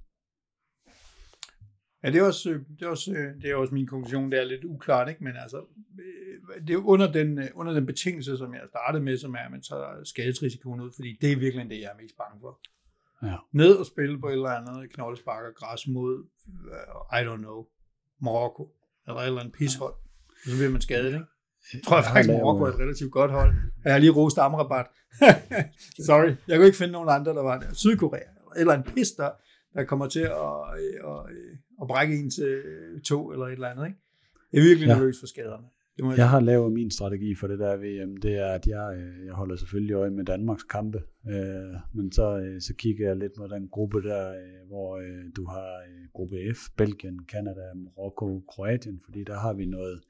[2.02, 4.32] Ja, det er, også, øh, det, er også, øh, det er også min konklusion.
[4.32, 5.24] Det er lidt uklart, ikke?
[5.24, 5.64] men altså,
[5.98, 9.50] øh, det er under den, under den betingelse, som jeg startede med, som er, at
[9.50, 12.60] man tager skadesrisikoen ud, fordi det er virkelig det, jeg er mest bange for.
[13.22, 13.36] Ja.
[13.52, 16.26] Ned og spille på et eller andet knoldespark og græs mod,
[17.12, 17.66] I don't know,
[18.20, 18.76] Marokko,
[19.06, 19.94] eller et eller andet pishold.
[20.46, 20.50] Ja.
[20.50, 21.26] Så bliver man skadet, ikke?
[21.72, 23.54] Jeg tror jeg faktisk, at Marokko er et relativt godt hold.
[23.84, 24.86] Jeg har lige rost Amrabat.
[26.06, 27.66] Sorry, jeg kunne ikke finde nogen andre, der var der.
[27.72, 29.30] Sydkorea, eller en pis, der,
[29.74, 31.20] der kommer til at, at, at,
[31.82, 32.62] at brække en til
[33.08, 33.86] to, eller et eller andet.
[33.86, 33.98] Ikke?
[34.52, 34.94] Jeg er virkelig ja.
[34.94, 35.66] nervøs for skaderne.
[35.96, 38.66] Det må jeg, jeg har lavet min strategi for det der VM, det er, at
[38.66, 40.98] jeg, øh, jeg holder selvfølgelig øje med Danmarks kampe,
[41.28, 45.24] øh, men så, øh, så kigger jeg lidt på den gruppe der, øh, hvor øh,
[45.36, 50.00] du har øh, gruppe F, Belgien, Kanada, Marokko, Kroatien, fordi der har vi noget,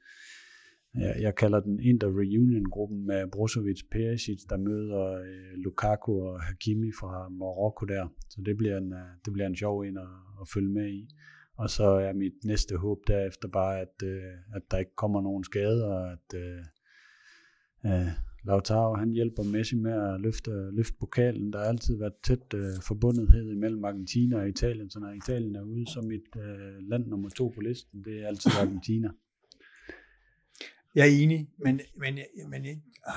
[0.99, 6.91] jeg, jeg kalder den Inter Reunion-gruppen med Brozovic, Perisic, der møder øh, Lukaku og Hakimi
[6.99, 8.07] fra Marokko der.
[8.29, 10.03] Så det bliver en, øh, det bliver en sjov en at,
[10.41, 11.07] at følge med i.
[11.57, 15.43] Og så er mit næste håb derefter bare, at, øh, at der ikke kommer nogen
[15.43, 16.63] skader, og at øh,
[17.85, 18.07] øh,
[18.45, 21.53] Lautaro han hjælper Messi med at løfte, løfte pokalen.
[21.53, 25.61] Der har altid været tæt øh, forbundethed imellem Argentina og Italien, så når Italien er
[25.61, 29.09] ude så mit øh, land nummer to på listen, det er altid Argentina.
[30.95, 32.77] Jeg er enig, men, men, men jeg,
[33.07, 33.13] øh,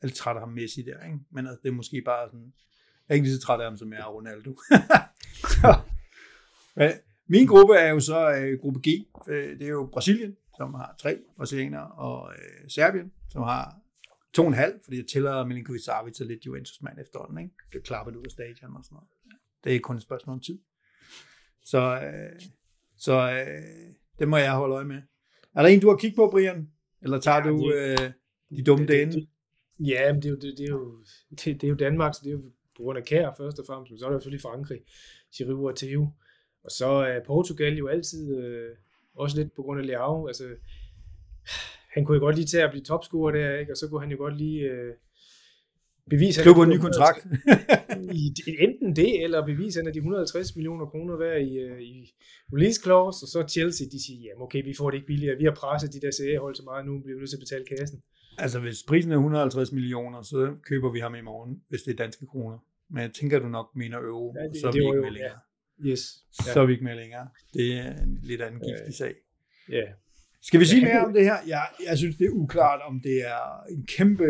[0.00, 1.18] jeg er lidt træt af ham Messi der, ikke?
[1.30, 2.52] men altså, det er måske bare sådan,
[3.08, 4.56] jeg er ikke lige så træt af ham, som jeg er Ronaldo.
[5.52, 5.80] så,
[6.76, 6.90] men,
[7.26, 8.88] min gruppe er jo så øh, gruppe G,
[9.28, 13.76] øh, det er jo Brasilien, som har tre brasilianere, og øh, Serbien, som har
[14.32, 17.54] to og en halv, fordi jeg tæller Milinkovic Savic og lidt Juventus-mand efterhånden, ikke?
[17.72, 19.08] Det klapper ud af stadion og sådan noget.
[19.64, 20.58] Det er kun et spørgsmål om tid.
[21.64, 22.40] Så, øh,
[22.96, 25.02] så øh, det må jeg holde øje med.
[25.56, 26.68] Er der en, du har kigget på, Brian?
[27.02, 28.10] Eller tager ja, du det, øh,
[28.56, 29.28] de dumme dage?
[29.80, 32.20] Ja, men det er jo, det, det er jo, det, det er jo Danmark, så
[32.24, 32.42] det er jo
[32.76, 34.80] på grund af kær først og fremmest, men så er det selvfølgelig Frankrig,
[35.36, 36.08] Giroud og Theo.
[36.64, 38.76] Og så er Portugal jo altid øh,
[39.14, 40.26] også lidt på grund af Leao.
[40.26, 40.44] Altså,
[41.94, 43.72] han kunne jo godt lige tage at blive topscorer der, ikke?
[43.72, 44.94] og så kunne han jo godt lige øh,
[46.10, 47.26] Skriv på en ny kontrakt.
[48.20, 52.14] i, enten det, eller beviser af de 150 millioner kroner hver i, øh, i
[52.52, 55.44] release clause, og så Chelsea, de siger, jamen okay, vi får det ikke billigere, vi
[55.44, 57.98] har presset de der seriehold så meget, nu bliver vi nødt til at betale kassen.
[58.38, 61.96] Altså, hvis prisen er 150 millioner, så køber vi ham i morgen, hvis det er
[61.96, 62.58] danske kroner.
[62.90, 65.38] Men jeg tænker, du nok mener euro, ja, det, så er vi ikke med længere.
[65.84, 65.90] Ja.
[65.90, 66.02] Yes.
[66.46, 66.52] Ja.
[66.52, 67.28] Så er vi ikke med længere.
[67.54, 69.14] Det er en lidt anden giftig sag.
[69.68, 69.86] Ja.
[70.42, 71.36] Skal vi sige mere om det her?
[71.46, 74.24] Jeg, jeg synes, det er uklart, om det er en kæmpe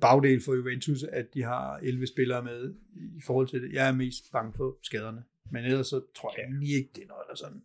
[0.00, 3.72] bagdel for Juventus, at de har 11 spillere med i forhold til det.
[3.72, 5.24] Jeg er mest bange for skaderne.
[5.50, 7.62] Men ellers så tror jeg egentlig ikke, det er noget, der sådan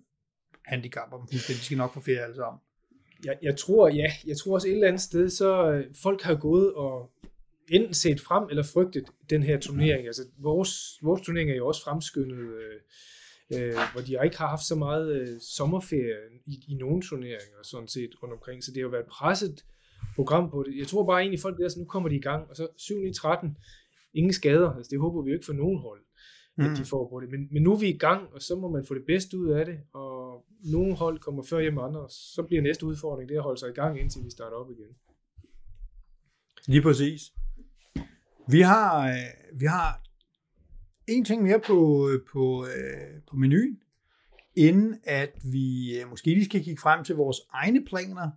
[0.66, 1.28] handicapper dem.
[1.28, 2.60] De skal nok få ferie alle sammen.
[3.26, 6.36] Jeg, jeg tror, ja, jeg tror også et eller andet sted, så øh, folk har
[6.36, 7.12] gået og
[7.70, 10.08] enten set frem eller frygtet den her turnering.
[10.08, 12.80] Altså vores, vores turnering er jo også fremskyndet, øh,
[13.56, 16.16] øh, hvor de ikke har haft så meget øh, sommerferie
[16.46, 19.66] i, i nogle turneringer sådan set rundt omkring, så det har jo været presset
[20.16, 20.78] program på det.
[20.78, 23.06] Jeg tror bare egentlig, folk der, så nu kommer de i gang, og så 7
[23.06, 23.58] i 13,
[24.14, 26.02] ingen skader, altså det håber vi jo ikke for nogen hold,
[26.58, 26.76] at mm.
[26.76, 27.30] de får på det.
[27.30, 29.50] Men, men nu er vi i gang, og så må man få det bedste ud
[29.50, 33.36] af det, og nogle hold kommer før hjem andre, og så bliver næste udfordring det
[33.36, 34.96] at holde sig i gang, indtil vi starter op igen.
[36.68, 37.22] Lige præcis.
[38.50, 40.02] Vi har, øh, vi har
[41.08, 43.80] en ting mere på, på, øh, på menuen,
[44.56, 48.32] inden at vi øh, måske lige skal kigge frem til vores egne planer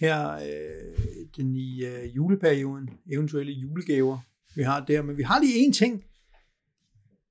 [0.00, 4.18] her øh, den i øh, juleperioden, eventuelle julegaver,
[4.54, 5.02] vi har der.
[5.02, 6.04] Men vi har lige én ting.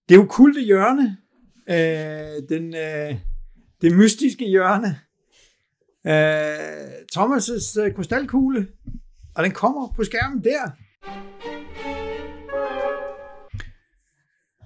[0.10, 1.18] Det er jo kulte hjørne.
[1.70, 3.20] Øh, den, øh,
[3.82, 5.00] det mystiske hjørne.
[6.08, 8.68] Øh, Thomas' øh, krystalkugle.
[9.36, 10.72] Og den kommer på skærmen der.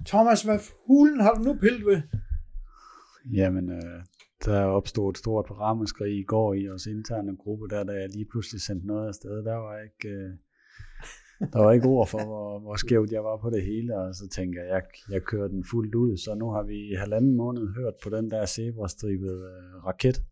[0.06, 2.02] Thomas, hvad hulen har du nu pillet ved?
[3.32, 4.04] Jamen, øh,
[4.44, 8.24] der opstod et stort ramaskrig i går i vores interne gruppe, der da jeg lige
[8.30, 9.44] pludselig sendte noget afsted.
[9.44, 10.30] Der var ikke, øh,
[11.52, 14.28] der var ikke ord for, hvor, hvor skævt jeg var på det hele, og så
[14.28, 16.16] tænker jeg, jeg, jeg kører den fuldt ud.
[16.16, 20.22] Så nu har vi i halvanden måned hørt på den der zebrastribede øh, raket,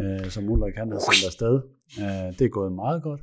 [0.00, 1.54] øh, som Ulrik han har sendt afsted.
[2.02, 3.20] Øh, det er gået meget godt.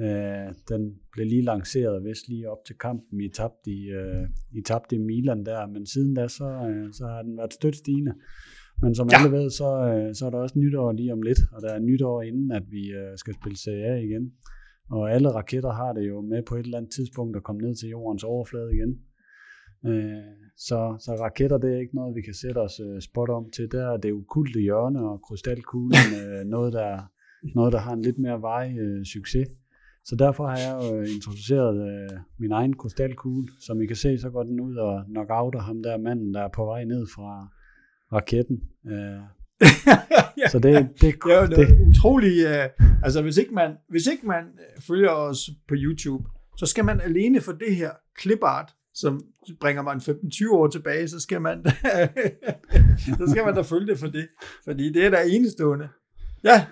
[0.00, 0.82] Øh, den
[1.12, 3.20] blev lige lanceret, vist lige op til kampen.
[3.20, 7.06] I tabte i, øh, I tabte i Milan der, men siden da, så, øh, så
[7.06, 8.14] har den været stødt stigende.
[8.82, 9.16] Men som ja.
[9.16, 11.78] alle ved, så, øh, så er der også nytår lige om lidt, og der er
[11.78, 14.32] nytår inden, at vi øh, skal spille Serie A igen.
[14.90, 17.74] Og alle raketter har det jo med på et eller andet tidspunkt at komme ned
[17.74, 18.92] til jordens overflade igen.
[19.86, 23.72] Øh, så, så raketter, det er ikke noget, vi kan sætte os spot om til.
[23.72, 26.06] Der er det ukulte hjørne og krystalkuglen
[26.54, 27.00] noget, der,
[27.54, 28.74] noget, der har en lidt mere vej
[29.14, 29.48] succes.
[30.04, 31.76] Så derfor har jeg jo introduceret
[32.38, 33.48] min egen krystalkugle.
[33.66, 36.48] Som I kan se, så går den ud og knockouter ham der manden, der er
[36.48, 37.48] på vej ned fra,
[38.12, 38.60] raketten.
[40.38, 41.78] Ja, så det, det, det er jo det.
[41.88, 42.46] utroligt.
[42.46, 46.24] Uh, altså hvis ikke, man, hvis ikke man øh, følger os på YouTube,
[46.56, 47.90] så skal man alene for det her
[48.20, 49.20] clipart, som
[49.60, 51.64] bringer man 15-20 år tilbage, så skal man
[53.18, 54.28] så skal man da følge det for det.
[54.64, 55.88] Fordi det er da enestående.
[56.44, 56.66] Ja.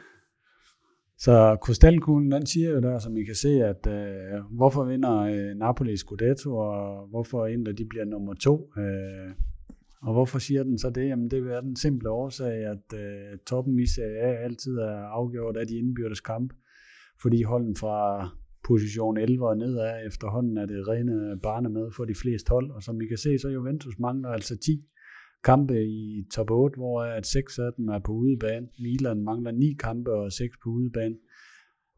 [1.19, 5.59] Så krystalkuglen, den siger jo der, som I kan se, at uh, hvorfor vinder uh,
[5.59, 8.55] Napoli Scudetto, og hvorfor Inter de bliver nummer to.
[8.77, 9.33] Uh,
[10.03, 11.09] og hvorfor siger den så det?
[11.09, 15.57] Jamen det er den simple årsag, at øh, toppen i Serie A altid er afgjort
[15.57, 16.53] af de indbyrdes kamp,
[17.23, 18.29] fordi holden fra
[18.65, 22.83] position 11 og nedad efterhånden er det rene barne med for de fleste hold, og
[22.83, 24.85] som I kan se, så Juventus mangler altså 10
[25.45, 28.69] kampe i top 8, hvor at 6 af dem er på udebane.
[28.79, 31.17] Milan mangler 9 kampe og 6 på udebane.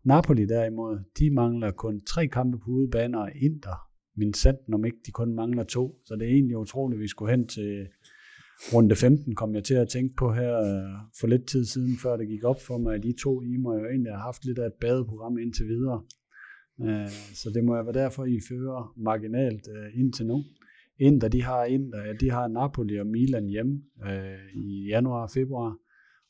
[0.04, 4.98] Napoli derimod, de mangler kun 3 kampe på udebane, og Inter min sandt om ikke
[5.06, 6.00] de kun mangler to.
[6.04, 7.86] Så det er egentlig utroligt, at vi skulle hen til
[8.74, 12.16] runde 15, kom jeg til at tænke på her øh, for lidt tid siden, før
[12.16, 14.58] det gik op for mig, at de to I må jo egentlig har haft lidt
[14.58, 16.02] af et badeprogram indtil videre.
[16.82, 20.42] Øh, så det må jeg være derfor, I fører marginalt øh, indtil nu.
[20.98, 23.82] Inter, de har, Inter, de har Napoli og Milan hjemme
[24.54, 25.78] i januar og februar.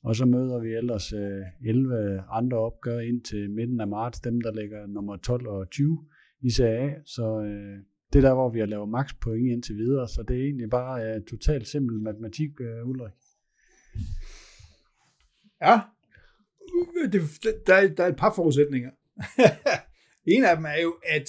[0.04, 1.12] Og så møder vi ellers
[1.66, 5.98] 11 andre opgør ind til midten af marts, dem der ligger nummer 12 og 20
[6.42, 7.78] i Serie Så øh,
[8.12, 10.70] det er der, hvor vi har lavet max point indtil videre, så det er egentlig
[10.70, 13.12] bare øh, totalt simpel matematik, øh, Ulrik.
[15.62, 15.80] Ja,
[17.12, 17.22] det,
[17.66, 18.90] der, der er et par forudsætninger.
[20.34, 21.28] en af dem er jo, at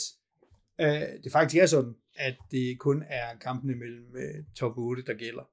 [0.82, 5.14] øh, det faktisk er sådan, at det kun er kampene mellem øh, top 8, der
[5.14, 5.50] gælder.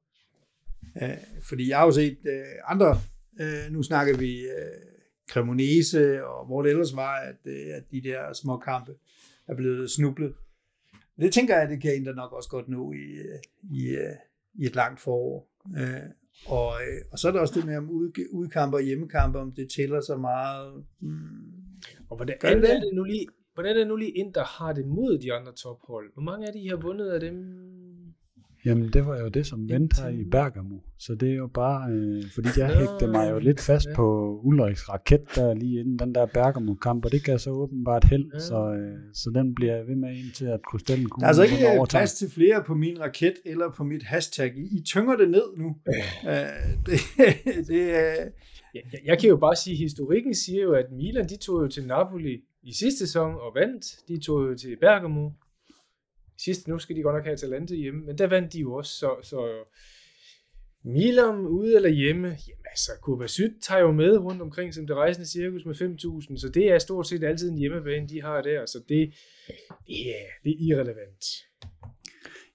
[1.02, 3.00] Uh, fordi jeg har jo set øh, andre,
[3.40, 4.80] øh, nu snakker vi øh,
[5.30, 8.94] Cremonese, og hvor det ellers var, at, øh, at de der små kampe,
[9.50, 10.34] er blevet snublet.
[11.20, 13.06] Det tænker jeg, det kan Inter nok også godt nå i,
[13.62, 13.96] i,
[14.54, 15.50] i et langt forår.
[15.78, 16.10] Øh,
[16.46, 16.72] og,
[17.12, 20.00] og så er der også det med om ud, udkampe og hjemmekampe, om det tæller
[20.00, 20.84] så meget.
[20.98, 21.52] Hmm.
[22.10, 22.70] Og hvordan det?
[22.70, 25.32] er det nu lige, hvordan er det nu lige ind, der har det mod de
[25.32, 26.12] andre tophold?
[26.12, 27.34] Hvor mange af de har vundet af dem?
[28.64, 30.78] Jamen, det var jo det, som vendte her i Bergamo.
[30.98, 33.94] Så det er jo bare, øh, fordi jeg hægte mig jo lidt fast ja.
[33.94, 38.30] på Ulriks raket der lige inden den der Bergamo-kamp, og det gav så åbenbart held,
[38.34, 38.38] ja.
[38.38, 41.42] så, øh, så den bliver jeg ved med indtil, at Krystallen kunne Der er altså
[41.42, 44.52] ikke plads til flere på min raket eller på mit hashtag.
[44.56, 45.76] I, I tynger det ned nu.
[46.24, 46.42] Ja.
[46.42, 47.00] Uh, det,
[47.68, 48.14] det er...
[48.74, 51.68] Jeg, jeg kan jo bare sige, at historikken siger jo, at Milan de tog jo
[51.68, 53.84] til Napoli i sidste sæson og vandt.
[54.08, 55.30] De tog jo til Bergamo
[56.44, 58.92] Sidste, nu skal de godt nok have Atalanta hjemme, men der vandt de jo også,
[58.92, 59.38] så, så
[60.84, 65.28] Milan ude eller hjemme, jamen altså, Kovacic tager jo med rundt omkring som det rejsende
[65.28, 68.78] cirkus med 5.000, så det er stort set altid en hjemmebane, de har der, så
[68.88, 69.14] det,
[69.86, 71.24] det, er, det er irrelevant.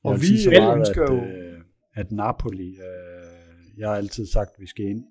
[0.03, 1.15] Og vi så meget, ønsker at, jo...
[1.15, 1.61] Øh,
[1.93, 5.03] at Napoli, øh, jeg har altid sagt, at vi skal ind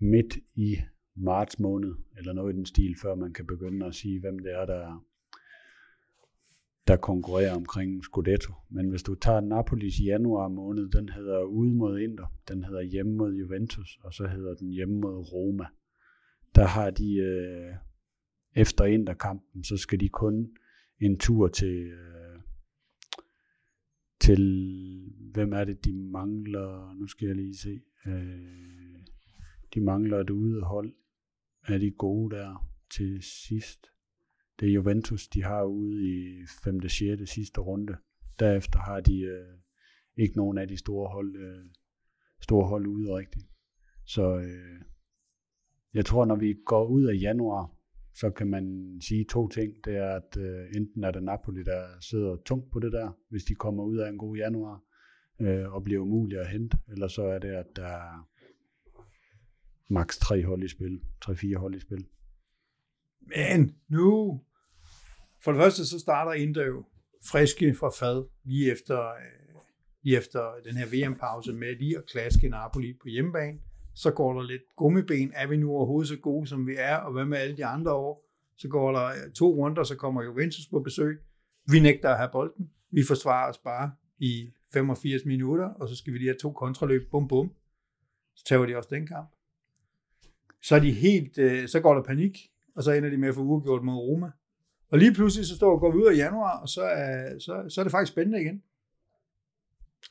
[0.00, 0.76] midt i
[1.16, 4.52] marts måned, eller noget i den stil, før man kan begynde at sige, hvem det
[4.52, 5.06] er, der
[6.86, 8.52] der konkurrerer omkring Scudetto.
[8.70, 13.16] Men hvis du tager Napolis januar måned, den hedder ude mod Inter, den hedder hjemme
[13.16, 15.64] mod Juventus, og så hedder den hjemme mod Roma.
[16.54, 17.74] Der har de øh,
[18.54, 20.56] efter Inter-kampen, så skal de kun
[21.00, 22.40] en tur til, øh,
[24.20, 24.42] til
[25.32, 28.98] hvem er det, de mangler, nu skal jeg lige se, øh,
[29.74, 30.94] de mangler et udehold.
[31.66, 33.93] Er de gode der til sidst?
[34.60, 36.80] Det er Juventus, de har ude i 5.
[36.84, 37.30] og 6.
[37.30, 37.96] sidste runde.
[38.38, 39.58] Derefter har de øh,
[40.16, 41.64] ikke nogen af de store hold, øh,
[42.40, 43.46] store hold ude rigtigt.
[44.04, 44.80] Så øh,
[45.94, 47.70] jeg tror, når vi går ud af januar,
[48.14, 49.74] så kan man sige to ting.
[49.84, 53.44] Det er, at øh, enten er det Napoli, der sidder tungt på det der, hvis
[53.44, 54.82] de kommer ud af en god januar,
[55.40, 58.28] øh, og bliver umulige at hente, eller så er det, at der er
[59.88, 62.06] maks tre hold i spil, tre-fire hold i spil.
[63.26, 64.40] Men nu,
[65.44, 66.84] for det første så starter Inter jo
[67.30, 69.60] friske fra fad lige efter, øh,
[70.02, 73.58] lige efter den her VM-pause med lige at klaske Napoli på hjemmebane.
[73.94, 75.32] Så går der lidt gummiben.
[75.34, 76.96] Er vi nu overhovedet så gode, som vi er?
[76.96, 78.30] Og hvad med alle de andre år?
[78.56, 81.20] Så går der øh, to runder, så kommer Juventus på besøg.
[81.70, 82.70] Vi nægter at have bolden.
[82.90, 87.10] Vi forsvarer os bare i 85 minutter, og så skal vi lige have to kontraløb.
[87.10, 87.52] Bum, bum.
[88.36, 89.28] Så tager de også den kamp.
[90.62, 92.38] Så er de helt, øh, så går der panik
[92.74, 94.30] og så ender de med at få uafgjort mod Roma.
[94.90, 97.80] Og lige pludselig så står, går vi ud af januar, og så er, så, så
[97.80, 98.62] er det faktisk spændende igen.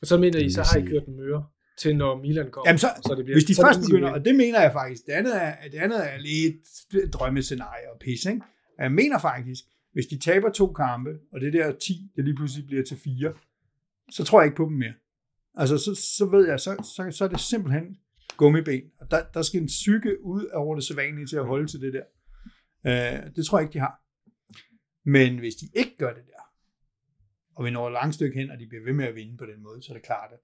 [0.00, 1.46] Og så mener I, så har I kørt en møre
[1.78, 2.68] til når Milan kommer.
[2.68, 5.06] Jamen så, så det bliver, hvis de så først begynder, og det mener jeg faktisk,
[5.06, 8.40] det andet er, det andet er lidt drømmescenarie og pis, ikke?
[8.78, 12.66] Jeg mener faktisk, hvis de taber to kampe, og det der 10, det lige pludselig
[12.66, 13.32] bliver til 4,
[14.10, 14.92] så tror jeg ikke på dem mere.
[15.54, 17.98] Altså, så, så ved jeg, så, så, så er det simpelthen
[18.36, 18.82] gummiben.
[19.00, 21.92] Og der, der skal en psyke ud over det sædvanlige til at holde til det
[21.92, 22.02] der.
[22.86, 24.00] Øh, det tror jeg ikke, de har.
[25.04, 26.44] Men hvis de ikke gør det der,
[27.56, 29.46] og vi når et langt stykke hen, og de bliver ved med at vinde på
[29.46, 30.38] den måde, så er det klart, at,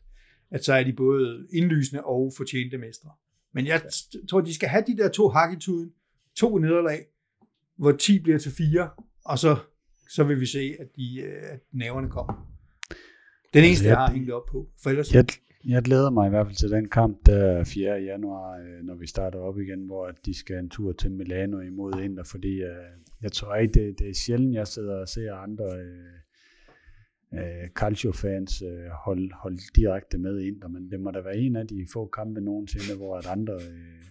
[0.51, 3.11] at så er de både indlysende og fortjente mestre.
[3.53, 3.83] Men jeg
[4.29, 5.93] tror, de skal have de der to hak i tuden,
[6.37, 7.07] to nederlag,
[7.77, 8.91] hvor 10 bliver til 4,
[9.25, 9.57] og så,
[10.09, 12.57] så vil vi se, at, de, øh, at næverne kommer.
[13.55, 14.69] Den eneste, jeg, jeg har hængt op på.
[14.83, 15.15] For ellers...
[15.15, 15.25] Jeg,
[15.65, 18.03] jeg glæder mig i hvert fald til den kamp, der 4.
[18.03, 22.01] januar, øh, når vi starter op igen, hvor de skal en tur til Milano imod
[22.01, 22.91] Inter, fordi øh,
[23.23, 26.15] jeg tror ikke, det, det er sjældent, jeg sidder og ser andre øh,
[27.35, 31.67] øh, Calcio-fans øh, holde hold direkte med Inter, men det må da være en af
[31.67, 34.05] de få kampe nogensinde, hvor at andre øh,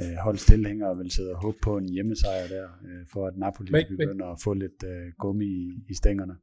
[0.00, 3.84] øh, holdstilhængere vil sidde og håbe på en hjemmesejr der, øh, for at Napoli men,
[3.88, 6.34] begynder men, at få lidt øh, gummi i, i stængerne.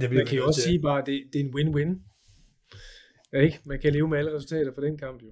[0.00, 2.10] Det Man kan jo også sige bare, at det, det er en win-win
[3.32, 3.60] Ja, ikke?
[3.64, 5.28] Man kan leve med alle resultater fra den kamp jo.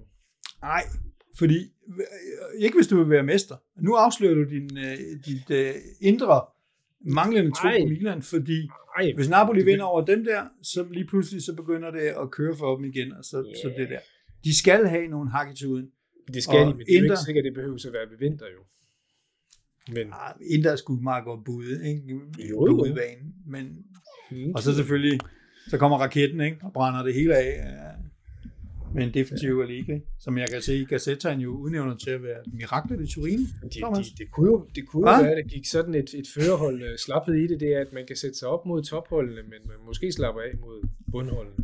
[0.61, 0.83] Nej,
[1.37, 3.55] fordi øh, ikke hvis du vil være mester.
[3.81, 6.41] Nu afslører du din, uh, dit uh, indre
[7.01, 9.13] manglende tro på Milan, fordi Ej.
[9.15, 12.75] hvis Napoli vinder over dem der, så lige pludselig så begynder det at køre for
[12.75, 13.55] dem igen, og så, yeah.
[13.63, 13.99] så det der.
[14.43, 15.91] De skal have nogle hak i tuden.
[16.33, 18.45] Det skal og de, men det er ikke sikkert, det behøver at være ved vinter
[18.45, 18.61] jo.
[19.93, 20.07] Men...
[20.13, 22.01] Ah, Inter er sgu meget godt bud, ikke?
[22.07, 22.19] Jo,
[22.49, 22.59] jo.
[22.59, 23.33] Udbanen.
[23.47, 23.85] Men,
[24.31, 25.19] mm, og så selvfølgelig
[25.67, 26.57] så kommer raketten, ikke?
[26.63, 27.88] Og brænder det hele af
[28.93, 29.65] med en defensiv ja.
[29.65, 33.39] liga, som jeg kan se, Gazzetta jo udnævner til at være miraklet i Turin.
[33.39, 36.27] Det, det, det, kunne jo, det kunne jo være, at det gik sådan et, et
[36.35, 39.41] førerhold uh, slappet i det, det er, at man kan sætte sig op mod topholdene,
[39.41, 41.63] men man måske slapper af mod bundholdene.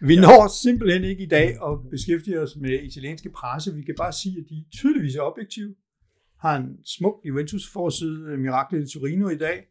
[0.00, 3.74] Vi når simpelthen ikke i dag at beskæftige os med italienske presse.
[3.74, 5.74] Vi kan bare sige, at de tydeligvis er objektive.
[6.40, 9.66] Har en smuk Juventus-forside, Miraklet i Torino i dag.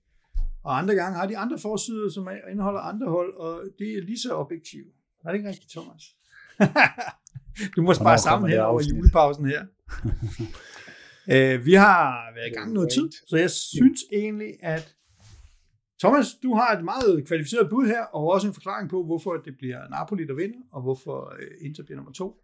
[0.64, 4.20] Og andre gange har de andre forsider, som indeholder andre hold, og det er lige
[4.20, 4.97] så objektivt.
[5.28, 6.04] Er det ikke rigtigt, Thomas?
[7.76, 9.66] du må spare sammen her over julepausen her.
[11.32, 14.96] Øh, vi har været i gang noget tid, så jeg synes egentlig, at
[16.00, 19.58] Thomas, du har et meget kvalificeret bud her, og også en forklaring på, hvorfor det
[19.58, 22.44] bliver Napoli, der vinder, og hvorfor øh, Inter bliver nummer to.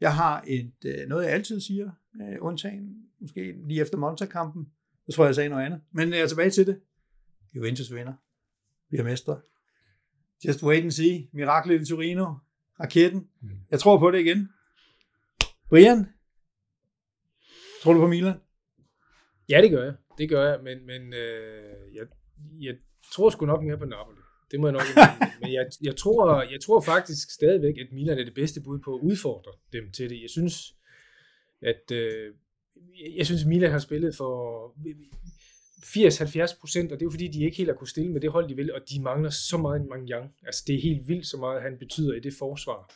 [0.00, 1.90] Jeg har et, øh, noget, jeg altid siger,
[2.22, 4.66] øh, undtagen måske lige efter Monza-kampen.
[5.06, 5.80] Jeg tror, jeg sagde noget andet.
[5.92, 6.80] Men jeg er tilbage til det.
[7.54, 8.14] Juventus vinder.
[8.90, 9.40] Vi er mestre.
[10.46, 11.28] Just wait and see.
[11.32, 12.34] Miraklet i Torino.
[12.80, 13.28] Raketten.
[13.42, 13.48] Mm.
[13.70, 14.48] Jeg tror på det igen.
[15.68, 16.06] Brian?
[17.82, 18.34] Tror du på Milan?
[19.48, 19.94] Ja, det gør jeg.
[20.18, 22.06] Det gør jeg, men, men øh, jeg,
[22.60, 22.74] jeg
[23.14, 24.20] tror sgu nok mere på Napoli.
[24.50, 24.82] Det må jeg nok
[25.40, 28.94] Men jeg, jeg, tror, jeg tror faktisk stadigvæk, at Milan er det bedste bud på
[28.94, 30.22] at udfordre dem til det.
[30.22, 30.74] Jeg synes,
[31.62, 32.34] at øh,
[33.16, 34.32] jeg synes, Milan har spillet for
[35.86, 38.30] 80-70 procent, og det er jo fordi, de ikke helt har kunne stille med det
[38.30, 40.34] hold, de vil, og de mangler så meget en Mangyang.
[40.46, 42.94] Altså, det er helt vildt så meget, han betyder i det forsvar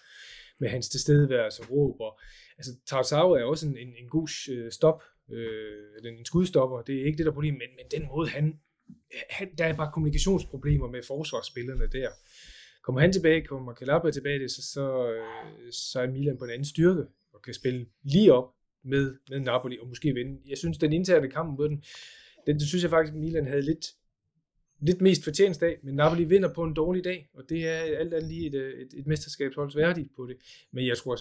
[0.61, 2.01] med hans tilstedeværelse og råb.
[2.01, 2.21] Og,
[2.59, 5.03] altså, Tarzao er også en, en, en god øh, stop,
[5.33, 8.61] øh, en skudstopper, det er ikke det, der er problemet, men, men den måde, han,
[9.31, 12.09] han, der er bare kommunikationsproblemer med forsvarsspillerne der.
[12.83, 16.65] Kommer han tilbage, kommer Calabria tilbage, så, så, øh, så er Milan på en anden
[16.65, 17.05] styrke,
[17.35, 18.55] og kan spille lige op
[18.85, 20.41] med, med Napoli, og måske vinde.
[20.49, 21.85] Jeg synes, den interne kamp mod den,
[22.53, 23.87] den det synes jeg faktisk, Milan havde lidt,
[24.81, 28.15] lidt mest fortjent af, men Napoli vinder på en dårlig dag, og det er alt
[28.15, 30.37] andet lige et, et, et mesterskabsholds værdigt på det.
[30.73, 31.19] Men jeg tror,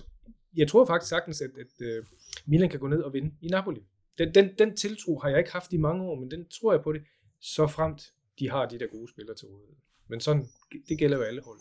[0.56, 2.04] jeg tror faktisk sagtens, at, at, at
[2.46, 3.82] Milan kan gå ned og vinde i Napoli.
[4.18, 6.82] Den, den, den tiltro har jeg ikke haft i mange år, men den tror jeg
[6.84, 7.02] på det,
[7.40, 9.76] så fremt de har de der gode spillere til rådighed.
[10.10, 10.46] Men sådan,
[10.90, 11.60] det gælder jo alle hold.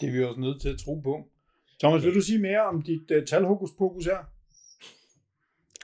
[0.00, 1.28] Det er vi også nødt til at tro på.
[1.80, 4.33] Thomas, vil du sige mere om dit uh, talhokus pokus her?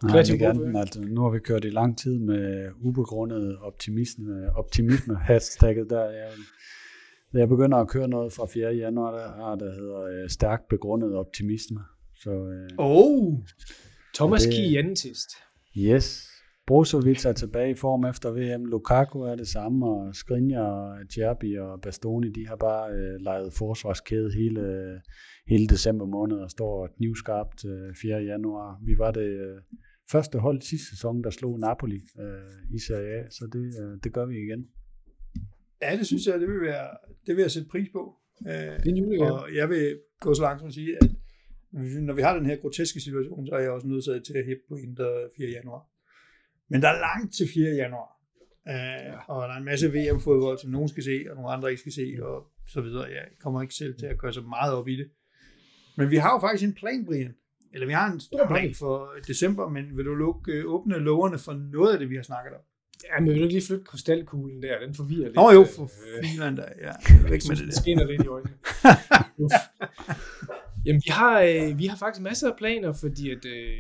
[0.04, 5.16] Nej, jeg gerne, at nu har vi kørt i lang tid med ubegrundet optimisme, optimisme
[5.28, 6.04] hashtagget der.
[6.04, 6.30] Jeg,
[7.32, 8.70] jeg begynder at køre noget fra 4.
[8.74, 11.80] januar, der, der hedder uh, stærkt begrundet optimisme.
[12.22, 13.38] Så, uh, oh!
[14.14, 14.52] Thomas det.
[15.78, 16.26] Yes.
[16.66, 18.64] Brozovic er tilbage i form efter VM.
[18.64, 24.30] Lukaku er det samme, og Skriniar, Djerbi og Bastoni, de har bare uh, lejet forsvarskæde
[24.34, 25.00] hele,
[25.46, 28.16] hele december måned og står knivskarpt uh, 4.
[28.16, 28.80] januar.
[28.86, 29.62] Vi var det uh,
[30.12, 34.12] første hold sidste sæson, der slog Napoli øh, i Serie A, så det, øh, det
[34.12, 34.68] gør vi igen.
[35.82, 36.88] Ja, det synes jeg, det vil, være,
[37.26, 38.16] det vil jeg sætte pris på.
[38.46, 41.10] Øh, det er en Og jeg vil gå så langt som at sige, at
[42.02, 44.62] når vi har den her groteske situation, så er jeg også nødt til at hæppe
[44.68, 45.48] på Inter 4.
[45.48, 45.82] januar.
[46.68, 47.70] Men der er langt til 4.
[47.70, 48.10] januar.
[48.66, 49.18] Uh, ja.
[49.28, 51.92] Og der er en masse VM-fodbold, som nogen skal se, og nogle andre ikke skal
[51.92, 53.04] se, og så videre.
[53.04, 55.10] Jeg kommer ikke selv til at gøre så meget op i det.
[55.96, 57.34] Men vi har jo faktisk en plan, Brian.
[57.74, 61.38] Eller vi har en stor plan for december, men vil du lukke, øh, åbne loverne
[61.38, 62.60] for noget af det, vi har snakket om?
[63.04, 64.80] Ja, men vil du ikke lige flytte krystalkuglen der?
[64.86, 65.36] Den forvirrer lidt.
[65.36, 66.68] Nå jo, for øh, filan der.
[66.82, 66.92] Ja,
[67.30, 67.80] væk med det der.
[67.80, 68.54] skinner lidt i øjnene.
[70.86, 73.78] Jamen, vi har, øh, vi har faktisk masser af planer, fordi at, øh,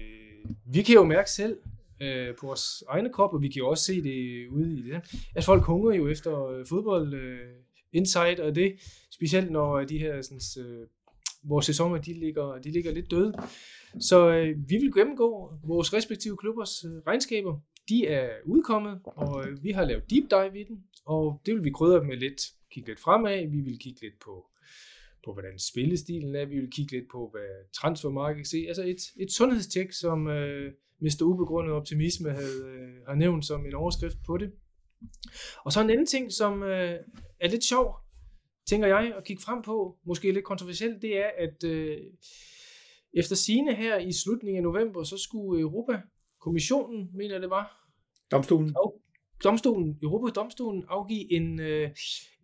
[0.66, 1.56] vi kan jo mærke selv
[2.02, 5.00] øh, på vores egne krop, og vi kan jo også se det ude i det,
[5.34, 7.38] at folk hungrer jo efter øh, fodbold, øh,
[7.92, 8.72] insight og det,
[9.10, 10.86] specielt når de her sådan, øh,
[11.42, 13.34] vores sæsoner, de ligger, de ligger lidt døde.
[14.00, 17.60] Så øh, vi vil gennemgå vores respektive klubbers øh, regnskaber.
[17.88, 21.64] De er udkommet, og øh, vi har lavet deep dive i den, og det vil
[21.64, 22.42] vi krydre med lidt,
[22.72, 23.50] kigge lidt fremad.
[23.50, 24.46] Vi vil kigge lidt på,
[25.24, 26.44] på hvordan spillestilen er.
[26.44, 28.64] Vi vil kigge lidt på, hvad transfermarkedet kan se.
[28.68, 31.22] Altså et, et sundhedstjek, som øh, Mr.
[31.22, 34.52] Ubegrundet Optimisme havde, øh, har nævnt som en overskrift på det.
[35.64, 36.98] Og så en anden ting, som øh,
[37.40, 37.94] er lidt sjov,
[38.66, 41.98] tænker jeg, at kigge frem på, måske lidt kontroversielt, det er, at øh,
[43.12, 47.80] efter sine her i slutningen af november, så skulle Europa-kommissionen, mener det var,
[48.30, 48.68] Domstolen.
[48.68, 48.90] Af,
[49.44, 51.90] domstolen, Europa-domstolen afgive en, øh,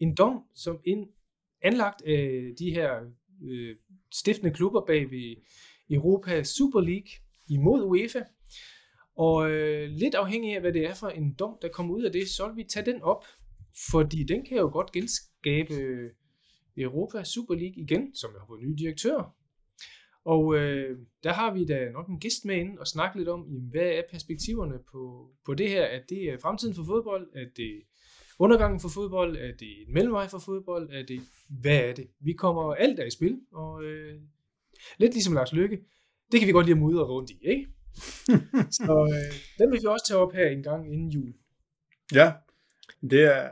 [0.00, 1.08] en dom, som en,
[1.62, 2.90] anlagt af de her
[3.44, 3.76] øh,
[4.12, 5.36] stiftende klubber bag ved
[5.90, 7.10] Europa Super League
[7.48, 8.22] imod UEFA.
[9.16, 12.12] Og øh, lidt afhængig af, hvad det er for en dom, der kommer ud af
[12.12, 13.24] det, så vil vi tage den op,
[13.90, 15.74] fordi den kan jo godt genskabe
[16.76, 19.35] Europa Super League igen, som har fået nye direktører.
[20.26, 23.44] Og øh, der har vi da nok en gæst med ind og snakke lidt om,
[23.46, 25.82] jamen, hvad er perspektiverne på, på det her?
[25.82, 27.28] Er det fremtiden for fodbold?
[27.34, 27.82] Er det
[28.38, 29.36] undergangen for fodbold?
[29.36, 30.90] Er det en mellemvej for fodbold?
[30.92, 32.06] Er det, hvad er det?
[32.20, 34.20] Vi kommer alt af i spil, og øh,
[34.98, 35.78] lidt ligesom Lars Lykke,
[36.32, 37.66] det kan vi godt lide at mudre rundt i, ikke?
[38.78, 41.34] Så øh, den vil vi også tage op her en gang inden jul.
[42.14, 42.32] Ja,
[43.10, 43.50] det er,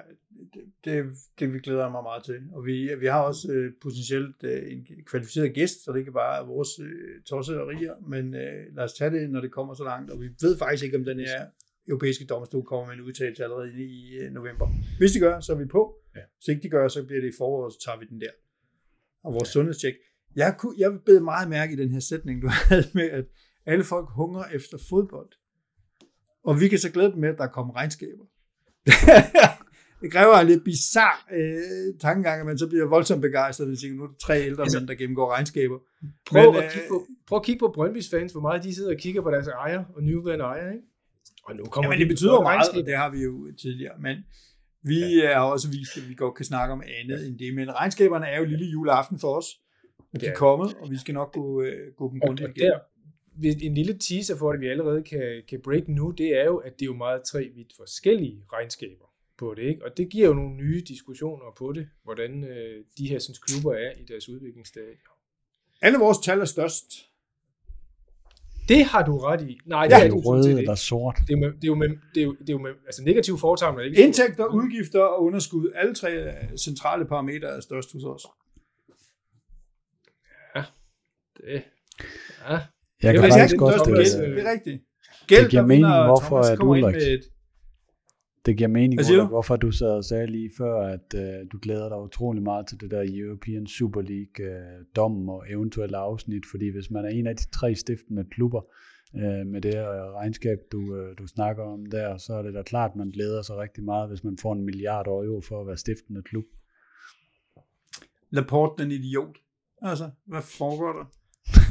[0.84, 1.04] det,
[1.38, 2.40] det vi glæder mig meget til.
[2.52, 6.42] Og vi, vi har også øh, potentielt øh, en kvalificeret gæst, så det ikke bare
[6.42, 10.10] er vores øh, tosserier, men øh, lad os tage det, når det kommer så langt.
[10.10, 11.46] Og vi ved faktisk ikke, om den her
[11.88, 14.66] europæiske domstol kommer med en udtalelse allerede i øh, november.
[14.98, 15.94] Hvis de gør, så er vi på.
[16.16, 16.20] Ja.
[16.38, 18.30] Hvis ikke de gør, så bliver det i foråret, så tager vi den der.
[19.24, 19.52] Og vores ja.
[19.52, 19.94] sundhedstjek.
[20.36, 23.24] Jeg, kunne, jeg bed meget mærke i den her sætning, du havde med, at
[23.66, 25.30] alle folk hungrer efter fodbold.
[26.44, 28.24] Og vi kan så glæde dem med, at der kommer regnskaber.
[30.04, 34.02] det kræver en lidt bizarre øh, tankegang, at man så bliver voldsomt begejstret, hvis nu
[34.04, 35.78] er det tre ældre Altså- mænd, der gennemgår regnskaber.
[36.30, 38.90] Prøv, Men, at kigge på, prøv at kigge på Brøndby's fans, hvor meget de sidder
[38.90, 40.84] og kigger på deres ejer og nuværende ejer, ikke?
[41.44, 43.94] Og nu kommer Jamen, de det betyder jo meget, og det har vi jo tidligere,
[44.00, 44.16] men
[44.82, 45.34] vi ja.
[45.34, 48.38] har også vist, at vi godt kan snakke om andet end det, men regnskaberne er
[48.38, 49.46] jo lille juleaften for os,
[50.14, 50.30] og de Ja.
[50.32, 52.54] er kommet, og vi skal nok gå, øh, gå dem og igennem.
[53.42, 56.56] der, en lille teaser for, at vi allerede kan, kan break nu, det er jo,
[56.56, 59.04] at det er jo meget tre vidt forskellige regnskaber
[59.38, 59.84] på det, ikke?
[59.84, 63.72] Og det giver jo nogle nye diskussioner på det, hvordan øh, de her sådan, klubber
[63.72, 64.96] er i deres udviklingsstadie.
[65.82, 66.84] Alle vores tal er størst.
[68.68, 69.58] Det har du ret i.
[69.66, 70.00] Nej, det Ja.
[70.00, 70.76] er Er du du sådan rød set eller ikke.
[70.76, 71.16] sort?
[71.28, 72.70] Det er jo med, det er jo med, det er jo, det er jo med
[72.86, 77.92] altså negativ foretegn, ikke Indtægter, udgifter og underskud, alle tre øh, centrale parametre er størst
[77.92, 78.26] hos os.
[81.36, 81.60] Det, ja.
[82.50, 82.66] Jeg
[83.02, 83.74] Jeg kan Det er faktisk godt...
[83.84, 84.82] gæld, øh, det er rigtigt.
[85.26, 87.24] Gæld, det giver mening, hvorfor Thomas at ind Ulrik- med et,
[88.46, 89.26] Det giver mening, du?
[89.26, 92.80] hvorfor du sad og sagde lige før, at uh, du glæder dig utrolig meget til
[92.80, 97.26] det der European Super League uh, dom og eventuelle afsnit, fordi hvis man er en
[97.26, 98.60] af de tre stiftende klubber
[99.14, 102.62] uh, med det uh, regnskab, du, uh, du snakker om der, så er det da
[102.62, 105.66] klart, at man glæder sig rigtig meget, hvis man får en milliard euro for at
[105.66, 106.44] være stiftende klub.
[108.30, 109.36] Laporte den idiot.
[109.82, 111.04] Altså, hvad foregår der?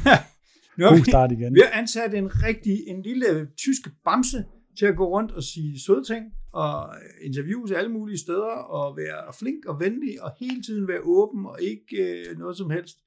[0.78, 1.54] nu har vi, start igen.
[1.54, 4.44] vi har ansat en rigtig, en lille tysk bamse
[4.78, 9.32] til at gå rundt og sige søde ting, og interviews alle mulige steder, og være
[9.38, 12.98] flink og venlig, og hele tiden være åben, og ikke øh, noget som helst.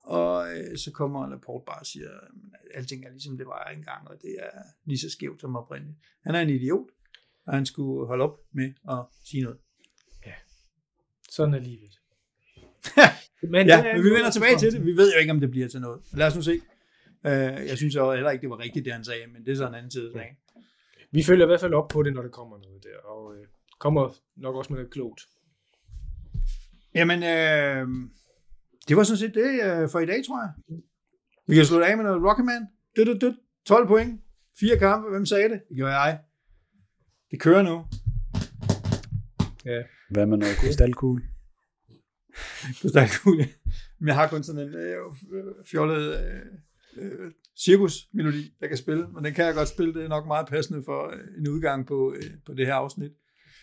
[0.00, 4.08] Og øh, så kommer Laporte bare og siger, at alting er ligesom det var engang,
[4.08, 5.98] og det er lige så skævt som oprindeligt.
[6.22, 6.86] Han er en idiot,
[7.46, 9.58] og han skulle holde op med at sige noget.
[11.30, 12.00] Sådan er livet.
[13.54, 14.86] Men ja, men vi vender til tilbage til det.
[14.86, 16.00] Vi ved jo ikke, om det bliver til noget.
[16.12, 16.60] Lad os nu se.
[17.24, 17.30] Uh,
[17.70, 19.68] jeg synes jo heller ikke, det var rigtigt, det han sagde, men det er så
[19.68, 20.12] en anden side.
[20.12, 20.36] sagen.
[21.14, 23.46] Vi følger i hvert fald op på det, når der kommer noget der, og øh,
[23.78, 25.20] kommer nok også med noget klogt.
[26.94, 28.10] Jamen, uh,
[28.88, 29.50] det var sådan set det
[29.82, 30.52] uh, for i dag, tror jeg.
[31.46, 32.66] Vi kan slutte af med noget Rocketman.
[32.96, 33.34] Dut, dut, dut.
[33.66, 34.20] 12 point.
[34.60, 35.10] Fire kampe.
[35.10, 35.60] Hvem sagde det?
[35.68, 36.20] Det gjorde jeg.
[37.30, 37.84] Det kører nu.
[39.64, 39.82] Ja.
[40.10, 41.22] Hvad med noget krystalkugle?
[42.82, 43.48] på stærkugle.
[43.98, 44.96] Men jeg har kun sådan en øh,
[45.70, 46.40] fjollet øh,
[46.96, 49.94] øh, cirkusmelodi, jeg kan spille, men den kan jeg godt spille.
[49.94, 53.12] Det er nok meget passende for øh, en udgang på, øh, på det her afsnit.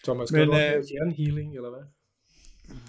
[0.04, 1.84] Thomas, skal Men, du øh, hjernehealing, eller hvad?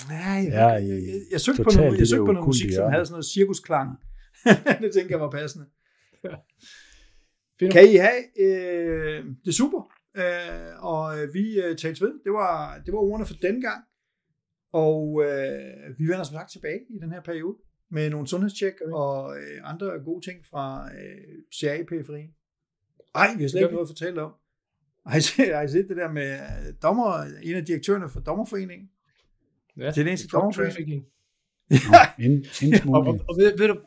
[0.08, 2.72] Nej, jeg, Ja, jeg, jeg, jeg, jeg søgte på noget, jeg søgte på noget musik,
[2.72, 3.98] som havde sådan noget cirkusklang.
[4.82, 5.66] det tænker jeg var passende.
[7.58, 7.72] Fint.
[7.72, 9.82] Kan I have øh, det er super,
[10.16, 12.12] øh, og øh, vi øh, tales ved.
[12.24, 13.84] Det var, det var ordene for den gang.
[14.72, 17.56] Og øh, vi vender som sagt tilbage i den her periode
[17.92, 21.18] med nogle sundhedstjek og øh, andre gode ting fra øh,
[21.54, 22.30] CA-periferien.
[23.14, 24.32] Ej, vi har slet ikke noget at fortælle om.
[25.06, 28.20] Har I, set, har I set det der med øh, dommer, en af direktørerne for
[28.20, 28.90] Dommerforeningen?
[29.76, 30.74] Ja, Italienske drug dommerforening.
[30.74, 31.06] trafficking.
[31.70, 33.22] Ind, Og, og, indsmugling.
[33.28, 33.80] og ved, ved, du,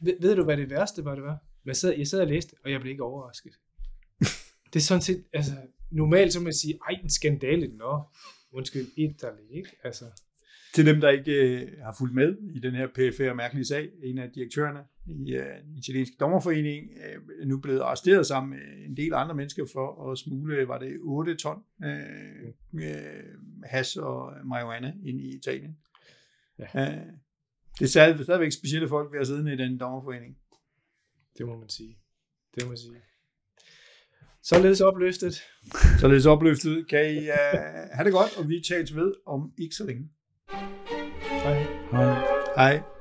[0.00, 1.38] ved, ved du, hvad det værste var, det var?
[1.66, 3.52] Jeg sad, jeg sad og læste, og jeg blev ikke overrasket.
[4.72, 5.52] det er sådan set, altså,
[5.90, 8.02] normalt så må man sige, ej, en skandale, nå,
[8.52, 9.70] undskyld, Italy, ikke?
[9.84, 10.04] Altså,
[10.74, 14.18] Til dem, der ikke øh, har fulgt med i den her PFR mærkelige sag, en
[14.18, 19.14] af direktørerne i øh, den italienske dommerforening øh, nu blevet arresteret sammen med en del
[19.14, 21.90] andre mennesker for at smule, var det 8 ton øh,
[22.74, 23.24] øh,
[23.64, 25.76] hash og marijuana ind i Italien.
[26.58, 26.64] Ja.
[26.64, 27.06] Øh,
[27.78, 30.36] det er stadig, stadigvæk specielle folk ved at sidde i den dommerforening.
[31.38, 31.98] det må man sige.
[32.54, 32.96] Det må man sige.
[34.42, 35.42] Således opløftet.
[36.00, 36.88] Således opløftet.
[36.88, 37.58] Kan I øh,
[37.92, 40.10] have det godt, og vi tales ved om ikke så længe.
[41.46, 41.64] Hi.
[42.56, 42.95] Hi.